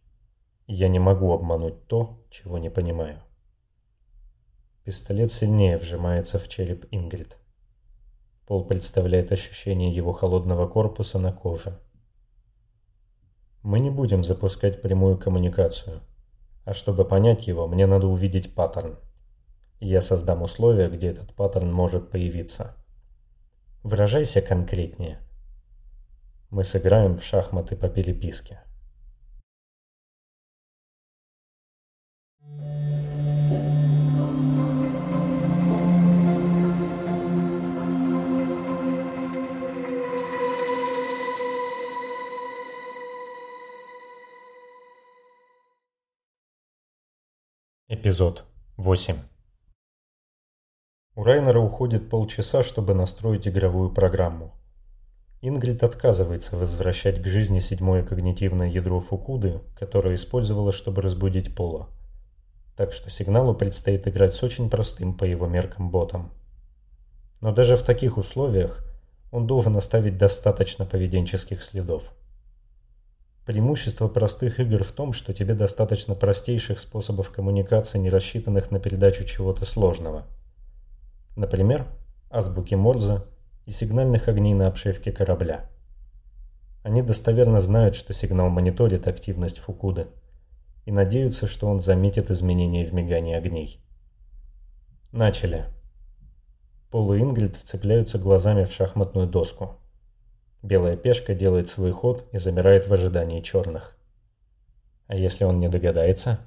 [0.67, 3.23] И я не могу обмануть то, чего не понимаю».
[4.83, 7.37] Пистолет сильнее вжимается в череп Ингрид.
[8.45, 11.79] Пол представляет ощущение его холодного корпуса на коже.
[13.63, 16.01] Мы не будем запускать прямую коммуникацию.
[16.65, 18.97] А чтобы понять его, мне надо увидеть паттерн.
[19.79, 22.75] я создам условия, где этот паттерн может появиться.
[23.81, 25.19] Выражайся конкретнее.
[26.49, 28.59] Мы сыграем в шахматы по переписке.
[47.95, 48.45] Эпизод
[48.77, 49.17] 8
[51.15, 54.55] У Райнера уходит полчаса, чтобы настроить игровую программу.
[55.43, 61.87] Ингрид отказывается возвращать к жизни седьмое когнитивное ядро Фукуды, которое использовала, чтобы разбудить Пола.
[62.75, 66.31] Так что сигналу предстоит играть с очень простым по его меркам ботом.
[67.41, 68.83] Но даже в таких условиях
[69.31, 72.11] он должен оставить достаточно поведенческих следов.
[73.45, 79.25] Преимущество простых игр в том, что тебе достаточно простейших способов коммуникации, не рассчитанных на передачу
[79.25, 80.25] чего-то сложного.
[81.35, 81.85] Например,
[82.29, 83.23] азбуки Морзе
[83.65, 85.69] и сигнальных огней на обшивке корабля.
[86.83, 90.07] Они достоверно знают, что сигнал мониторит активность Фукуды
[90.85, 93.79] и надеются, что он заметит изменения в мигании огней.
[95.11, 95.65] Начали.
[96.91, 99.77] Пол и Ингрид вцепляются глазами в шахматную доску.
[100.63, 103.97] Белая пешка делает свой ход и замирает в ожидании черных.
[105.07, 106.39] А если он не догадается?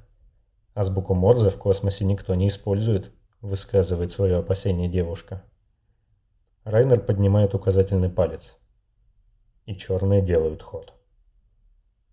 [0.74, 3.12] Азбуку Морзе в космосе никто не использует,
[3.42, 5.44] высказывает свое опасение девушка.
[6.64, 8.56] Райнер поднимает указательный палец.
[9.66, 10.94] И черные делают ход.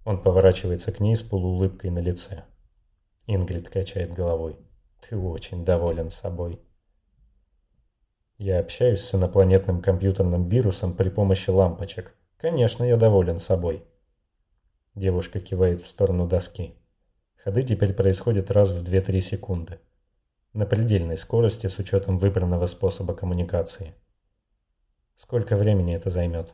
[0.03, 2.43] Он поворачивается к ней с полуулыбкой на лице.
[3.27, 4.57] Ингрид качает головой.
[4.99, 6.59] Ты очень доволен собой.
[8.43, 12.13] Я общаюсь с инопланетным компьютерным вирусом при помощи лампочек.
[12.35, 13.85] Конечно, я доволен собой.
[14.95, 16.75] Девушка кивает в сторону доски.
[17.41, 19.79] Ходы теперь происходят раз в 2-3 секунды.
[20.51, 23.95] На предельной скорости с учетом выбранного способа коммуникации.
[25.15, 26.53] Сколько времени это займет?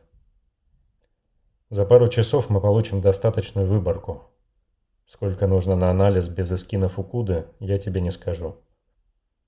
[1.70, 4.30] За пару часов мы получим достаточную выборку.
[5.06, 8.62] Сколько нужно на анализ без эскинов Укуды, я тебе не скажу.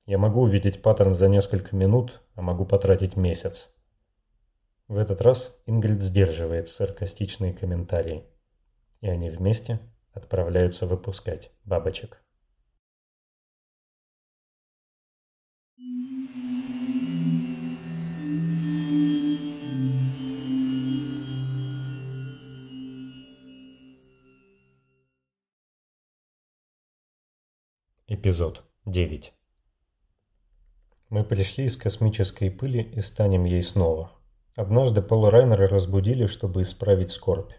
[0.05, 3.69] Я могу увидеть паттерн за несколько минут, а могу потратить месяц.
[4.89, 8.27] В этот раз Ингрид сдерживает саркастичные комментарии.
[9.01, 9.79] И они вместе
[10.13, 12.21] отправляются выпускать бабочек.
[28.09, 29.33] Эпизод 9
[31.13, 34.13] Мы пришли из космической пыли и станем ей снова.
[34.57, 37.53] Однажды Пола Райнера разбудили, чтобы исправить скорбь.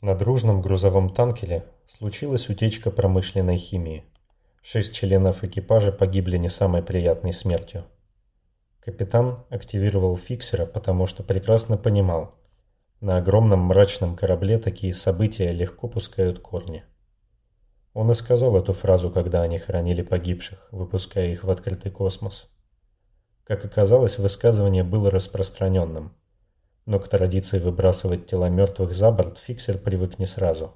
[0.00, 4.04] На дружном грузовом танкере случилась утечка промышленной химии.
[4.62, 7.86] Шесть членов экипажа погибли не самой приятной смертью.
[8.78, 12.36] Капитан активировал фиксера, потому что прекрасно понимал,
[13.00, 16.84] на огромном мрачном корабле такие события легко пускают корни.
[17.94, 22.48] Он и сказал эту фразу, когда они хоронили погибших, выпуская их в открытый космос.
[23.44, 26.14] Как оказалось, высказывание было распространенным.
[26.86, 30.74] Но к традиции выбрасывать тела мертвых за борт фиксер привык не сразу.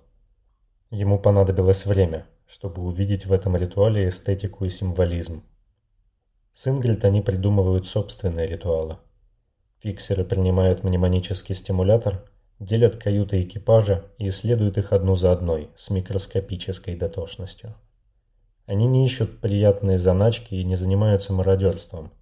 [0.90, 5.42] Ему понадобилось время, чтобы увидеть в этом ритуале эстетику и символизм.
[6.52, 8.98] С Ингрид они придумывают собственные ритуалы.
[9.80, 16.96] Фиксеры принимают мнемонический стимулятор– делят каюты экипажа и исследуют их одну за одной с микроскопической
[16.96, 17.74] дотошностью.
[18.64, 22.12] Они не ищут приятные заначки и не занимаются мародерством,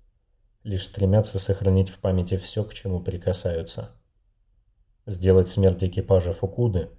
[0.62, 3.90] лишь стремятся сохранить в памяти все, к чему прикасаются.
[5.06, 6.90] Сделать смерть экипажа Фукуды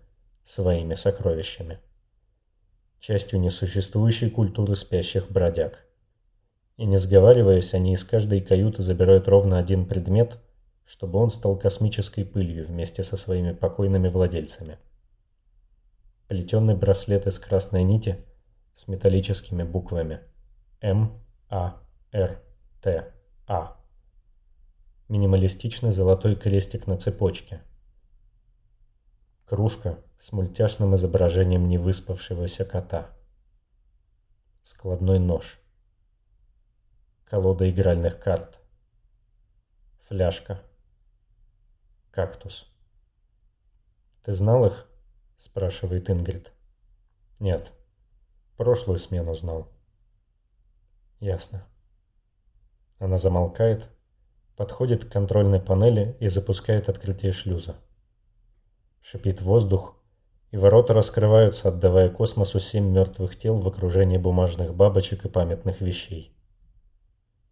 [0.44, 1.80] своими сокровищами.
[3.00, 5.86] Частью несуществующей культуры спящих бродяг.
[6.78, 10.38] И не сговариваясь, они из каждой каюты забирают ровно один предмет–
[10.86, 14.78] чтобы он стал космической пылью вместе со своими покойными владельцами.
[16.28, 18.24] Плетеный браслет из красной нити
[18.76, 20.22] с металлическими буквами
[20.82, 21.82] М, А,
[22.12, 22.40] Р,
[22.82, 23.14] Т,
[23.48, 23.78] А.
[25.08, 27.62] Минималистичный золотой крестик на цепочке.
[29.46, 33.10] Кружка с мультяшным изображением невыспавшегося кота.
[34.64, 35.60] Складной нож.
[37.26, 38.60] Колода игральных карт.
[40.08, 40.62] Фляжка
[42.16, 42.66] Кактус.
[44.24, 44.88] «Ты знал их?»–
[45.38, 46.54] спрашивает Ингрид.
[47.42, 47.74] «Нет.
[48.56, 49.68] Прошлую смену знал».
[51.20, 51.68] «Ясно».
[53.00, 53.90] Она замолкает,
[54.56, 57.76] подходит к контрольной панели и запускает открытие шлюза.
[59.02, 60.02] Шипит воздух,
[60.52, 66.34] и ворота раскрываются, отдавая космосу семь мертвых тел в окружении бумажных бабочек и памятных вещей.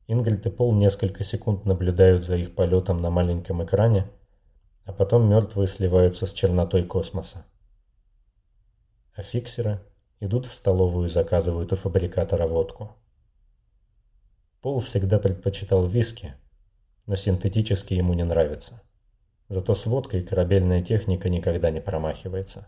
[0.07, 4.10] Ингрид и Пол несколько секунд наблюдают за их полетом на маленьком экране–
[4.85, 7.45] а потом мертвые сливаются с чернотой космоса.
[9.15, 9.81] А фиксеры
[10.19, 12.95] идут в столовую и заказывают у фабрикатора водку.
[14.61, 16.35] Пол всегда предпочитал виски,
[17.05, 18.81] но синтетически ему не нравится.
[19.49, 22.68] Зато с водкой корабельная техника никогда не промахивается.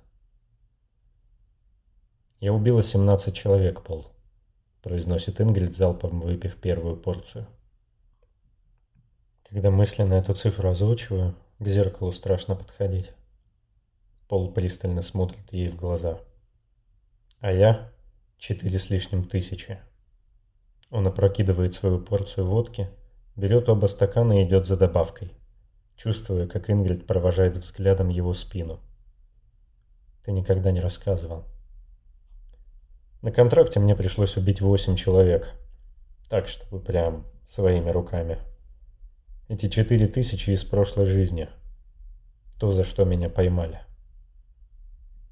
[2.40, 4.12] «Я убила 17 человек, Пол»,—
[4.84, 7.48] произносит Ингрид, залпом выпив первую порцию.
[9.50, 13.12] Когда мысленно эту цифру озвучиваю, к зеркалу страшно подходить.
[14.28, 16.20] Пол пристально смотрит ей в глаза.
[17.40, 17.92] А я
[18.38, 19.80] четыре с лишним тысячи.
[20.90, 22.90] Он опрокидывает свою порцию водки,
[23.36, 25.32] берет оба стакана и идет за добавкой,
[25.96, 28.80] чувствуя, как Ингрид провожает взглядом его спину.
[30.24, 31.46] Ты никогда не рассказывал.
[33.22, 35.52] На контракте мне пришлось убить восемь человек.
[36.30, 38.40] Так, чтобы прям своими руками.
[39.48, 41.50] Эти четыре тысячи из прошлой жизни.
[42.60, 43.82] То, за что меня поймали.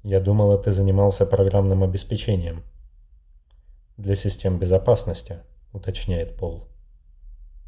[0.04, 2.62] Я думала, ты занимался программным обеспечением.
[3.96, 5.40] Для систем безопасности,
[5.72, 6.68] уточняет Пол.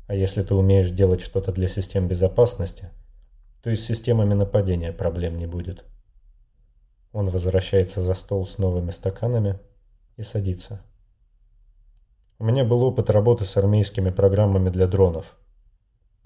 [0.06, 2.90] А если ты умеешь делать что-то для систем безопасности,
[3.60, 5.84] то и с системами нападения проблем не будет.
[7.12, 9.58] Он возвращается за стол с новыми стаканами
[10.16, 10.80] и садится.
[12.38, 15.36] У меня был опыт работы с армейскими программами для дронов.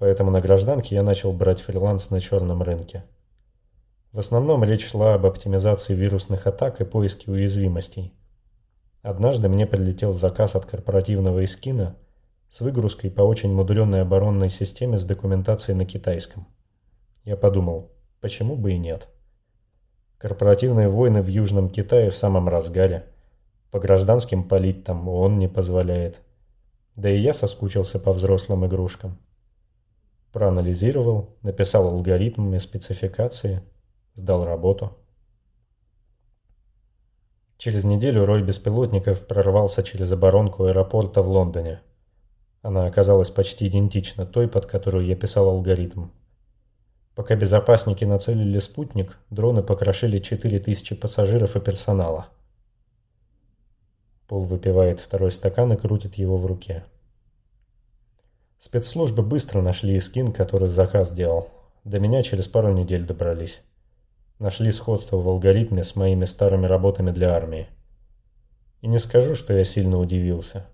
[0.01, 3.05] Поэтому на гражданке я начал брать фриланс на черном рынке.
[4.13, 8.15] В основном речь шла об оптимизации вирусных атак и поиске уязвимостей.
[9.03, 11.97] Однажды мне прилетел заказ от корпоративного эскина
[12.49, 16.49] с выгрузкой по очень мудренной оборонной системе с документацией на китайском.
[17.25, 19.07] Я подумал, почему бы и нет.
[20.17, 23.05] Корпоративные войны в Южном Китае в самом разгаре.
[23.71, 26.23] По гражданским палить там он не позволяет.
[26.97, 29.19] Да и я соскучился по взрослым игрушкам.
[30.33, 33.63] Проанализировал, написал алгоритмы, спецификации,
[34.15, 34.97] сдал работу.
[37.57, 41.83] Через неделю рой беспилотников прорвался через оборонку аэропорта в Лондоне.
[42.63, 46.09] Она оказалась почти идентична той, под которую я писал алгоритм.
[47.15, 52.29] Пока безопасники нацелили спутник, дроны покрошили 4000 пассажиров и персонала.
[54.29, 56.85] Пол выпивает второй стакан и крутит его в руке.
[58.61, 61.49] Спецслужбы быстро нашли скин, который заказ делал.
[61.85, 63.63] До меня через пару недель добрались.
[64.39, 67.69] Нашли сходство в алгоритме с моими старыми работами для армии.
[68.83, 70.67] И не скажу, что я сильно удивился.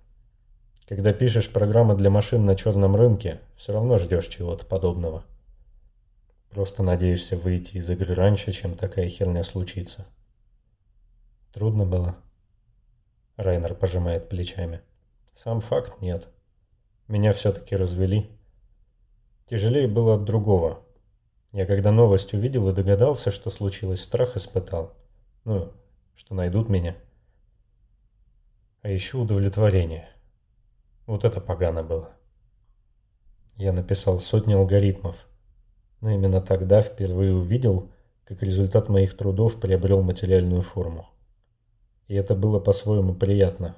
[0.89, 5.25] Когда пишешь программы для машин на черном рынке, все равно ждешь чего-то подобного.
[6.51, 10.07] Просто надеешься выйти из игры раньше, чем такая херня случится.
[11.53, 12.17] Трудно было.
[13.37, 14.81] Райнер пожимает плечами.
[15.35, 16.27] Сам факт нет.
[17.09, 18.31] Меня все-таки развели.
[19.47, 20.81] Тяжелее было от другого.
[21.53, 24.95] Я когда новость увидел и догадался, что случилось, страх испытал.
[25.45, 25.73] Ну,
[26.17, 26.97] что найдут меня.
[28.83, 30.09] А еще удовлетворение.
[31.07, 32.11] Вот это погано было.
[33.55, 35.29] Я написал сотни алгоритмов.
[36.01, 37.91] Но именно тогда впервые увидел,
[38.25, 41.09] как результат моих трудов приобрел материальную форму.
[42.09, 43.77] И это было по-своему приятно.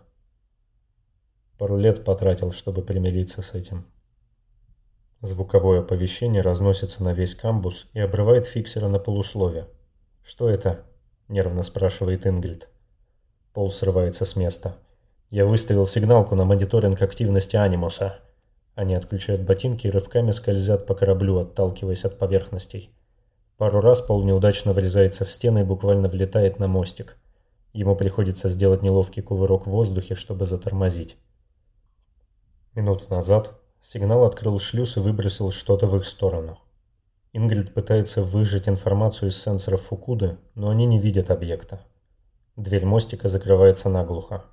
[1.58, 3.84] Пару лет потратил, чтобы примириться с этим.
[5.20, 9.66] Звуковое оповещение разносится на весь камбус и обрывает фиксера на полуслове.
[10.22, 10.84] «Что это?»–
[11.28, 12.68] нервно спрашивает Ингрид.
[13.52, 14.76] Пол срывается с места.
[15.30, 18.20] «Я выставил сигналку на мониторинг активности анимуса».
[18.76, 22.94] Они отключают ботинки и рывками скользят по кораблю, отталкиваясь от поверхностей.
[23.56, 27.16] Пару раз Пол неудачно врезается в стены и буквально влетает на мостик–
[27.72, 31.16] Ему приходится сделать неловкий кувырок в воздухе, чтобы затормозить.
[32.78, 36.60] Минуту назад сигнал открыл шлюз и выбросил что-то в их сторону.
[37.32, 41.80] Ингрид пытается выжать информацию из сенсоров Фукуды, но они не видят объекта.
[42.54, 44.44] Дверь мостика закрывается наглухо.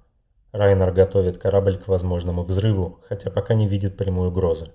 [0.52, 4.72] Райнер готовит корабль к возможному взрыву, хотя пока не видит прямой угрозы.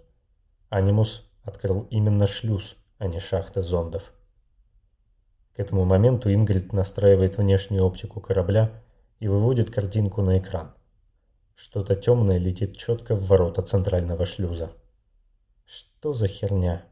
[0.69, 4.13] Анимус открыл именно шлюз, а не шахты зондов.
[5.57, 8.71] К этому моменту Ингрид настраивает внешнюю оптику корабля
[9.19, 10.71] и выводит картинку на экран.
[11.63, 14.73] Что-то темное летит четко в ворота центрального шлюза.
[15.67, 16.87] Что за херня?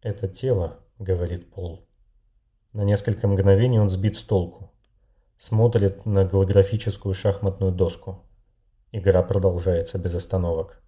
[0.00, 1.86] Это тело, говорит Пол.
[2.72, 4.72] На несколько мгновений он сбит с толку.
[5.36, 8.24] Смотрит на голографическую шахматную доску.
[8.92, 10.82] Игра продолжается без остановок.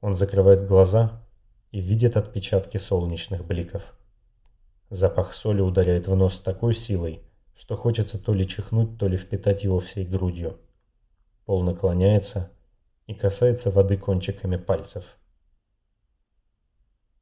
[0.00, 1.26] Он закрывает глаза
[1.72, 3.98] и видит отпечатки солнечных бликов.
[4.88, 7.24] Запах соли ударяет в нос с такой силой,
[7.56, 10.60] что хочется то ли чихнуть, то ли впитать его всей грудью.
[11.50, 12.52] Пол наклоняется
[13.08, 15.16] и касается воды кончиками пальцев.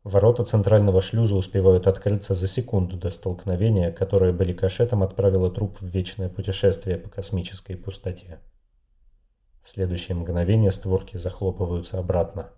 [0.05, 4.45] Ворота центрального шлюза успевают открыться за секунду до столкновения, которое бы
[5.03, 8.39] отправило труп в вечное путешествие по космической пустоте.
[9.65, 12.51] В следующее мгновение створки захлопываются обратно.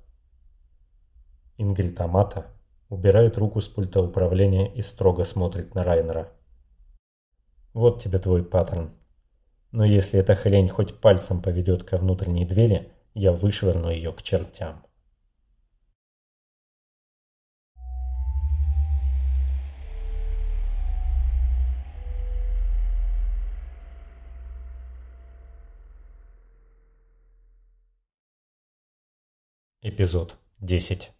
[1.56, 2.46] Ингрид Амата
[2.88, 6.32] убирает руку с пульта управления и строго смотрит на Райнера.
[7.72, 8.90] «Вот тебе твой паттерн.
[9.72, 14.84] Но если эта хрень хоть пальцем поведет ко внутренней двери, я вышвырну ее к чертям».
[29.82, 31.10] Эпизод 10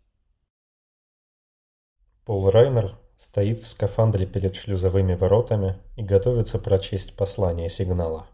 [2.26, 8.28] Пол Райнер стоит в скафандре перед шлюзовыми воротами и готовится прочесть послание сигнала.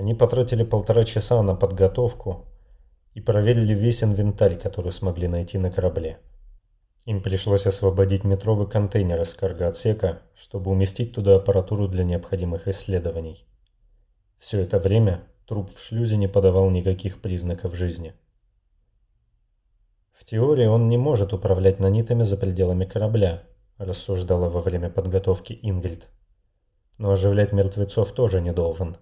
[0.00, 2.46] Они потратили полтора часа на подготовку
[3.12, 6.20] и проверили весь инвентарь, который смогли найти на корабле.
[7.04, 13.46] Им пришлось освободить метровый контейнер из каргоотсека, чтобы уместить туда аппаратуру для необходимых исследований.
[14.38, 18.14] Все это время труп в шлюзе не подавал никаких признаков жизни.
[20.12, 23.42] В теории он не может управлять нанитами за пределами корабля,
[23.76, 26.08] рассуждала во время подготовки Ингрид.
[26.96, 28.96] Но оживлять мертвецов тоже не должен.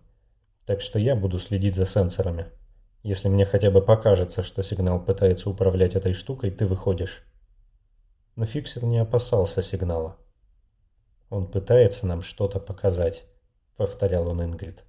[0.69, 2.49] Так что я буду следить за сенсорами.
[3.03, 7.25] Если мне хотя бы покажется, что сигнал пытается управлять этой штукой, ты выходишь.
[8.37, 10.19] Но фиксер не опасался сигнала.
[11.31, 13.25] Он пытается нам что-то показать,
[13.79, 14.85] повторял он Ингрид.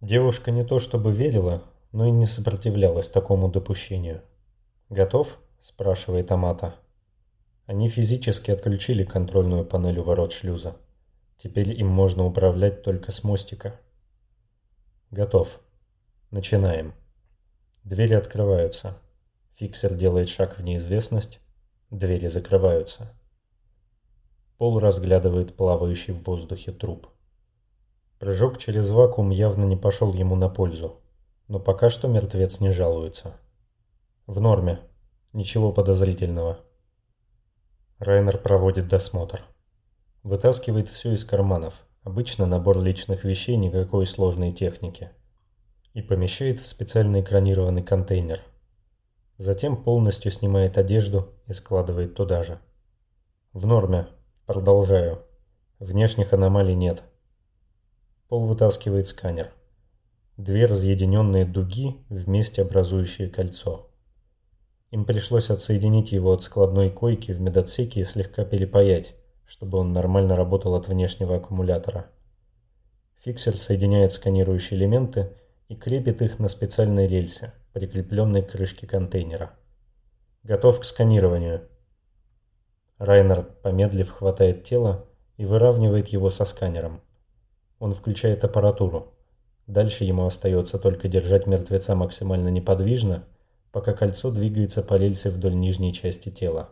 [0.00, 4.22] Девушка не то чтобы верила, но и не сопротивлялась такому допущению.
[4.88, 6.74] «Готов?»– спрашивает Амата.
[7.66, 10.74] Они физически отключили контрольную панель у ворот шлюза.
[11.36, 13.78] Теперь им можно управлять только с мостика.
[15.14, 15.60] Готов.
[16.32, 16.92] Начинаем.
[17.84, 18.98] Двери открываются.
[19.52, 21.38] Фиксер делает шаг в неизвестность.
[21.92, 23.14] Двери закрываются.
[24.58, 27.06] Пол разглядывает плавающий в воздухе труп.
[28.18, 31.00] Прыжок через вакуум явно не пошел ему на пользу,
[31.46, 33.36] но пока что мертвец не жалуется.
[34.26, 34.80] В норме.
[35.32, 36.58] Ничего подозрительного.
[38.00, 39.44] Райнер проводит досмотр.
[40.24, 41.86] Вытаскивает все из карманов.
[42.04, 45.10] Обычно набор личных вещей никакой сложной техники.
[45.94, 48.42] И помещает в специальный экранированный контейнер.
[49.38, 52.60] Затем полностью снимает одежду и складывает туда же.
[53.54, 54.06] В норме.
[54.44, 55.22] Продолжаю.
[55.78, 57.02] Внешних аномалий нет.
[58.28, 59.50] Пол вытаскивает сканер.
[60.36, 63.90] Две разъединенные дуги, вместе образующие кольцо.
[64.90, 69.14] Им пришлось отсоединить его от складной койки в медотсеке и слегка перепаять,
[69.46, 72.06] чтобы он нормально работал от внешнего аккумулятора.
[73.22, 75.30] Фиксер соединяет сканирующие элементы
[75.68, 79.52] и крепит их на специальной рельсе, прикрепленной к крышке контейнера.
[80.42, 81.68] Готов к сканированию.
[82.98, 85.06] Райнер, помедлив, хватает тело
[85.36, 87.00] и выравнивает его со сканером.
[87.78, 89.14] Он включает аппаратуру.
[89.66, 93.24] Дальше ему остается только держать мертвеца максимально неподвижно
[93.74, 96.68] пока кольцо двигается по рельсе вдоль нижней части тела.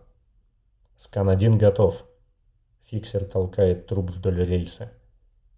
[0.96, 2.04] Скан-1 готов.
[2.92, 4.90] Фиксер толкает труп вдоль рельсы.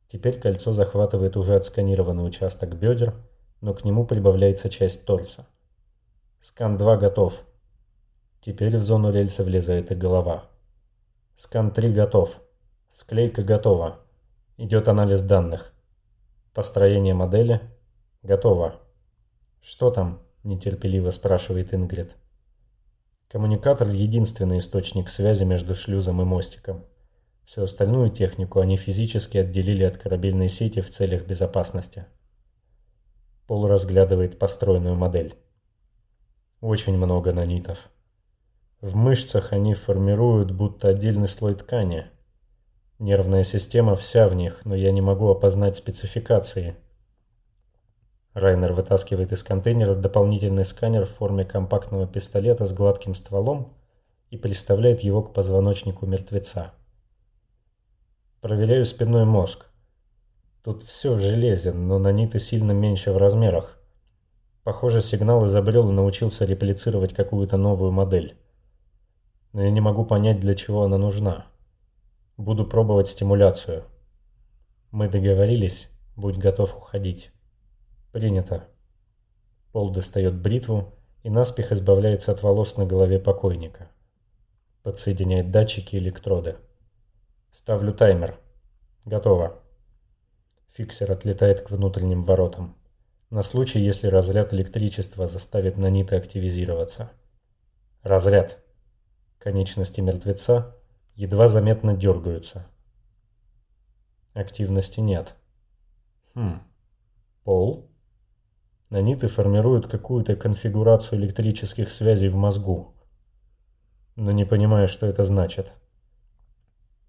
[0.07, 3.13] Теперь кольцо захватывает уже отсканированный участок бедер,
[3.61, 5.45] но к нему прибавляется часть торса.
[6.41, 7.43] Скан-2 готов.
[8.41, 10.49] Теперь в зону рельсы влезает и голова.
[11.35, 12.41] Скан-3 готов.
[12.93, 13.99] Склейка готова.
[14.57, 15.73] Идет анализ данных.
[16.53, 17.61] Построение модели.
[18.23, 18.81] Готово.
[19.61, 20.23] Что там?
[20.45, 22.15] нетерпеливо спрашивает Ингрид.
[23.27, 26.85] Коммуникатор– единственный источник связи между шлюзом и мостиком.
[27.45, 32.07] Всю остальную технику они физически отделили от корабельной сети в целях безопасности.
[33.47, 35.37] Пол разглядывает построенную модель.
[36.61, 37.91] Очень много нанитов.
[38.81, 42.07] В мышцах они формируют будто отдельный слой ткани.
[42.99, 46.77] Нервная система вся в них, но я не могу опознать спецификации–
[48.35, 53.73] Райнер вытаскивает из контейнера дополнительный сканер в форме компактного пистолета с гладким стволом
[54.31, 56.73] и приставляет его к позвоночнику мертвеца.
[58.45, 59.65] Проверяю спинной мозг.
[60.63, 63.79] Тут все в железе, но наниты сильно меньше в размерах.
[64.65, 68.37] Похоже, сигнал изобрел и научился реплицировать какую-то новую модель.
[69.55, 71.47] Но я не могу понять, для чего она нужна.
[72.37, 73.85] Буду пробовать стимуляцию.
[74.91, 77.31] Мы договорились, будь готов уходить.
[78.13, 78.69] Принято.
[79.73, 80.93] Пол достает бритву
[81.23, 83.89] и наспех избавляется от волос на голове покойника.
[84.83, 86.57] Подсоединяет датчики и электроды.
[87.55, 88.37] Ставлю таймер.
[89.05, 89.63] Готово.
[90.73, 92.77] Фиксер отлетает к внутренним воротам.
[93.31, 97.13] На случай, если разряд электричества заставит наниты активизироваться.
[98.03, 98.59] Разряд.
[99.39, 100.75] Конечности мертвеца
[101.15, 102.67] едва заметно дергаются.
[104.33, 105.37] Активности нет.
[106.35, 106.61] Хм.
[107.45, 107.89] Пол?
[108.91, 112.97] Наниты формируют какую-то конфигурацию электрических связей в мозгу.
[114.17, 115.73] Но не понимаю, что это значит.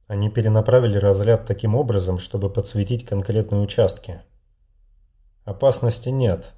[0.08, 4.22] Они перенаправили разряд таким образом, чтобы подсветить конкретные участки.
[5.46, 6.54] Опасности нет.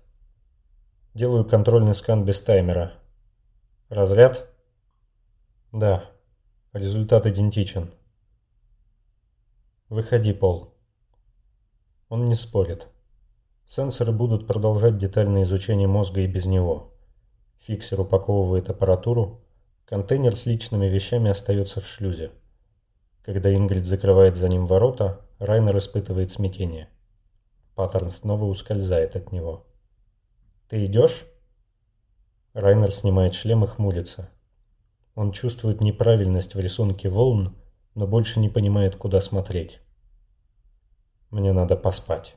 [1.14, 2.94] Делаю контрольный скан без таймера.
[3.90, 4.50] Разряд?
[5.72, 6.12] Да.
[6.74, 7.92] Результат идентичен.
[9.88, 10.74] Выходи, Пол.
[12.10, 12.88] Он не спорит.
[13.66, 16.94] Сенсоры будут продолжать детальное изучение мозга и без него.
[17.60, 19.42] Фиксер упаковывает аппаратуру.
[19.86, 22.32] Контейнер с личными вещами остается в шлюзе.
[23.28, 26.88] Когда Ингрид закрывает за ним ворота, Райнер испытывает смятение.
[27.76, 29.66] Паттерн снова ускользает от него.
[30.70, 31.26] «Ты идешь?»
[32.54, 34.30] Райнер снимает шлем и хмурится.
[35.14, 37.58] Он чувствует неправильность в рисунке волн,
[37.96, 39.82] но больше не понимает, куда смотреть.
[41.30, 42.34] Мне надо поспать.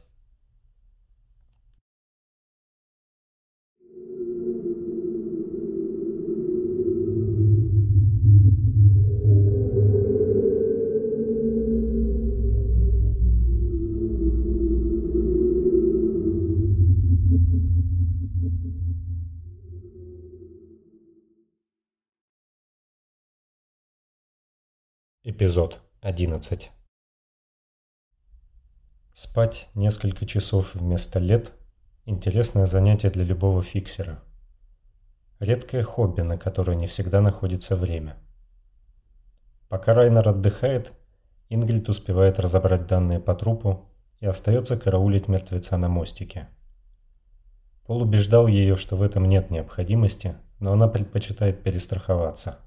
[25.41, 26.71] Эпизод 11
[29.15, 31.53] Спать несколько часов вместо лет–
[32.05, 34.23] интересное занятие для любого фиксера.
[35.39, 38.17] Редкое хобби, на которое не всегда находится время.
[39.71, 40.93] Пока Райнер отдыхает,
[41.49, 43.89] Ингрид успевает разобрать данные по трупу
[44.19, 46.51] и остается караулить мертвеца на мостике.
[47.87, 52.59] Пол убеждал ее, что в этом нет необходимости, но она предпочитает перестраховаться.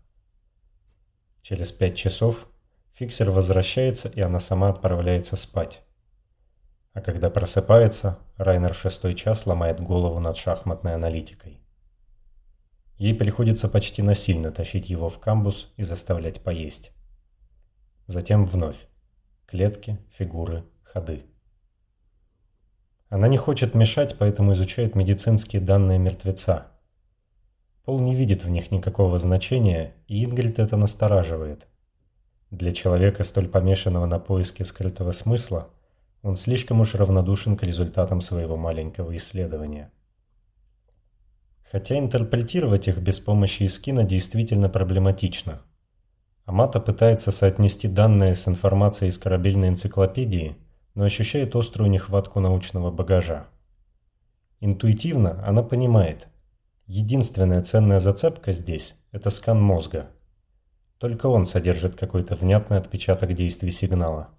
[1.44, 2.48] Через пять часов
[2.94, 5.82] Фиксер возвращается, и она сама отправляется спать.
[6.94, 11.60] А когда просыпается, Райнер шестой час ломает голову над шахматной аналитикой.
[12.98, 16.92] Ей приходится почти насильно тащить его в камбус и заставлять поесть.
[18.06, 18.86] Затем вновь.
[19.48, 21.26] Клетки, фигуры, ходы.
[23.10, 26.68] Она не хочет мешать, поэтому изучает медицинские данные мертвеца.
[27.86, 31.68] Пол не видит в них никакого значения, и Ингрид это настораживает–
[32.54, 35.70] для человека, столь помешанного на поиске скрытого смысла,
[36.22, 39.92] он слишком уж равнодушен к результатам своего маленького исследования.
[41.70, 45.64] Хотя интерпретировать их без помощи Искина действительно проблематично.
[46.46, 50.56] Амата пытается соотнести данные с информацией из корабельной энциклопедии,
[50.94, 53.48] но ощущает острую нехватку научного багажа.
[54.60, 56.28] Интуитивно она понимает,
[56.86, 60.10] единственная ценная зацепка здесь– это скан мозга–
[61.04, 64.30] только он содержит какой-то внятный отпечаток действий сигнала.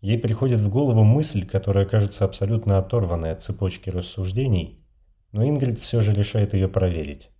[0.00, 4.86] Ей приходит в голову мысль, которая кажется абсолютно оторванной от цепочки рассуждений,
[5.32, 7.30] но Ингрид все же решает ее проверить.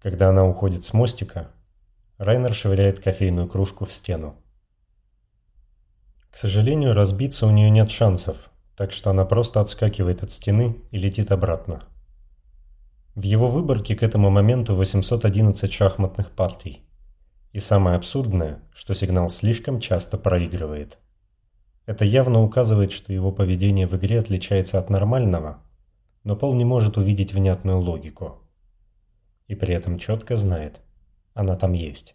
[0.00, 1.50] Когда она уходит с мостика,
[2.18, 4.36] Райнер швыряет кофейную кружку в стену.
[6.30, 10.98] К сожалению, разбиться у нее нет шансов, так что она просто отскакивает от стены и
[11.00, 11.82] летит обратно.
[13.16, 16.84] В его выборке к этому моменту 811 шахматных партий.
[17.52, 20.98] И самое абсурдное, что сигнал слишком часто проигрывает.
[21.86, 25.60] Это явно указывает, что его поведение в игре отличается от нормального,
[26.22, 28.48] но Пол не может увидеть внятную логику.
[29.48, 30.80] И при этом четко знает,
[31.34, 32.14] она там есть.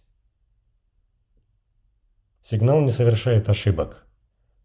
[2.42, 4.08] Сигнал не совершает ошибок.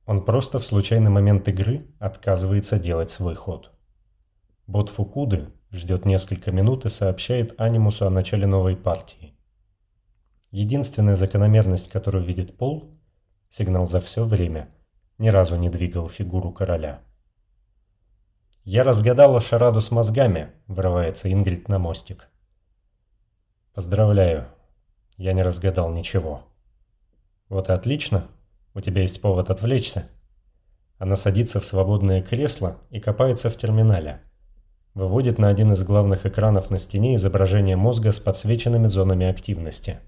[0.06, 3.72] Он просто в случайный момент игры отказывается делать свой ход.
[4.68, 9.34] Бот Фукуды ждет несколько минут и сообщает анимусу о начале новой партии.
[10.50, 12.92] Единственная закономерность, которую видит Пол,
[13.48, 14.68] сигнал за все время,
[15.18, 17.02] ни разу не двигал фигуру короля.
[18.64, 22.28] «Я разгадала шараду с мозгами»,— вырывается Ингрид на мостик.
[23.72, 24.48] «Поздравляю,
[25.16, 26.42] я не разгадал ничего».
[27.48, 28.28] «Вот и отлично,
[28.74, 30.08] у тебя есть повод отвлечься».
[30.98, 34.20] Она садится в свободное кресло и копается в терминале
[34.94, 40.00] выводит на один из главных экранов на стене изображение мозга с подсвеченными зонами активности.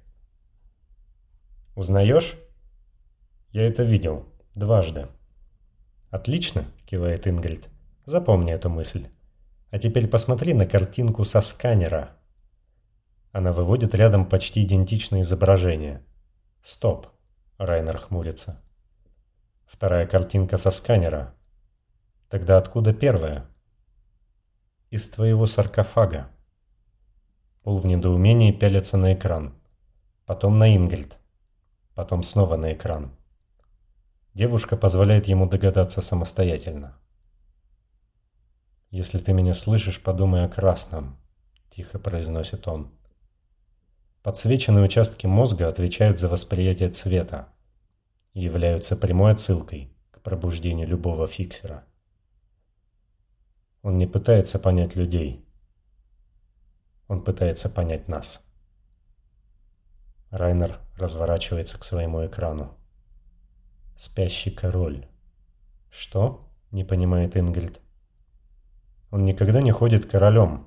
[1.75, 2.35] «Узнаешь?»
[3.51, 4.27] «Я это видел.
[4.55, 5.09] Дважды».
[6.11, 7.69] «Отлично»,– кивает Ингрид.
[8.05, 9.07] «Запомни эту мысль.
[9.71, 12.11] А теперь посмотри на картинку со сканера».
[13.33, 16.05] Она выводит рядом почти идентичное изображение.
[16.61, 17.07] «Стоп»,–
[17.59, 18.61] Райнер хмурится.
[19.73, 21.35] Вторая картинка со сканера.
[22.29, 23.47] Тогда откуда первая?
[24.93, 26.31] Из твоего саркофага».
[27.63, 29.55] Пол в недоумении пялится на экран.
[30.27, 31.17] Потом на Ингрид.
[31.95, 33.11] Потом снова на экран.
[34.35, 36.99] Девушка позволяет ему догадаться самостоятельно.
[38.91, 41.17] «Если ты меня слышишь, подумай о красном»,–
[41.71, 42.93] тихо произносит он.
[44.23, 47.49] Подсвеченные участки мозга отвечают за восприятие цвета
[48.35, 51.87] и являются прямой отсылкой к пробуждению любого фиксера.
[53.83, 55.45] Он не пытается понять людей.
[57.09, 58.47] Он пытается понять нас.
[60.31, 62.79] Райнер разворачивается к своему экрану.
[63.97, 65.07] Спящий король.
[65.91, 66.41] Что?
[66.71, 67.81] Не понимает Ингрид.
[69.11, 70.67] Он никогда не ходит королем.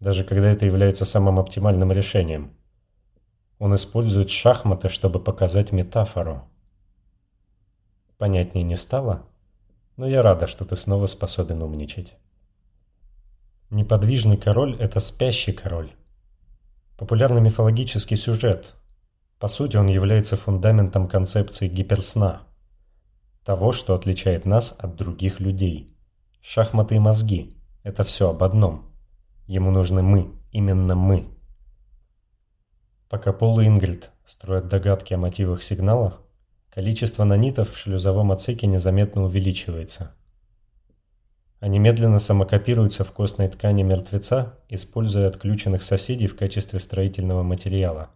[0.00, 2.56] Даже когда это является самым оптимальным решением.
[3.58, 6.48] Он использует шахматы, чтобы показать метафору.
[8.18, 9.26] Понятнее не стало?
[9.96, 12.14] Но я рада, что ты снова способен умничать.
[13.70, 15.92] Неподвижный король– это спящий король.
[16.96, 18.74] Популярный мифологический сюжет.
[19.38, 22.42] По сути, он является фундаментом концепции гиперсна.
[23.44, 25.96] Того, что отличает нас от других людей.
[26.40, 28.92] Шахматы и мозги– это все об одном.
[29.46, 31.28] Ему нужны мы, именно мы.
[33.08, 36.25] Пока Пол и Ингрид строят догадки о мотивах сигнала,
[36.76, 40.14] количество нанитов в шлюзовом отсеке незаметно увеличивается.
[41.58, 48.10] Они медленно самокопируются в костной ткани мертвеца, используя отключенных соседей в качестве строительного материала.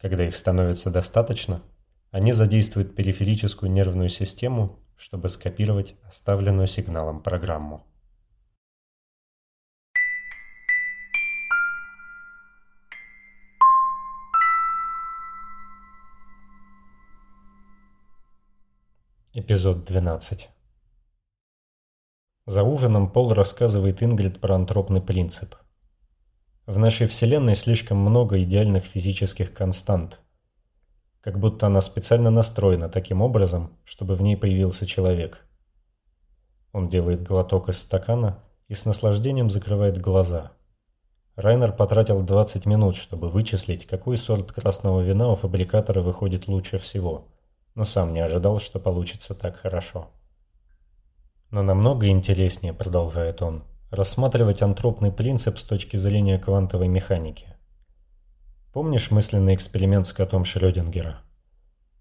[0.00, 1.62] Когда их становится достаточно,
[2.10, 7.86] они задействуют периферическую нервную систему, чтобы скопировать оставленную сигналом программу.
[19.32, 20.48] Эпизод 12
[22.46, 25.54] За ужином Пол рассказывает Ингрид про антропный принцип.
[26.66, 30.18] В нашей Вселенной слишком много идеальных физических констант.
[31.20, 35.46] Как будто она специально настроена таким образом, чтобы в ней появился человек.
[36.72, 40.50] Он делает глоток из стакана и с наслаждением закрывает глаза.
[41.36, 47.28] Райнер потратил 20 минут, чтобы вычислить, какой сорт красного вина у фабрикатора выходит лучше всего–
[47.74, 50.10] но сам не ожидал, что получится так хорошо.
[51.50, 57.46] Но намного интереснее, продолжает он, рассматривать антропный принцип с точки зрения квантовой механики.
[58.72, 61.20] Помнишь мысленный эксперимент с котом Шрёдингера?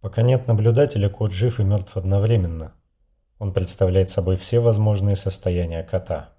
[0.01, 2.73] Пока нет наблюдателя, кот жив и мертв одновременно.
[3.39, 6.33] Он представляет собой все возможные состояния кота.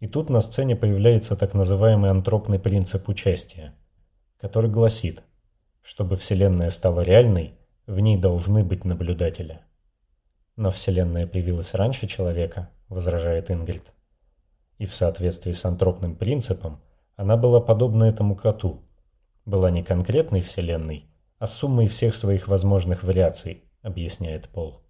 [0.00, 3.74] И тут на сцене появляется так называемый антропный принцип участия,
[4.40, 5.22] который гласит,
[5.82, 9.60] чтобы Вселенная стала реальной– в ней должны быть наблюдатели.
[10.56, 13.92] Но Вселенная появилась раньше человека, возражает Ингрид.
[14.78, 16.80] И в соответствии с антропным принципом
[17.16, 18.82] она была подобна этому коту.
[19.44, 24.80] Была не конкретной Вселенной, а суммой всех своих возможных вариаций, объясняет Пол.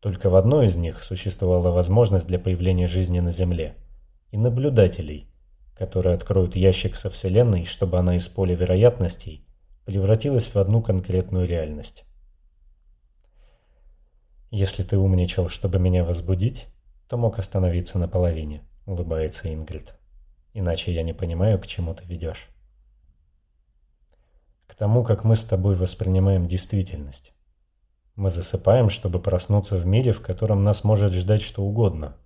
[0.00, 3.74] Только в одной из них существовала возможность для появления жизни на Земле
[4.30, 5.28] и наблюдателей,
[5.76, 9.45] которые откроют ящик со Вселенной, чтобы она из поля вероятностей
[9.86, 12.04] превратилась в одну конкретную реальность.
[14.50, 16.66] «Если ты умничал, чтобы меня возбудить,
[17.08, 19.96] то мог остановиться на половине»,— улыбается Ингрид.
[20.54, 22.48] «Иначе я не понимаю, к чему ты ведешь».
[24.66, 27.32] «К тому, как мы с тобой воспринимаем действительность.
[28.16, 32.16] Мы засыпаем, чтобы проснуться в мире, в котором нас может ждать что угодно.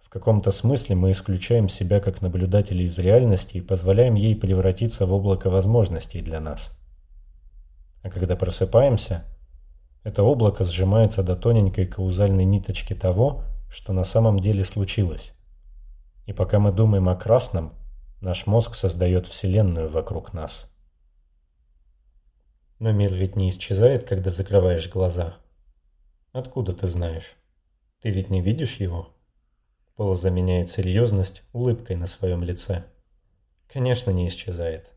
[0.00, 5.12] В каком-то смысле мы исключаем себя как наблюдателей из реальности и позволяем ей превратиться в
[5.12, 6.78] облако возможностей для нас».
[8.04, 9.24] А когда просыпаемся,
[10.02, 15.32] это облако сжимается до тоненькой каузальной ниточки того, что на самом деле случилось.
[16.26, 17.72] И пока мы думаем о красном,
[18.20, 20.70] наш мозг создает Вселенную вокруг нас.
[22.78, 25.38] Но мир ведь не исчезает, когда закрываешь глаза.
[26.32, 27.36] Откуда ты знаешь?
[28.02, 29.16] Ты ведь не видишь его?
[29.96, 32.84] Пола заменяет серьезность улыбкой на своем лице.
[33.66, 34.90] Конечно, не исчезает.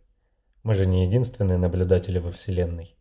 [0.63, 2.96] Мы же не единственные наблюдатели во Вселенной.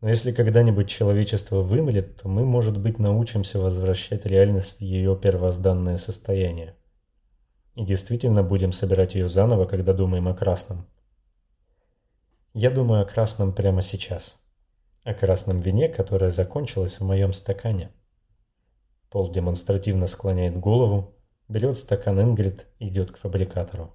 [0.00, 5.98] Но если когда-нибудь человечество вымрет, то мы, может быть, научимся возвращать реальность в ее первозданное
[5.98, 6.74] состояние.
[7.74, 10.86] И действительно будем собирать ее заново, когда думаем о красном.
[12.54, 14.40] Я думаю о красном прямо сейчас.
[15.04, 17.92] О красном вине, которое закончилось в моем стакане.
[19.10, 21.14] Пол демонстративно склоняет голову,
[21.48, 23.94] берет стакан Ингрид и идет к фабрикатору.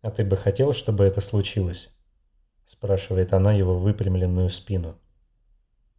[0.00, 1.90] А ты бы хотел, чтобы это случилось?
[2.64, 4.98] Спрашивает она его выпрямленную спину.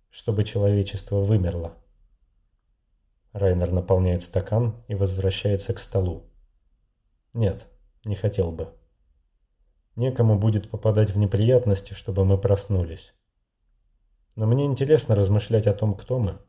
[0.10, 1.78] Чтобы человечество вымерло.
[3.32, 6.30] Райнер наполняет стакан и возвращается к столу.
[7.34, 7.68] Нет,
[8.06, 8.74] не хотел бы.
[9.96, 13.14] Некому будет попадать в неприятности, чтобы мы проснулись.
[14.36, 16.40] Но мне интересно размышлять о том, кто мы.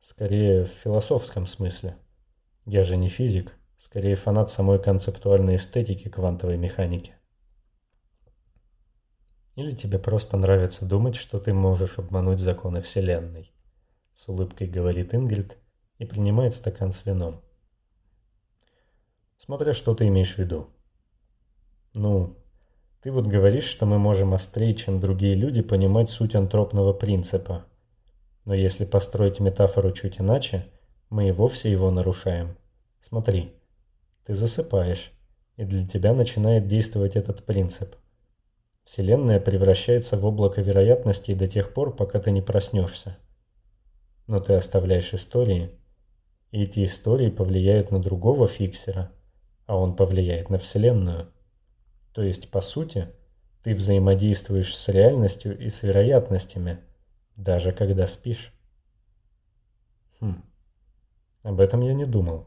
[0.00, 1.96] Скорее, в философском смысле.
[2.64, 7.14] Я же не физик, скорее фанат самой концептуальной эстетики квантовой механики.
[9.56, 13.52] Или тебе просто нравится думать, что ты можешь обмануть законы Вселенной?»
[14.12, 15.58] С улыбкой говорит Ингрид
[15.98, 17.42] и принимает стакан с вином.
[19.38, 20.68] Смотря что ты имеешь в виду.
[21.92, 22.36] Ну,
[23.02, 27.66] ты вот говоришь, что мы можем острее, чем другие люди, понимать суть антропного принципа.
[28.44, 30.66] Но если построить метафору чуть иначе,
[31.10, 32.56] мы и вовсе его нарушаем.
[33.00, 33.52] Смотри,
[34.24, 35.12] ты засыпаешь,
[35.56, 37.94] и для тебя начинает действовать этот принцип–
[38.84, 43.16] Вселенная превращается в облако вероятностей до тех пор, пока ты не проснешься.
[44.26, 45.70] Но ты оставляешь истории,
[46.50, 49.10] и эти истории повлияют на другого фиксера,
[49.66, 51.32] а он повлияет на Вселенную.
[52.12, 53.08] То есть, по сути,
[53.62, 56.78] ты взаимодействуешь с реальностью и с вероятностями,
[57.36, 58.52] даже когда спишь.
[60.20, 60.44] Хм,
[61.42, 62.46] об этом я не думал.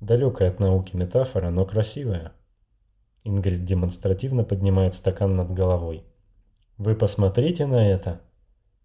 [0.00, 2.32] Далекая от науки метафора, но красивая.
[3.24, 6.04] Ингрид демонстративно поднимает стакан над головой.
[6.76, 8.20] Вы посмотрите на это.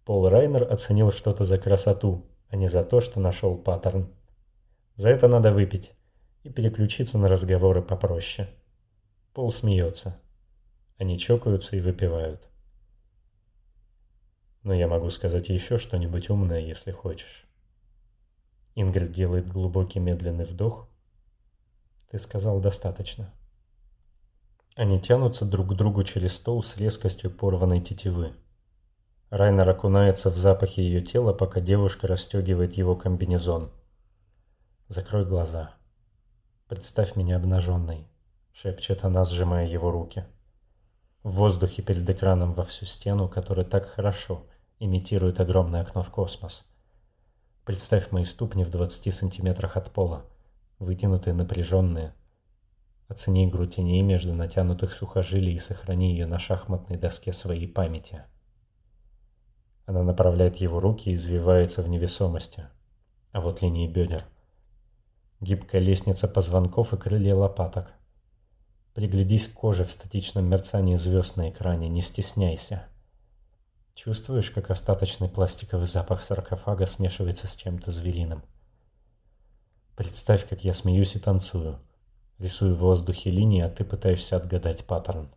[0.04, 4.08] Пол Райнер оценил что-то за красоту, а не за то, что нашел паттерн.
[4.94, 5.92] За это надо выпить
[6.44, 8.48] и переключиться на разговоры попроще.
[9.34, 10.16] Пол смеется.
[10.96, 12.48] Они чокаются и выпивают.
[14.62, 17.46] Но я могу сказать еще что-нибудь умное, если хочешь.
[18.74, 20.88] Ингрид делает глубокий медленный вдох.
[22.10, 23.32] Ты сказал достаточно.
[24.78, 28.32] Они тянутся друг к другу через стол с резкостью порванной тетивы.
[29.28, 33.72] Райнер окунается в запахи ее тела, пока девушка расстегивает его комбинезон.
[34.86, 35.74] «Закрой глаза.
[36.68, 38.06] Представь меня обнаженной»,—
[38.52, 40.24] шепчет она, сжимая его руки.
[41.24, 44.46] В воздухе перед экраном во всю стену, который так хорошо
[44.78, 46.62] имитирует огромное окно в космос.
[47.64, 50.24] Представь мои ступни в 20 сантиметрах от пола,
[50.78, 52.14] вытянутые, напряженные.
[53.08, 58.22] Оцени игру теней между натянутых сухожилий и сохрани ее на шахматной доске своей памяти.
[59.86, 62.66] Она направляет его руки и извивается в невесомости.
[63.32, 64.26] А вот линии бедер.
[65.40, 67.92] Гибкая лестница позвонков и крылья лопаток.
[68.92, 72.88] Приглядись к коже в статичном мерцании звезд на экране, не стесняйся.
[73.94, 78.42] Чувствуешь, как остаточный пластиковый запах саркофага смешивается с чем-то звериным?
[79.96, 81.80] Представь, как я смеюсь и танцую.
[82.38, 85.28] Рисую в воздухе линии, а ты пытаешься отгадать паттерн.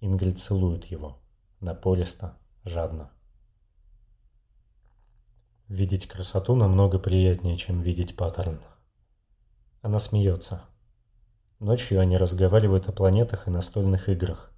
[0.00, 1.18] Ингрид целует его.
[1.60, 3.10] Напористо, жадно.
[5.68, 8.60] Видеть красоту намного приятнее, чем видеть паттерн.
[9.80, 10.60] Она смеется.
[11.60, 14.52] Ночью они разговаривают о планетах и настольных играх.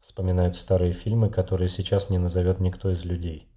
[0.00, 3.48] Вспоминают старые фильмы, которые сейчас не назовет никто из людей.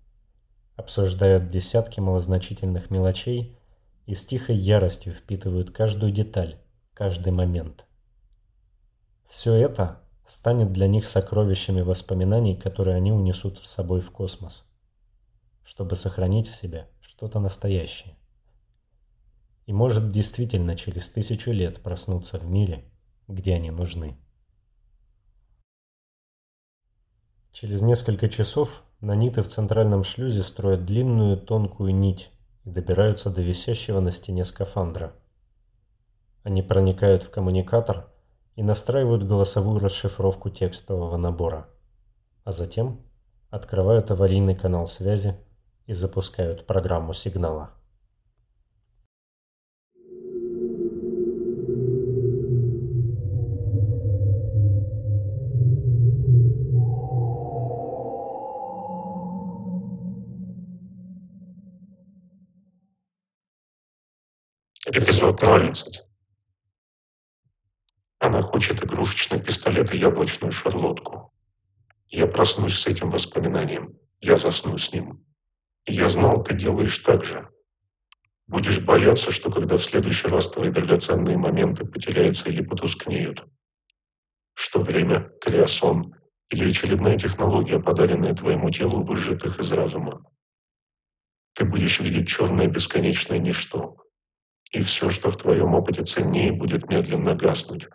[0.78, 3.60] Обсуждают десятки малозначительных мелочей
[4.06, 6.62] и с тихой яростью впитывают каждую деталь,
[6.96, 7.86] каждый момент.
[9.30, 14.66] Все это станет для них сокровищами воспоминаний, которые они унесут с собой в космос
[15.66, 18.16] чтобы сохранить в себе что-то настоящее.
[19.66, 22.86] И может действительно через тысячу лет проснуться в мире,
[23.28, 24.16] где они нужны.
[27.52, 32.30] Через несколько часов наниты в центральном шлюзе строят длинную тонкую нить
[32.64, 35.16] и добираются до висящего на стене скафандра.
[36.46, 38.06] Они проникают в коммуникатор
[38.56, 41.68] и настраивают голосовую расшифровку текстового набора,
[42.44, 43.02] а затем
[43.50, 45.36] открывают аварийный канал связи
[45.88, 47.72] и запускают программу сигнала.
[64.86, 66.15] Эпизод 12.
[68.20, 71.34] Она хочет игрушечный пистолет и яблочную шарлотку.
[72.08, 73.98] Я проснусь с этим воспоминанием.
[74.22, 75.26] Я засну с ним.
[75.86, 77.50] Я знал, ты делаешь так же.
[78.48, 83.46] Будешь бояться, что когда в следующий раз твои драгоценные моменты потеряются или потускнеют.
[84.54, 86.16] Что время, криосон
[86.50, 90.24] или очередная технология, подаренная твоему телу, выжатых из разума.
[91.54, 93.98] Ты будешь видеть черное бесконечное ничто,
[94.72, 97.88] и все, что в твоем опыте ценнее, будет медленно гаснуть.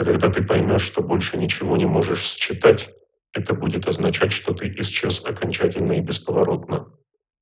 [0.00, 2.88] А когда ты поймешь, что больше ничего не можешь считать,
[3.34, 6.90] это будет означать, что ты исчез окончательно и бесповоротно.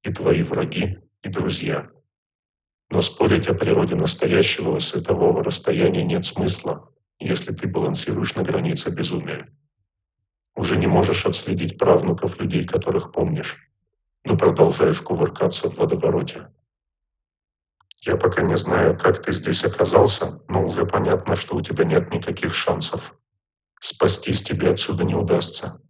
[0.02, 1.88] И твои враги, и друзья.
[2.90, 9.46] Но спорить о природе настоящего светового расстояния нет смысла, если ты балансируешь на границе безумия.
[10.56, 13.56] Уже не можешь отследить правнуков людей, которых помнишь,
[14.24, 16.48] но продолжаешь кувыркаться в водовороте.
[18.02, 22.12] Я пока не знаю, как ты здесь оказался, но уже понятно, что у тебя нет
[22.12, 23.14] никаких шансов.
[23.80, 25.80] Спастись тебе отсюда не удастся.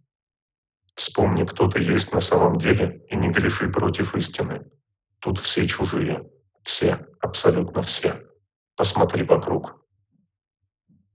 [0.95, 4.65] Вспомни, кто ты есть на самом деле, и не греши против истины.
[5.19, 6.29] Тут все чужие.
[6.63, 8.25] Все, абсолютно все.
[8.75, 9.85] Посмотри вокруг.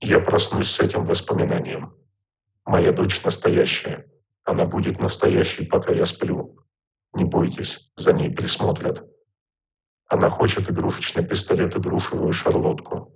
[0.00, 1.94] Я проснусь с этим воспоминанием.
[2.64, 4.10] Моя дочь настоящая.
[4.44, 6.58] Она будет настоящей, пока я сплю.
[7.14, 9.04] Не бойтесь, за ней присмотрят.
[10.08, 13.12] Она хочет игрушечный пистолет и грушевую шарлотку.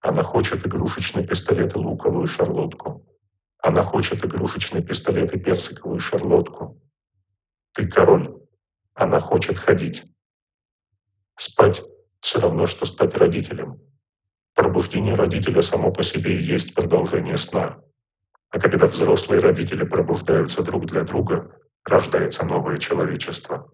[0.00, 3.06] Она хочет игрушечный пистолет и луковую шарлотку.
[3.58, 6.80] Она хочет игрушечный пистолет и персиковую шарлотку.
[7.72, 8.34] Ты король.
[8.94, 10.04] Она хочет ходить.
[11.36, 11.82] Спать
[12.20, 13.80] все равно, что стать родителем.
[14.54, 17.82] Пробуждение родителя само по себе и есть продолжение сна.
[18.50, 23.72] А когда взрослые родители пробуждаются друг для друга, рождается новое человечество.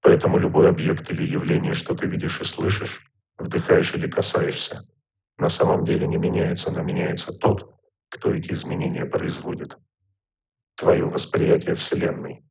[0.00, 4.88] Поэтому любой объект или явление, что ты видишь и слышишь, вдыхаешь или касаешься,
[5.38, 7.74] на самом деле не меняется, но меняется тот,
[8.08, 9.78] кто эти изменения производит.
[10.76, 12.44] Твое восприятие Вселенной.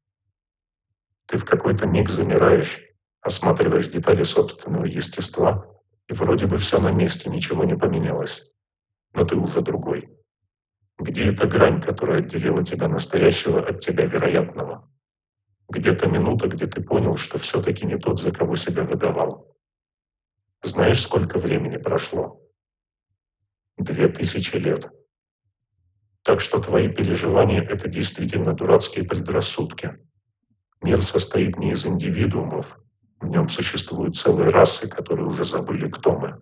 [1.25, 2.81] Ты в какой-то миг замираешь,
[3.21, 5.65] осматриваешь детали собственного естества,
[6.07, 8.53] и вроде бы все на месте, ничего не поменялось.
[9.13, 10.09] Но ты уже другой.
[10.97, 14.89] Где эта грань, которая отделила тебя настоящего от тебя вероятного?
[15.69, 19.55] Где-то минута, где ты понял, что все-таки не тот, за кого себя выдавал.
[20.61, 22.41] Знаешь, сколько времени прошло?
[23.77, 24.89] Две тысячи лет.
[26.23, 29.97] Так что твои переживания— это действительно дурацкие предрассудки.
[30.81, 32.77] Мир состоит не из индивидуумов,
[33.19, 36.41] в нем существуют целые расы, которые уже забыли, кто мы.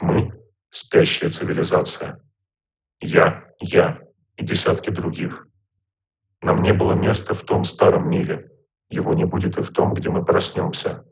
[0.00, 0.32] Мы—
[0.68, 2.20] спящая цивилизация.
[3.00, 4.00] Я, я
[4.36, 5.46] и десятки других.
[6.44, 8.52] Нам не было места в том старом мире.
[8.90, 11.06] Его не будет и в том, где мы проснемся.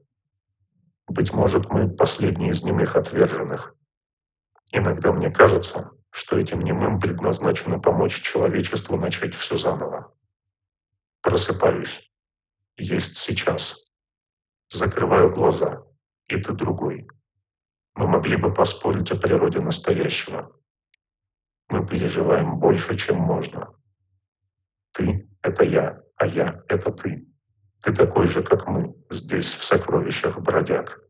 [1.08, 3.74] Быть может, мы последние из немых отверженных.
[4.72, 10.14] Иногда мне кажется, что этим немым предназначено помочь человечеству начать все заново.
[11.22, 12.12] Просыпаюсь.
[12.76, 13.90] Есть сейчас.
[14.68, 15.82] Закрываю глаза.
[16.26, 17.08] И ты другой.
[17.94, 20.54] Мы могли бы поспорить о природе настоящего.
[21.70, 23.74] Мы переживаем больше, чем можно.
[24.92, 27.26] Ты— это я, а я— это ты.
[27.82, 31.00] Ты такой же, как мы, здесь, в сокровищах бродяг.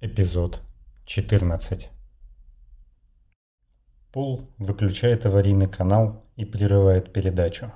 [0.00, 0.62] Эпизод
[1.06, 1.90] 14
[4.12, 7.72] Пол выключает аварийный канал и прерывает передачу.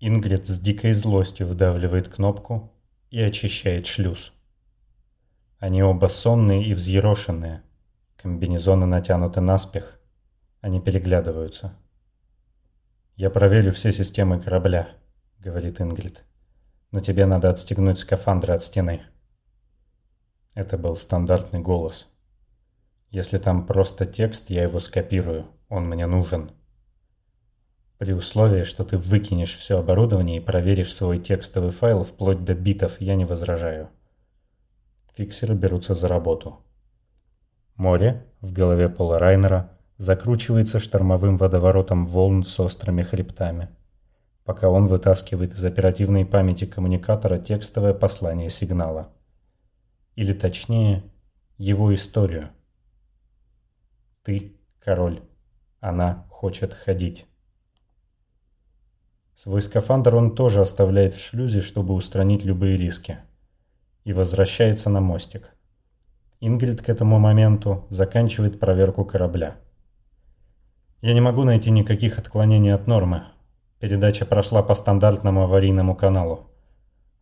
[0.00, 2.71] Ингрид с дикой злостью вдавливает кнопку
[3.12, 4.32] и очищает шлюз.
[5.58, 7.62] Они оба сонные и взъерошенные.
[8.16, 10.00] Комбинезоны натянуты наспех.
[10.62, 11.76] Они переглядываются.
[13.14, 14.96] «Я проверю все системы корабля»,—
[15.38, 16.24] говорит Ингрид.
[16.90, 19.02] «Но тебе надо отстегнуть скафандры от стены».
[20.54, 22.08] Это был стандартный голос.
[23.10, 25.48] Если там просто текст, я его скопирую.
[25.68, 26.52] Он мне нужен.
[28.02, 33.00] При условии, что ты выкинешь все оборудование и проверишь свой текстовый файл вплоть до битов,
[33.00, 33.90] я не возражаю.
[35.14, 36.58] Фиксеры берутся за работу.
[37.76, 43.68] Море в голове Пола Райнера закручивается штормовым водоворотом волн с острыми хребтами,
[44.42, 49.12] пока он вытаскивает из оперативной памяти коммуникатора текстовое послание сигнала.
[50.16, 51.04] Или точнее,
[51.56, 52.50] его историю.
[54.24, 55.22] Ты король.
[55.78, 57.26] Она хочет ходить.
[59.34, 63.18] Свой скафандр он тоже оставляет в шлюзе, чтобы устранить любые риски.
[64.04, 65.50] И возвращается на мостик.
[66.40, 69.56] Ингрид к этому моменту заканчивает проверку корабля.
[71.00, 73.24] Я не могу найти никаких отклонений от нормы.
[73.80, 76.50] Передача прошла по стандартному аварийному каналу.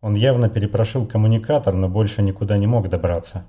[0.01, 3.45] Он явно перепрошил коммуникатор, но больше никуда не мог добраться.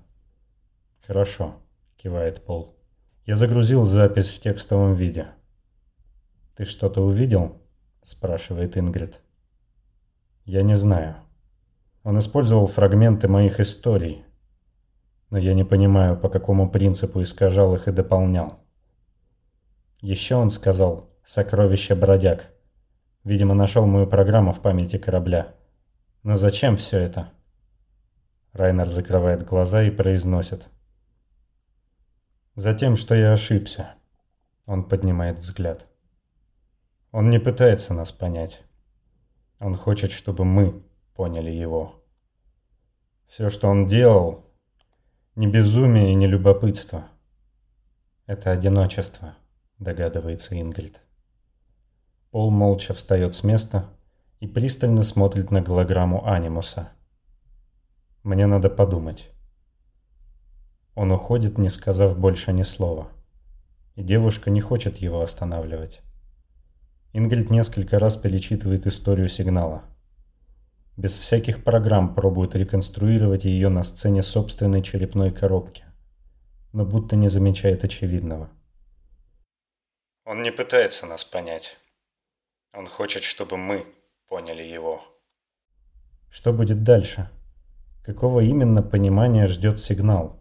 [1.07, 1.55] «Хорошо»,—
[1.97, 2.77] кивает Пол.
[3.27, 5.29] «Я загрузил запись в текстовом виде».
[6.55, 7.62] «Ты что-то увидел?»–
[8.03, 9.20] спрашивает Ингрид.
[10.45, 11.16] «Я не знаю.
[12.03, 14.24] Он использовал фрагменты моих историй,
[15.31, 18.61] но я не понимаю, по какому принципу искажал их и дополнял.
[20.01, 22.49] Еще он сказал «сокровище бродяг».
[23.24, 25.55] Видимо, нашел мою программу в памяти корабля.
[26.24, 27.31] Но зачем все это?»
[28.53, 30.69] Райнер закрывает глаза и произносит.
[32.57, 33.95] «Затем, что я ошибся».
[34.66, 35.87] Он поднимает взгляд.
[37.13, 38.63] Он не пытается нас понять.
[39.61, 40.83] Он хочет, чтобы мы
[41.15, 42.03] поняли его.
[43.27, 44.47] Все, что он делал,
[45.37, 47.05] не безумие и не любопытство.
[48.27, 49.37] Это одиночество,
[49.79, 51.03] догадывается Ингрид.
[52.31, 53.91] Пол молча встает с места
[54.41, 56.93] и пристально смотрит на голограмму Анимуса.
[58.23, 59.31] Мне надо подумать.
[60.95, 63.09] Он уходит, не сказав больше ни слова.
[63.97, 66.01] И девушка не хочет его останавливать.
[67.15, 69.85] Ингрид несколько раз перечитывает историю сигнала.
[70.97, 75.85] Без всяких программ пробует реконструировать ее на сцене собственной черепной коробки,
[76.73, 78.51] но будто не замечает очевидного.
[80.25, 81.79] Он не пытается нас понять.
[82.73, 83.87] Он хочет, чтобы мы
[84.29, 85.03] поняли его.
[86.31, 87.29] Что будет дальше?
[88.03, 90.41] Какого именно понимания ждет сигнал?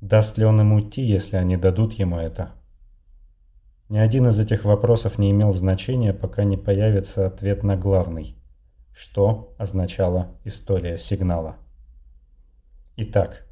[0.00, 2.52] Даст ли он им уйти, если они дадут ему это?
[3.88, 8.36] Ни один из этих вопросов не имел значения, пока не появится ответ на главный.
[8.94, 11.56] Что означала история сигнала?
[12.96, 13.46] Итак,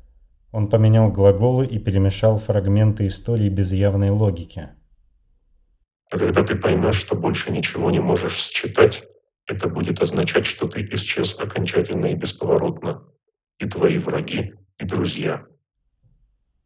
[0.51, 4.71] он поменял глаголы и перемешал фрагменты истории без явной логики.
[6.11, 9.05] А когда ты поймешь, что больше ничего не можешь считать,
[9.47, 13.03] это будет означать, что ты исчез окончательно и бесповоротно.
[13.59, 15.45] И твои враги, и друзья.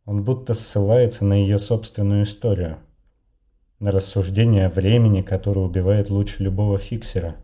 [0.04, 2.78] Он будто ссылается на ее собственную историю.
[3.78, 7.36] На рассуждение о времени, которое убивает лучше любого фиксера.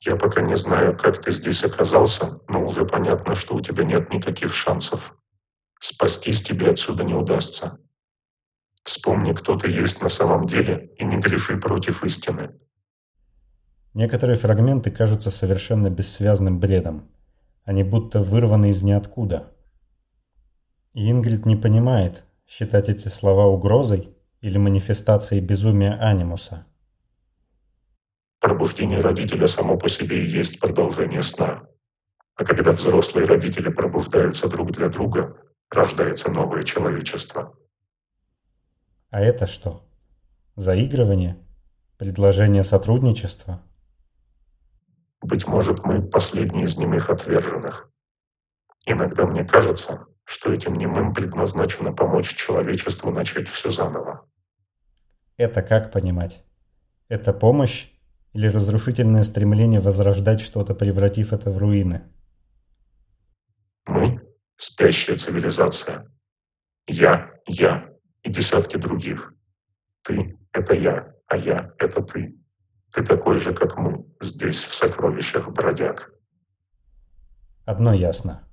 [0.00, 4.12] Я пока не знаю, как ты здесь оказался, но уже понятно, что у тебя нет
[4.12, 5.16] никаких шансов.
[5.80, 7.80] Спастись тебе отсюда не удастся.
[8.84, 12.54] Вспомни, кто ты есть на самом деле, и не греши против истины.
[13.94, 17.10] Некоторые фрагменты кажутся совершенно бессвязным бредом.
[17.64, 19.52] Они будто вырваны из ниоткуда.
[20.92, 24.15] И Ингрид не понимает, считать эти слова угрозой
[24.46, 26.66] или манифестацией безумия анимуса.
[28.38, 31.64] Пробуждение родителя само по себе и есть продолжение сна.
[32.36, 35.36] А когда взрослые родители пробуждаются друг для друга,
[35.68, 37.58] рождается новое человечество.
[39.10, 39.84] А это что?
[40.54, 41.44] Заигрывание?
[41.98, 43.64] Предложение сотрудничества?
[45.22, 47.90] Быть может, мы последние из немых отверженных.
[48.84, 54.28] Иногда мне кажется, что этим немым предназначено помочь человечеству начать все заново.
[55.36, 56.42] Это как понимать?
[57.08, 57.90] Это помощь
[58.32, 62.02] или разрушительное стремление возрождать что-то, превратив это в руины?
[63.86, 64.20] Мы—
[64.56, 66.10] спящая цивилизация.
[66.86, 67.90] Я, я
[68.22, 69.34] и десятки других.
[70.02, 72.34] Ты— это я, а я— это ты.
[72.92, 76.12] Ты такой же, как мы, здесь, в сокровищах бродяг.
[77.66, 78.48] Одно ясно.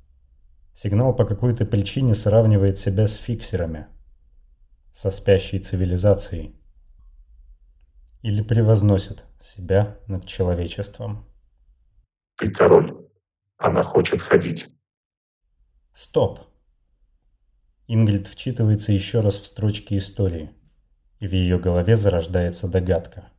[0.73, 3.87] Сигнал по какой-то причине сравнивает себя с фиксерами.
[4.91, 6.59] Со спящей цивилизацией.
[8.23, 11.25] Или превозносит себя над человечеством.
[12.37, 13.05] Ты король.
[13.57, 14.69] Она хочет ходить.
[15.91, 16.39] Стоп.
[17.87, 20.51] Ингрид вчитывается еще раз в строчки истории,
[21.19, 23.29] и в ее голове зарождается догадка.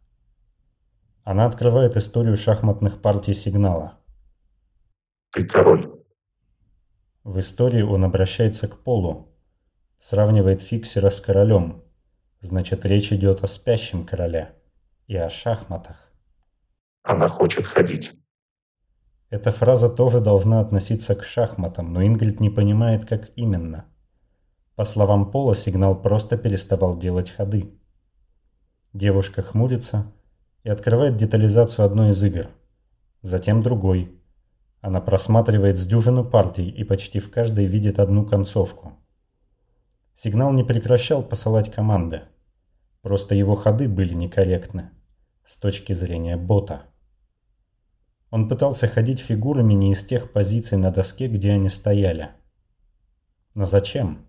[1.23, 3.99] Она открывает историю шахматных партий сигнала.
[5.33, 6.05] Ты король.
[7.23, 9.35] В истории он обращается к полу,
[9.99, 11.83] сравнивает фиксера с королем.
[12.41, 14.55] Значит, речь идет о спящем короле
[15.07, 16.13] и о шахматах.
[17.03, 18.13] Она хочет ходить.
[19.31, 23.87] Эта фраза тоже должна относиться к шахматам, но Ингрид не понимает, как именно.
[24.77, 27.79] По словам Пола, сигнал просто переставал делать ходы.
[28.93, 30.13] Девушка хмурится,
[30.65, 32.49] и открывает детализацию одной из игр.
[33.21, 34.19] Затем другой.
[34.81, 38.95] Она просматривает с дюжину партий и почти в каждой видит одну концовку.
[40.15, 42.23] Сигнал не прекращал посылать команды.
[43.05, 44.91] Просто его ходы были некорректны
[45.45, 46.87] с точки зрения бота.
[48.31, 52.31] Он пытался ходить фигурами не из тех позиций на доске, где они стояли.
[53.53, 54.27] Но зачем?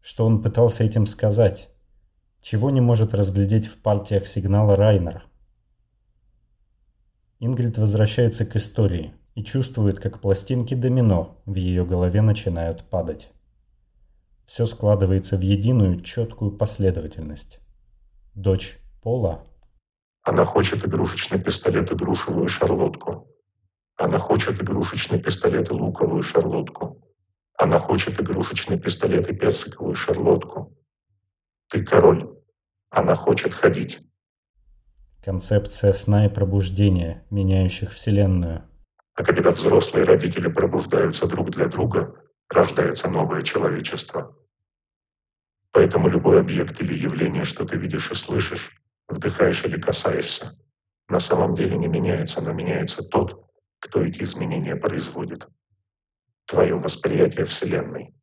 [0.00, 1.70] Что он пытался этим сказать?
[2.40, 5.24] Чего не может разглядеть в партиях сигнала Райнер?
[7.40, 13.32] Ингрид возвращается к истории и чувствует, как пластинки домино в ее голове начинают падать.
[14.46, 17.58] Все складывается в единую четкую последовательность.
[18.34, 19.46] Дочь Пола.
[20.22, 23.28] Она хочет игрушечный пистолет и грушевую шарлотку.
[23.96, 27.00] Она хочет игрушечный пистолет и луковую шарлотку.
[27.56, 30.76] Она хочет игрушечный пистолет и персиковую шарлотку.
[31.70, 32.28] Ты король.
[32.90, 34.00] Она хочет ходить.
[35.24, 38.64] Концепция сна и пробуждения, меняющих Вселенную.
[39.14, 44.36] А когда взрослые родители пробуждаются друг для друга, рождается новое человечество.
[45.74, 50.56] Поэтому любой объект или явление, что ты видишь и слышишь, вдыхаешь или касаешься,
[51.08, 53.44] на самом деле не меняется, но меняется тот,
[53.80, 55.48] кто эти изменения производит.
[56.46, 58.14] Твое восприятие Вселенной.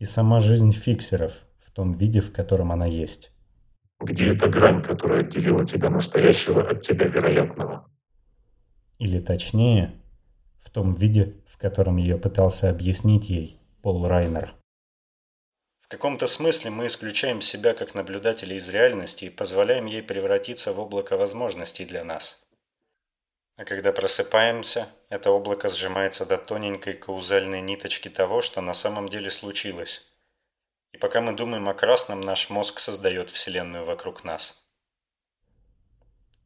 [0.00, 3.30] И сама жизнь фиксеров в том виде, в котором она есть.
[4.00, 7.88] Где эта грань, которая отделила тебя настоящего от тебя вероятного?
[8.98, 9.94] Или точнее,
[10.58, 14.59] в том виде, в котором ее пытался объяснить ей Пол Райнер.
[15.90, 21.16] Каком-то смысле мы исключаем себя как наблюдателя из реальности и позволяем ей превратиться в облако
[21.16, 22.46] возможностей для нас.
[23.56, 29.32] А когда просыпаемся, это облако сжимается до тоненькой каузальной ниточки того, что на самом деле
[29.32, 30.14] случилось.
[30.92, 34.68] И пока мы думаем о красном, наш мозг создает Вселенную вокруг нас.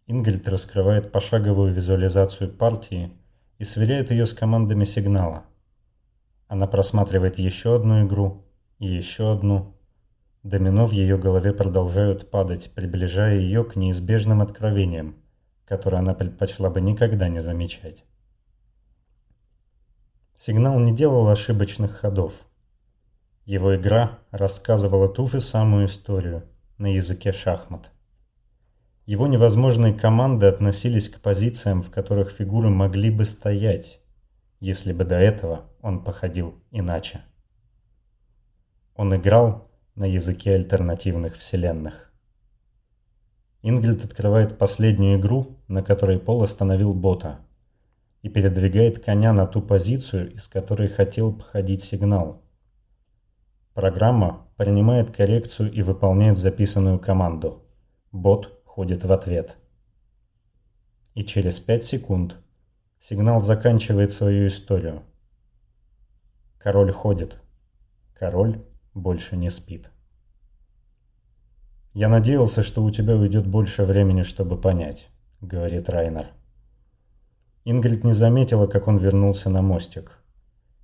[0.06, 3.12] Ингрид раскрывает пошаговую визуализацию партии
[3.58, 5.44] и сверяет ее с командами сигнала.
[6.48, 8.44] Она просматривает еще одну игру
[8.78, 9.74] и еще одну.
[10.42, 15.16] Домино в ее голове продолжают падать, приближая ее к неизбежным откровениям,
[15.64, 18.05] которые она предпочла бы никогда не замечать.
[20.36, 22.34] Сигнал не делал ошибочных ходов.
[23.46, 26.44] Его игра рассказывала ту же самую историю
[26.76, 27.90] на языке шахмат.
[29.06, 34.01] Его невозможные команды относились к позициям, в которых фигуры могли бы стоять,
[34.60, 37.20] если бы до этого он походил иначе.
[38.96, 39.66] Он играл
[39.96, 42.12] на языке альтернативных вселенных.
[43.62, 47.40] Ингрид открывает последнюю игру, на которой Пол остановил бота,
[48.22, 52.42] и передвигает коня на ту позицию, из которой хотел походить сигнал.
[53.72, 57.64] Программа принимает коррекцию и выполняет записанную команду.
[58.12, 59.56] Бот ходит в ответ.
[61.14, 62.36] И через 5 секунд
[63.00, 65.02] сигнал заканчивает свою историю.
[66.58, 67.40] Король ходит.
[68.14, 68.64] Король
[68.94, 69.90] больше не спит.
[71.92, 75.08] «Я надеялся, что у тебя уйдет больше времени, чтобы понять»,—
[75.40, 76.28] говорит Райнер.
[77.64, 80.18] Ингрид не заметила, как он вернулся на мостик.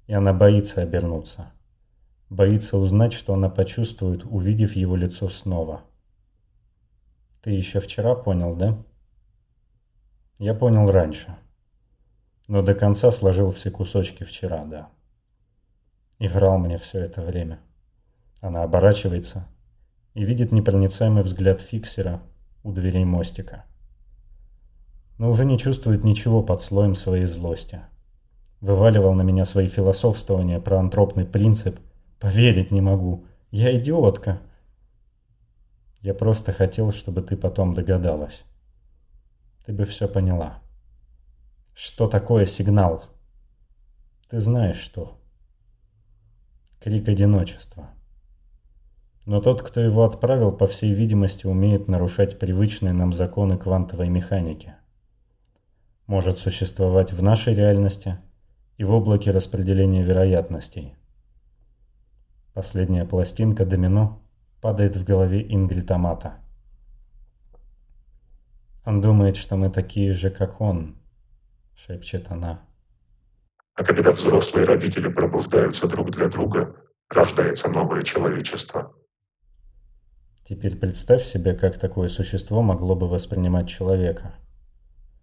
[0.07, 1.53] И она боится обернуться.
[2.31, 5.83] Боится узнать, что она почувствует, увидев его лицо снова.
[7.43, 8.83] Ты еще вчера понял, да?
[10.39, 11.37] Я понял раньше.
[12.49, 14.91] Но до конца сложил все кусочки вчера, да.
[16.19, 17.61] И врал мне все это время.
[18.41, 19.47] Она оборачивается
[20.15, 22.23] и видит непроницаемый взгляд фиксера
[22.63, 23.65] у дверей мостика.
[25.19, 27.81] Но уже не чувствует ничего под слоем своей злости.
[28.61, 31.79] Вываливал на меня свои философствования про антропный принцип.
[32.19, 33.25] Поверить не могу.
[33.51, 34.41] Я идиотка.
[36.01, 38.43] Я просто хотел, чтобы ты потом догадалась.
[39.67, 40.63] Ты бы все поняла.
[41.75, 43.05] Что такое сигнал?
[44.29, 45.19] Ты знаешь что.
[46.81, 47.91] Крик одиночества.
[49.31, 54.75] Но тот, кто его отправил, по всей видимости, умеет нарушать привычные нам законы квантовой механики.
[56.09, 58.19] Может существовать в нашей реальности
[58.77, 60.97] и в облаке распределения вероятностей.
[62.55, 64.21] Последняя пластинка домино
[64.61, 66.41] падает в голове Ингрид Амата.
[68.85, 70.97] «Он думает, что мы такие же, как он»,—
[71.77, 72.65] шепчет она.
[73.75, 76.75] А когда взрослые родители пробуждаются друг для друга,
[77.09, 78.93] рождается новое человечество.
[80.51, 84.35] Теперь представь себе, как такое существо могло бы воспринимать человека.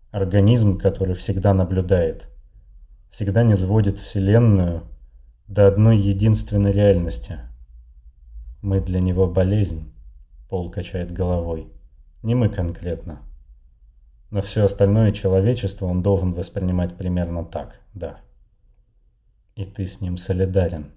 [0.09, 2.27] Организм, который всегда наблюдает,
[3.11, 4.83] всегда не сводит Вселенную
[5.47, 7.41] до одной единственной реальности—
[8.61, 9.93] мы для него болезнь,
[10.49, 11.72] Пол качает головой.
[12.23, 13.22] Не мы конкретно.
[14.31, 18.19] Но все остальное человечество он должен воспринимать примерно так, да.
[19.56, 20.91] И ты с ним солидарен.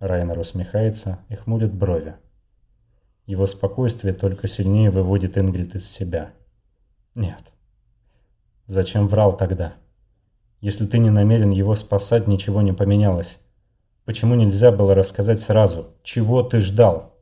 [0.00, 2.14] Райнер усмехается и хмурит брови.
[3.26, 6.32] Его спокойствие только сильнее выводит Ингрид из себя.
[7.14, 7.52] Нет.
[8.66, 9.74] Зачем врал тогда?
[10.60, 13.38] Если ты не намерен его спасать, ничего не поменялось.
[14.04, 15.94] Почему нельзя было рассказать сразу?
[16.02, 17.14] Чего ты ждал?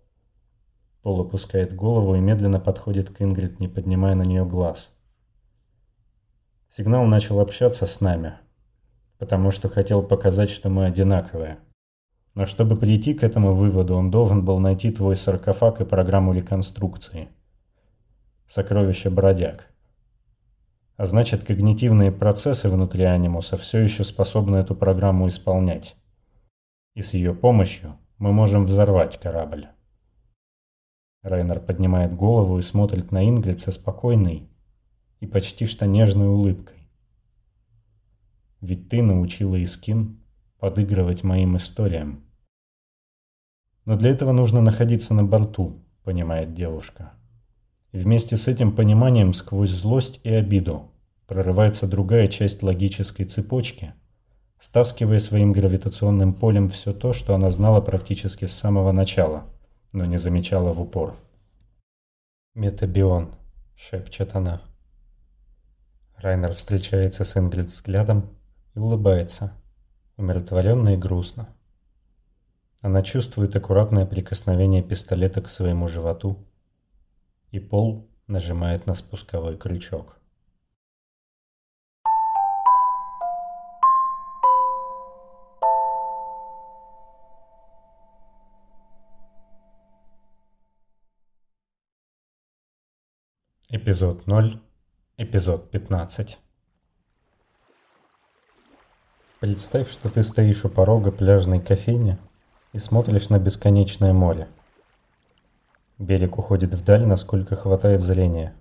[1.02, 4.90] Пол опускает голову и медленно подходит к Ингрид, не поднимая на нее глаз.
[6.68, 8.34] Сигнал начал общаться с нами,
[9.18, 11.58] потому что хотел показать, что мы одинаковые.
[12.40, 17.28] Но чтобы прийти к этому выводу, он должен был найти твой саркофаг и программу реконструкции.
[18.46, 19.66] Сокровище бродяг.
[20.96, 25.96] А значит, когнитивные процессы внутри анимуса все еще способны эту программу исполнять
[26.94, 29.68] и с ее помощью мы можем взорвать корабль.
[31.20, 34.48] Райнер поднимает голову и смотрит на Ингрид со спокойной
[35.20, 36.88] и почти что нежной улыбкой.
[38.62, 40.24] Ведь ты научила Искин
[40.58, 42.29] подыгрывать моим историям.
[43.84, 47.12] Но для этого нужно находиться на борту, понимает девушка.
[47.92, 50.90] И вместе с этим пониманием сквозь злость и обиду
[51.26, 53.94] прорывается другая часть логической цепочки–
[54.60, 59.44] стаскивая своим гравитационным полем все то, что она знала практически с самого начала,
[59.90, 61.16] но не замечала в упор.
[62.54, 63.34] «Метабион»,—
[63.76, 64.60] шепчет она.
[66.16, 68.28] Райнер встречается с Ингрид взглядом
[68.74, 69.54] и улыбается,
[70.18, 71.48] умиротворенно и грустно.
[72.82, 76.38] Она чувствует аккуратное прикосновение пистолета к своему животу,
[77.50, 80.16] и Пол нажимает на спусковой крючок.
[93.68, 94.58] Эпизод 0.
[95.18, 96.38] Эпизод 15.
[99.40, 102.18] Представь, что ты стоишь у порога пляжной кофейни
[102.72, 104.48] и смотришь на бесконечное море.
[105.98, 108.54] Берег уходит вдаль, насколько хватает зрения.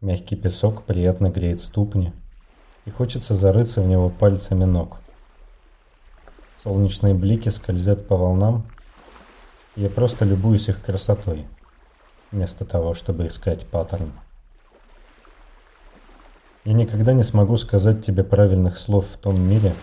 [0.00, 2.12] Мягкий песок приятно греет ступни,
[2.84, 4.98] и хочется зарыться в него пальцами ног.
[6.56, 8.66] Солнечные блики скользят по волнам,
[9.76, 11.46] и я просто любуюсь их красотой,
[12.30, 14.12] вместо того, чтобы искать паттерн.
[16.64, 19.74] Я никогда не смогу сказать тебе правильных слов в том мире,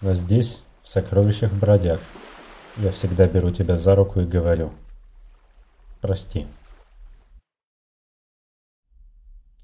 [0.00, 2.00] но здесь, в сокровищах бродяг,
[2.76, 4.72] я всегда беру тебя за руку и говорю
[6.00, 6.46] «Прости».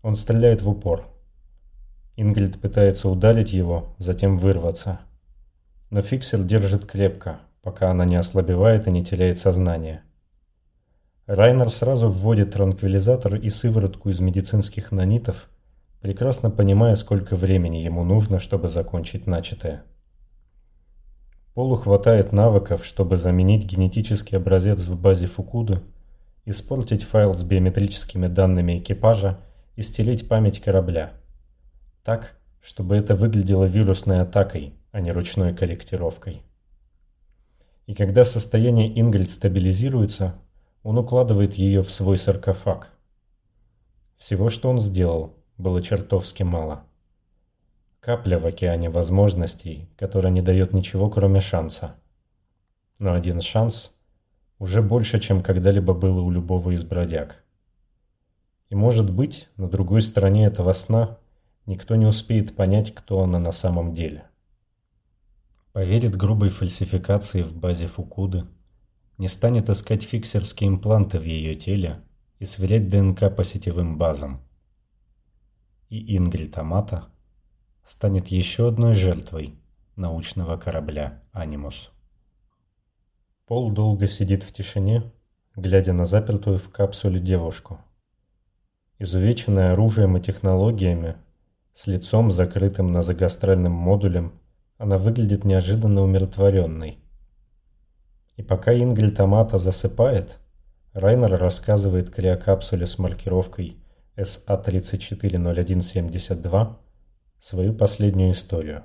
[0.02, 1.06] Он стреляет в упор.
[2.16, 5.00] Ингрид пытается ударить его, затем вырваться.
[5.90, 10.02] Но фиксер держит крепко, пока она не ослабевает и не теряет сознание.
[11.26, 15.48] Райнер сразу вводит транквилизатор и сыворотку из медицинских нанитов,
[16.00, 19.84] прекрасно понимая, сколько времени ему нужно, чтобы закончить начатое.
[21.54, 25.82] Полу хватает навыков, чтобы заменить генетический образец в базе Фукуда,
[26.44, 29.38] испортить файл с биометрическими данными экипажа
[29.74, 31.12] и стереть память корабля.
[32.04, 36.42] Так, чтобы это выглядело вирусной атакой, а не ручной корректировкой.
[37.86, 40.34] И когда состояние Ингельд стабилизируется,
[40.84, 42.90] он укладывает ее в свой саркофаг.
[44.16, 46.84] Всего, что он сделал, было чертовски мало.
[48.00, 51.96] Капля в океане возможностей, которая не дает ничего, кроме шанса.
[52.98, 53.94] Но один шанс
[54.58, 57.44] уже больше, чем когда-либо было у любого из бродяг.
[58.70, 61.18] И может быть, на другой стороне этого сна
[61.66, 64.24] никто не успеет понять, кто она на самом деле.
[65.72, 68.44] Поверит грубой фальсификации в базе Фукуды,
[69.18, 72.00] не станет искать фиксерские импланты в ее теле
[72.38, 74.40] и сверять ДНК по сетевым базам.
[75.90, 77.08] И Ингрид Амата
[77.90, 79.54] станет еще одной жертвой
[79.96, 81.90] научного корабля «Анимус».
[83.46, 85.10] Пол долго сидит в тишине,
[85.56, 87.80] глядя на запертую в капсуле девушку–
[89.02, 91.16] Изувеченная оружием и технологиями,
[91.72, 94.38] с лицом закрытым назогастральным модулем,
[94.76, 96.98] она выглядит неожиданно умиротворенной.
[98.36, 100.36] И пока Ингель Томата засыпает,
[100.92, 103.82] Райнер рассказывает криокапсуле с маркировкой
[104.18, 106.76] SA-340172
[107.40, 108.84] свою последнюю историю.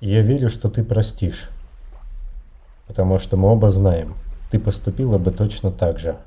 [0.00, 1.48] «Я верю, что ты простишь,
[2.86, 4.16] потому что мы оба знаем–
[4.50, 6.18] ты поступила бы точно так же.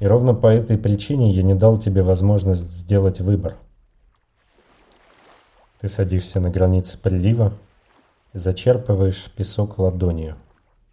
[0.00, 3.56] И ровно по этой причине я не дал тебе возможность сделать выбор.
[5.80, 7.54] Ты садишься на границе прилива
[8.32, 10.36] и зачерпываешь песок ладонью,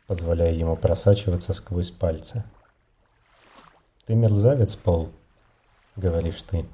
[0.05, 2.43] позволяя ему просачиваться сквозь пальцы.
[4.05, 5.09] «Ты мерзавец, Пол»,—
[5.99, 6.65] говоришь ты.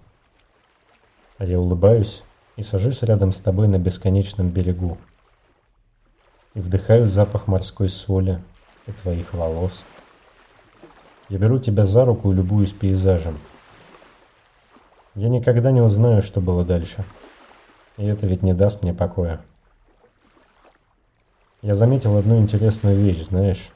[1.37, 2.23] А я улыбаюсь
[2.55, 4.97] и сажусь рядом с тобой на бесконечном берегу.
[6.53, 8.41] И вдыхаю запах морской соли,
[8.87, 9.83] и твоих волос.
[11.27, 13.39] Я беру тебя за руку и любуюсь пейзажем.
[15.15, 17.03] Я никогда не узнаю, что было дальше.
[17.97, 19.41] И это ведь не даст мне покоя.
[21.61, 23.69] Я заметил одну интересную вещь, знаешь.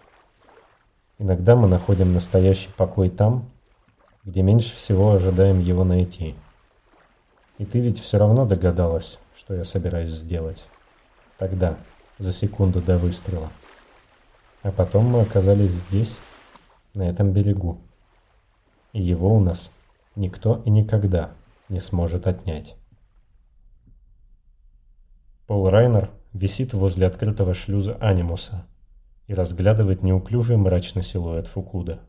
[1.18, 3.50] Иногда мы находим настоящий покой там,
[4.30, 6.36] где меньше всего ожидаем его найти.
[7.58, 10.66] И ты ведь все равно догадалась, что я собираюсь сделать.
[11.40, 11.78] Тогда,
[12.20, 13.52] за секунду до выстрела.
[14.62, 16.20] А потом мы оказались здесь,
[16.94, 17.82] на этом берегу.
[18.94, 19.72] И его у нас
[20.16, 21.32] никто и никогда
[21.68, 22.76] не сможет отнять.
[25.48, 28.68] Пол Райнер висит возле открытого шлюза Анимуса
[29.26, 32.02] и разглядывает неуклюжий мрачный силуэт Фукуда.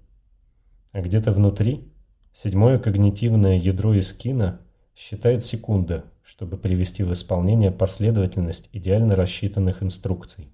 [0.93, 1.90] А где-то внутри
[2.33, 4.61] седьмое когнитивное ядро Искина
[4.95, 10.53] считает секунды, чтобы привести в исполнение последовательность идеально рассчитанных инструкций.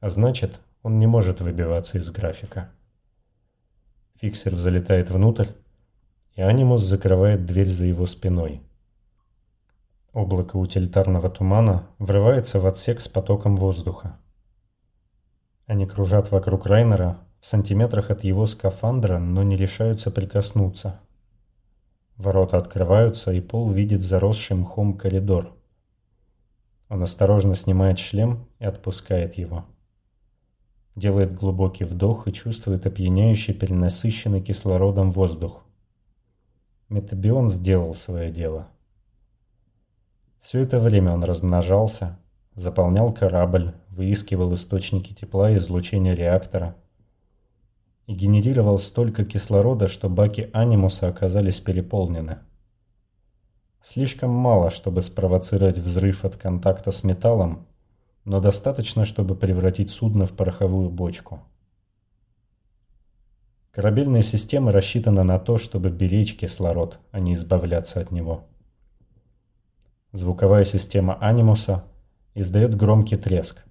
[0.00, 2.70] А значит, он не может выбиваться из графика.
[4.20, 5.48] Фиксер залетает внутрь,
[6.34, 8.62] и Анимус закрывает дверь за его спиной.
[10.12, 14.18] Облако утилитарного тумана врывается в отсек с потоком воздуха.
[15.66, 21.00] Они кружат вокруг Райнера в сантиметрах от его скафандра, но не решаются прикоснуться.
[22.16, 25.56] Ворота открываются, и Пол видит заросший мхом коридор.
[26.88, 29.64] Он осторожно снимает шлем и отпускает его
[31.00, 35.64] делает глубокий вдох и чувствует опьяняющий перенасыщенный кислородом воздух.
[36.88, 38.68] Метабион сделал свое дело.
[40.40, 42.18] Все это время он размножался,
[42.54, 46.76] заполнял корабль, выискивал источники тепла и излучения реактора
[48.10, 52.38] и генерировал столько кислорода, что баки анимуса оказались переполнены.
[53.80, 57.68] Слишком мало, чтобы спровоцировать взрыв от контакта с металлом,
[58.24, 61.42] но достаточно, чтобы превратить судно в пороховую бочку.
[63.70, 68.48] Корабельная система рассчитана на то, чтобы беречь кислород, а не избавляться от него.
[70.10, 71.84] Звуковая система анимуса
[72.34, 73.62] издает громкий треск.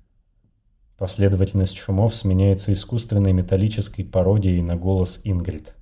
[0.99, 5.73] Последовательность шумов сменяется искусственной металлической пародией на голос Ингрид.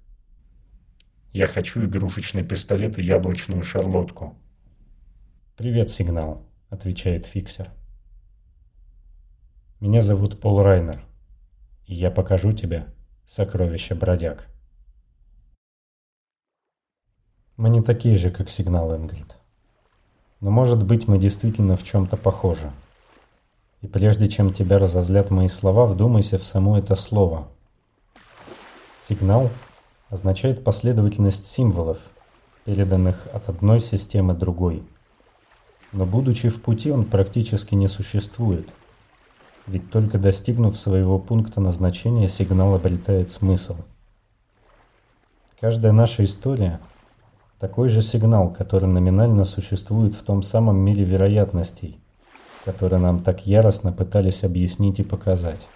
[1.34, 4.36] «Я хочу игрушечный пистолет и яблочную шарлотку».
[5.56, 7.72] «Привет, сигнал»,— отвечает фиксер.
[9.80, 11.04] «Меня зовут Пол Райнер,
[11.88, 12.86] и я покажу тебе,
[13.26, 14.48] сокровища бродяг».
[17.56, 19.36] Мы не такие же, как сигнал Ингрид.
[20.42, 22.72] Но может быть мы действительно в чем-то похожи.
[23.82, 27.48] И прежде чем тебя разозлят мои слова, вдумайся в само это слово.
[29.00, 29.50] Сигнал
[30.10, 32.00] означает последовательность символов,
[32.66, 34.84] переданных от одной системы другой.
[35.92, 38.68] Но будучи в пути, он практически не существует.
[39.68, 43.78] Ведь только достигнув своего пункта назначения, сигнал обретает смысл.
[45.60, 46.80] Каждая наша история–
[47.60, 52.00] такой же сигнал, который номинально существует в том самом мире вероятностей,
[52.68, 55.70] который нам так яростно пытались объяснить и показать.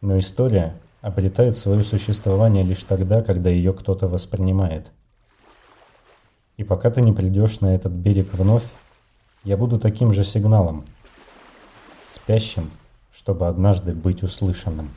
[0.00, 4.90] Но история обретает свое существование лишь тогда, когда ее кто-то воспринимает.
[6.56, 8.64] И пока ты не придешь на этот берег вновь,
[9.42, 10.86] я буду таким же сигналом,
[12.06, 12.70] спящим,
[13.12, 14.94] чтобы однажды быть услышанным.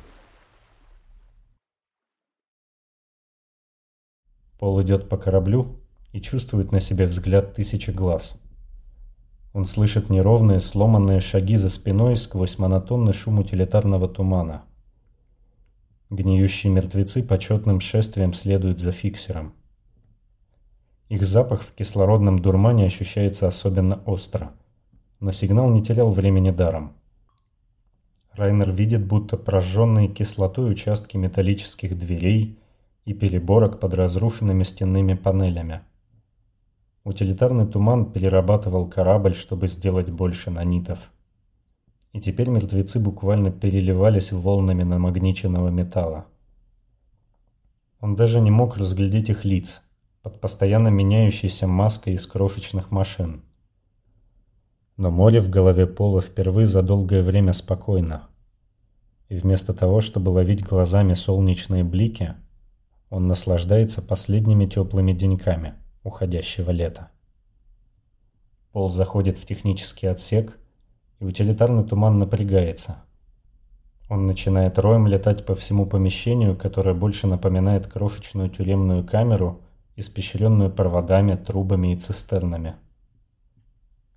[4.60, 5.76] Пол идет по кораблю
[6.14, 8.38] и чувствует на себе взгляд тысячи глаз.
[9.58, 14.66] Он слышит неровные, сломанные шаги за спиной сквозь монотонный шум утилитарного тумана.
[16.12, 19.56] Гниющие мертвецы почетным шествием следуют за фиксером.
[21.10, 24.52] Их запах в кислородном дурмане ощущается особенно остро,
[25.20, 26.94] но сигнал не терял времени даром.
[28.34, 32.60] Райнер видит, будто прожженные кислотой участки металлических дверей–
[33.08, 35.80] и переборок под разрушенными стенными панелями.
[37.08, 41.10] Утилитарный туман перерабатывал корабль, чтобы сделать больше нанитов.
[42.12, 46.26] И теперь мертвецы буквально переливались волнами намагниченного металла.
[48.02, 49.84] Он даже не мог разглядеть их лиц
[50.22, 53.46] под постоянно меняющейся маской из крошечных машин.
[54.98, 58.28] Но море в голове Пола впервые за долгое время спокойно.
[59.30, 62.34] И вместо того, чтобы ловить глазами солнечные блики–
[63.10, 65.76] он наслаждается последними теплыми деньками
[66.08, 67.10] уходящего лета.
[68.72, 70.58] Пол заходит в технический отсек,
[71.20, 73.04] и утилитарный туман напрягается.
[74.10, 79.62] Он начинает роем летать по всему помещению, которое больше напоминает крошечную тюремную камеру,
[79.96, 82.76] испещренную проводами, трубами и цистернами.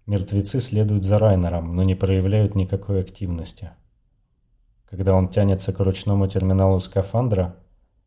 [0.06, 3.70] Мертвецы следуют за Райнером, но не проявляют никакой активности.
[4.88, 7.56] Когда он тянется к ручному терминалу скафандра,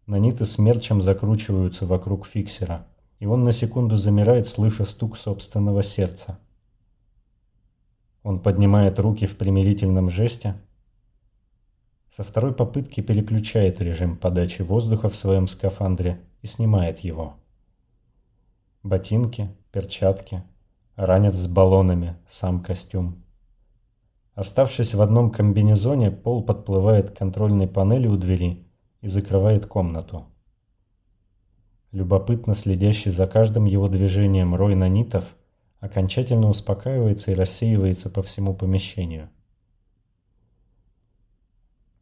[0.06, 2.86] Наниты смерчем закручиваются вокруг фиксера,
[3.24, 6.40] и он на секунду замирает, слыша стук собственного сердца.
[8.22, 10.56] Он поднимает руки в примирительном жесте.
[12.10, 17.38] Со второй попытки переключает режим подачи воздуха в своем скафандре и снимает его.
[18.84, 20.44] Ботинки, перчатки,
[20.98, 23.24] ранец с баллонами, сам костюм.
[24.36, 28.68] Оставшись в одном комбинезоне, Пол подплывает к контрольной панели у двери
[29.00, 30.26] и закрывает комнату.
[31.94, 35.36] Любопытно следящий за каждым его движением рой нанитов
[35.80, 39.30] окончательно успокаивается и рассеивается по всему помещению.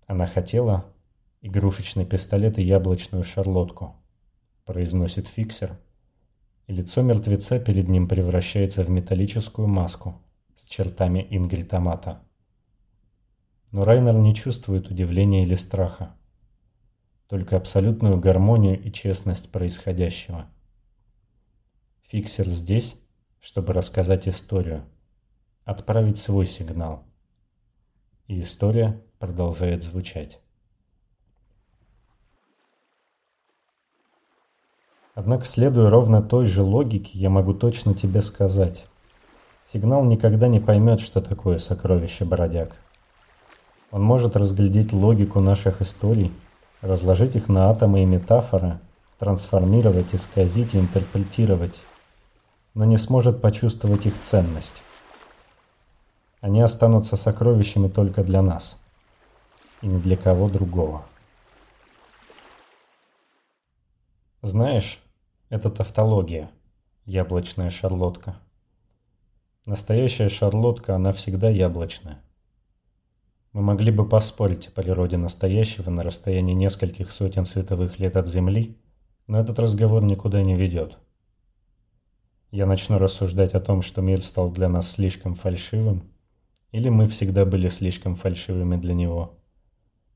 [0.07, 0.85] Она хотела
[1.41, 3.97] игрушечный пистолет и яблочную шарлотку,
[4.63, 5.77] произносит фиксер,
[6.67, 10.21] и лицо мертвеца перед ним превращается в металлическую маску
[10.55, 12.21] с чертами ингритомата.
[13.71, 16.15] Но Райнер не чувствует удивления или страха
[17.31, 20.47] только абсолютную гармонию и честность происходящего.
[22.03, 22.99] Фиксер здесь,
[23.39, 24.83] чтобы рассказать историю,
[25.63, 27.05] отправить свой сигнал.
[28.27, 30.41] И история продолжает звучать.
[35.15, 38.87] Однако, следуя ровно той же логике, я могу точно тебе сказать.
[39.63, 42.75] Сигнал никогда не поймет, что такое сокровище бродяг.
[43.89, 46.33] Он может разглядеть логику наших историй–
[46.81, 48.79] разложить их на атомы и метафоры,
[49.19, 51.83] трансформировать, исказить и интерпретировать,
[52.73, 54.83] но не сможет почувствовать их ценность.
[56.39, 58.77] Они останутся сокровищами только для нас
[59.81, 61.05] и ни для кого другого.
[64.41, 64.99] Знаешь,
[65.49, 66.49] это тавтология,
[67.05, 68.37] яблочная шарлотка.
[69.67, 72.19] Настоящая шарлотка, она всегда яблочная.
[73.53, 78.77] Мы могли бы поспорить о природе настоящего на расстоянии нескольких сотен световых лет от Земли,
[79.27, 80.97] но этот разговор никуда не ведет.
[82.49, 86.11] Я начну рассуждать о том, что мир стал для нас слишком фальшивым,
[86.71, 89.37] или мы всегда были слишком фальшивыми для него.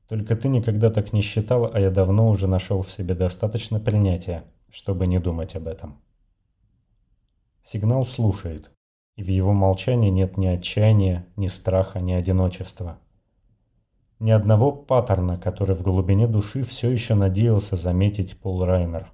[0.08, 4.44] Только ты никогда так не считал, а я давно уже нашел в себе достаточно принятия,
[4.70, 6.00] чтобы не думать об этом.
[7.62, 8.70] Сигнал слушает,
[9.16, 12.98] и в его молчании нет ни отчаяния, ни страха, ни одиночества.
[14.18, 19.12] Ни одного паттерна, который в глубине души все еще надеялся заметить Пол Райнер.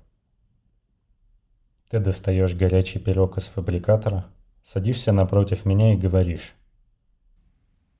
[1.90, 4.26] Ты достаешь горячий пирог из фабрикатора,
[4.62, 6.54] садишься напротив меня и говоришь.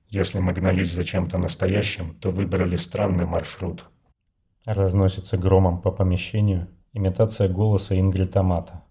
[0.07, 3.85] Если мы гнались за чем-то настоящим, то выбрали странный маршрут.
[4.65, 8.83] Разносится громом по помещению имитация голоса Ингрид Амата.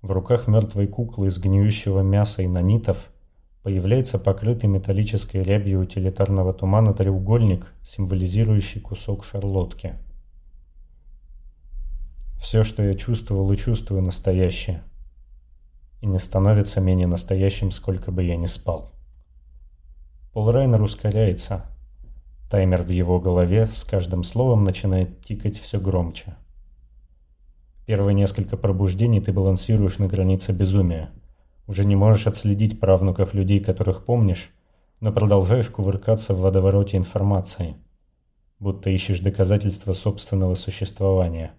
[0.00, 3.10] В руках мертвой куклы из гниющего мяса и нанитов
[3.68, 9.92] появляется покрытый металлической рябью утилитарного тумана треугольник, символизирующий кусок шарлотки.
[12.40, 14.84] Все, что я чувствовал и чувствую, настоящее.
[16.00, 18.90] И не становится менее настоящим, сколько бы я ни спал.
[20.32, 21.66] Пол Райнер ускоряется.
[22.50, 26.36] Таймер в его голове с каждым словом начинает тикать все громче.
[27.84, 31.10] Первые несколько пробуждений ты балансируешь на границе безумия.
[31.68, 34.50] Уже не можешь отследить правнуков людей, которых помнишь,
[35.00, 37.76] но продолжаешь кувыркаться в водовороте информации,
[38.58, 41.52] будто ищешь доказательства собственного существования.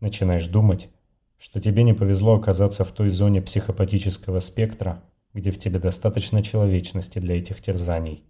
[0.00, 0.88] Начинаешь думать,
[1.38, 7.18] что тебе не повезло оказаться в той зоне психопатического спектра, где в тебе достаточно человечности
[7.18, 8.24] для этих терзаний.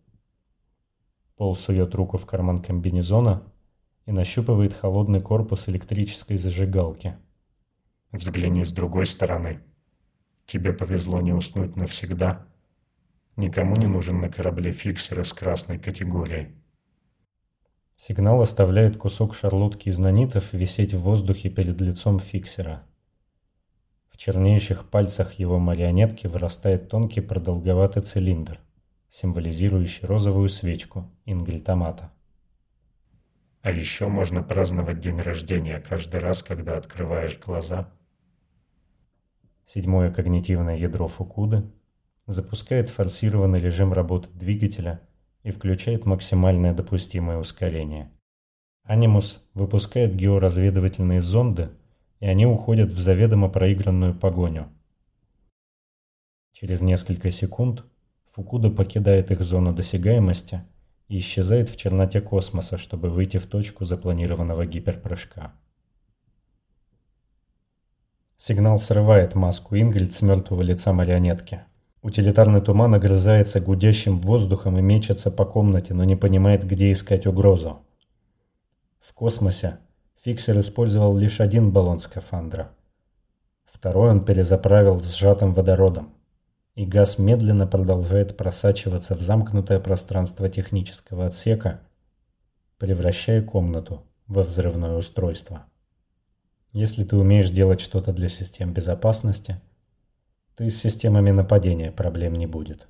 [1.36, 3.44] Пол сует руку в карман комбинезона
[4.06, 7.14] и нащупывает холодный корпус электрической зажигалки.
[8.10, 9.60] Взгляни с другой стороны.
[10.50, 12.46] Тебе повезло не уснуть навсегда.
[13.36, 16.54] Никому не нужен на корабле фиксер из красной категории.
[17.96, 22.82] Сигнал оставляет кусок шарлотки из нанитов висеть в воздухе перед лицом фиксера
[24.20, 28.60] чернеющих пальцах его марионетки вырастает тонкий продолговатый цилиндр,
[29.08, 32.12] символизирующий розовую свечку ингельтомата.
[33.62, 37.90] А еще можно праздновать день рождения каждый раз, когда открываешь глаза.
[39.72, 41.62] Седьмое когнитивное ядро Фукуды
[42.26, 45.00] запускает форсированный режим работы двигателя
[45.44, 48.10] и включает максимальное допустимое ускорение.
[48.82, 51.70] Анимус выпускает георазведывательные зонды
[52.18, 54.68] и они уходят в заведомо проигранную погоню.
[56.50, 57.84] Через несколько секунд
[58.32, 60.64] Фукуда покидает их зону досягаемости
[61.06, 65.52] и исчезает в черноте космоса, чтобы выйти в точку запланированного гиперпрыжка.
[68.42, 71.60] Сигнал срывает маску Ингрид с мертвого лица марионетки.
[72.00, 77.80] Утилитарный туман огрызается гудящим воздухом и мечется по комнате, но не понимает, где искать угрозу.
[78.98, 79.76] В космосе
[80.24, 82.70] Фиксер использовал лишь один баллон скафандра.
[83.66, 86.14] Второй он перезаправил сжатым водородом,
[86.74, 91.80] и газ медленно продолжает просачиваться в замкнутое пространство технического отсека,
[92.78, 95.66] превращая комнату во взрывное устройство.
[96.72, 99.60] Если ты умеешь делать что-то для систем безопасности,
[100.56, 102.88] то и с системами нападения проблем не будет.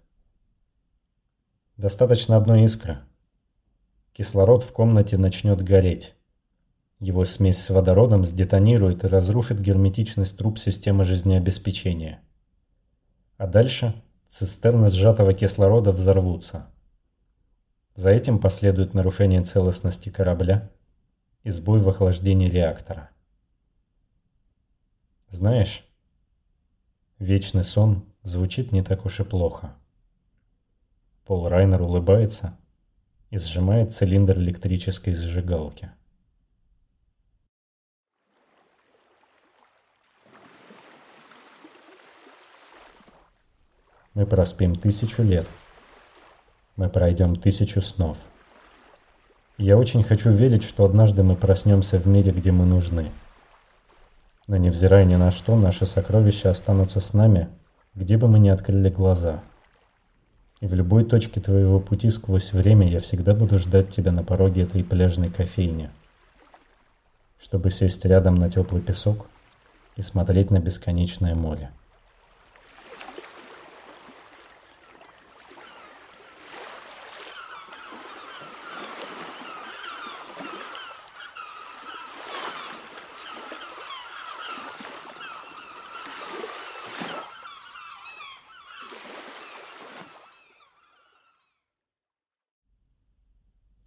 [1.76, 2.99] Достаточно одной искры.
[4.12, 6.15] Кислород в комнате начнет гореть,
[7.00, 12.20] его смесь с водородом сдетонирует и разрушит герметичность труб системы жизнеобеспечения.
[13.39, 13.94] А дальше
[14.28, 16.67] цистерны сжатого кислорода взорвутся.
[17.94, 20.70] За этим последует нарушение целостности корабля
[21.42, 23.09] и сбой в охлаждении реактора.
[25.31, 25.84] Знаешь,
[27.20, 29.73] вечный сон звучит не так уж и плохо.
[31.25, 32.59] Пол Райнер улыбается
[33.31, 35.92] и сжимает цилиндр электрической зажигалки.
[44.15, 45.47] Мы проспим тысячу лет.
[46.75, 48.18] Мы пройдем тысячу снов.
[49.59, 53.12] Я очень хочу верить, что однажды мы проснемся в мире, где мы нужны.
[54.51, 57.49] Но невзирая ни на что, наши сокровища останутся с нами,
[57.95, 59.45] где бы мы ни открыли глаза.
[60.61, 64.62] И в любой точке твоего пути сквозь время я всегда буду ждать тебя на пороге
[64.62, 65.91] этой пляжной кофейни,
[67.41, 69.29] чтобы сесть рядом на теплый песок
[69.95, 71.70] и смотреть на бесконечное море.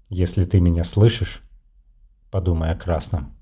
[0.07, 1.43] Если ты меня слышишь,
[2.31, 3.37] подумай о красном.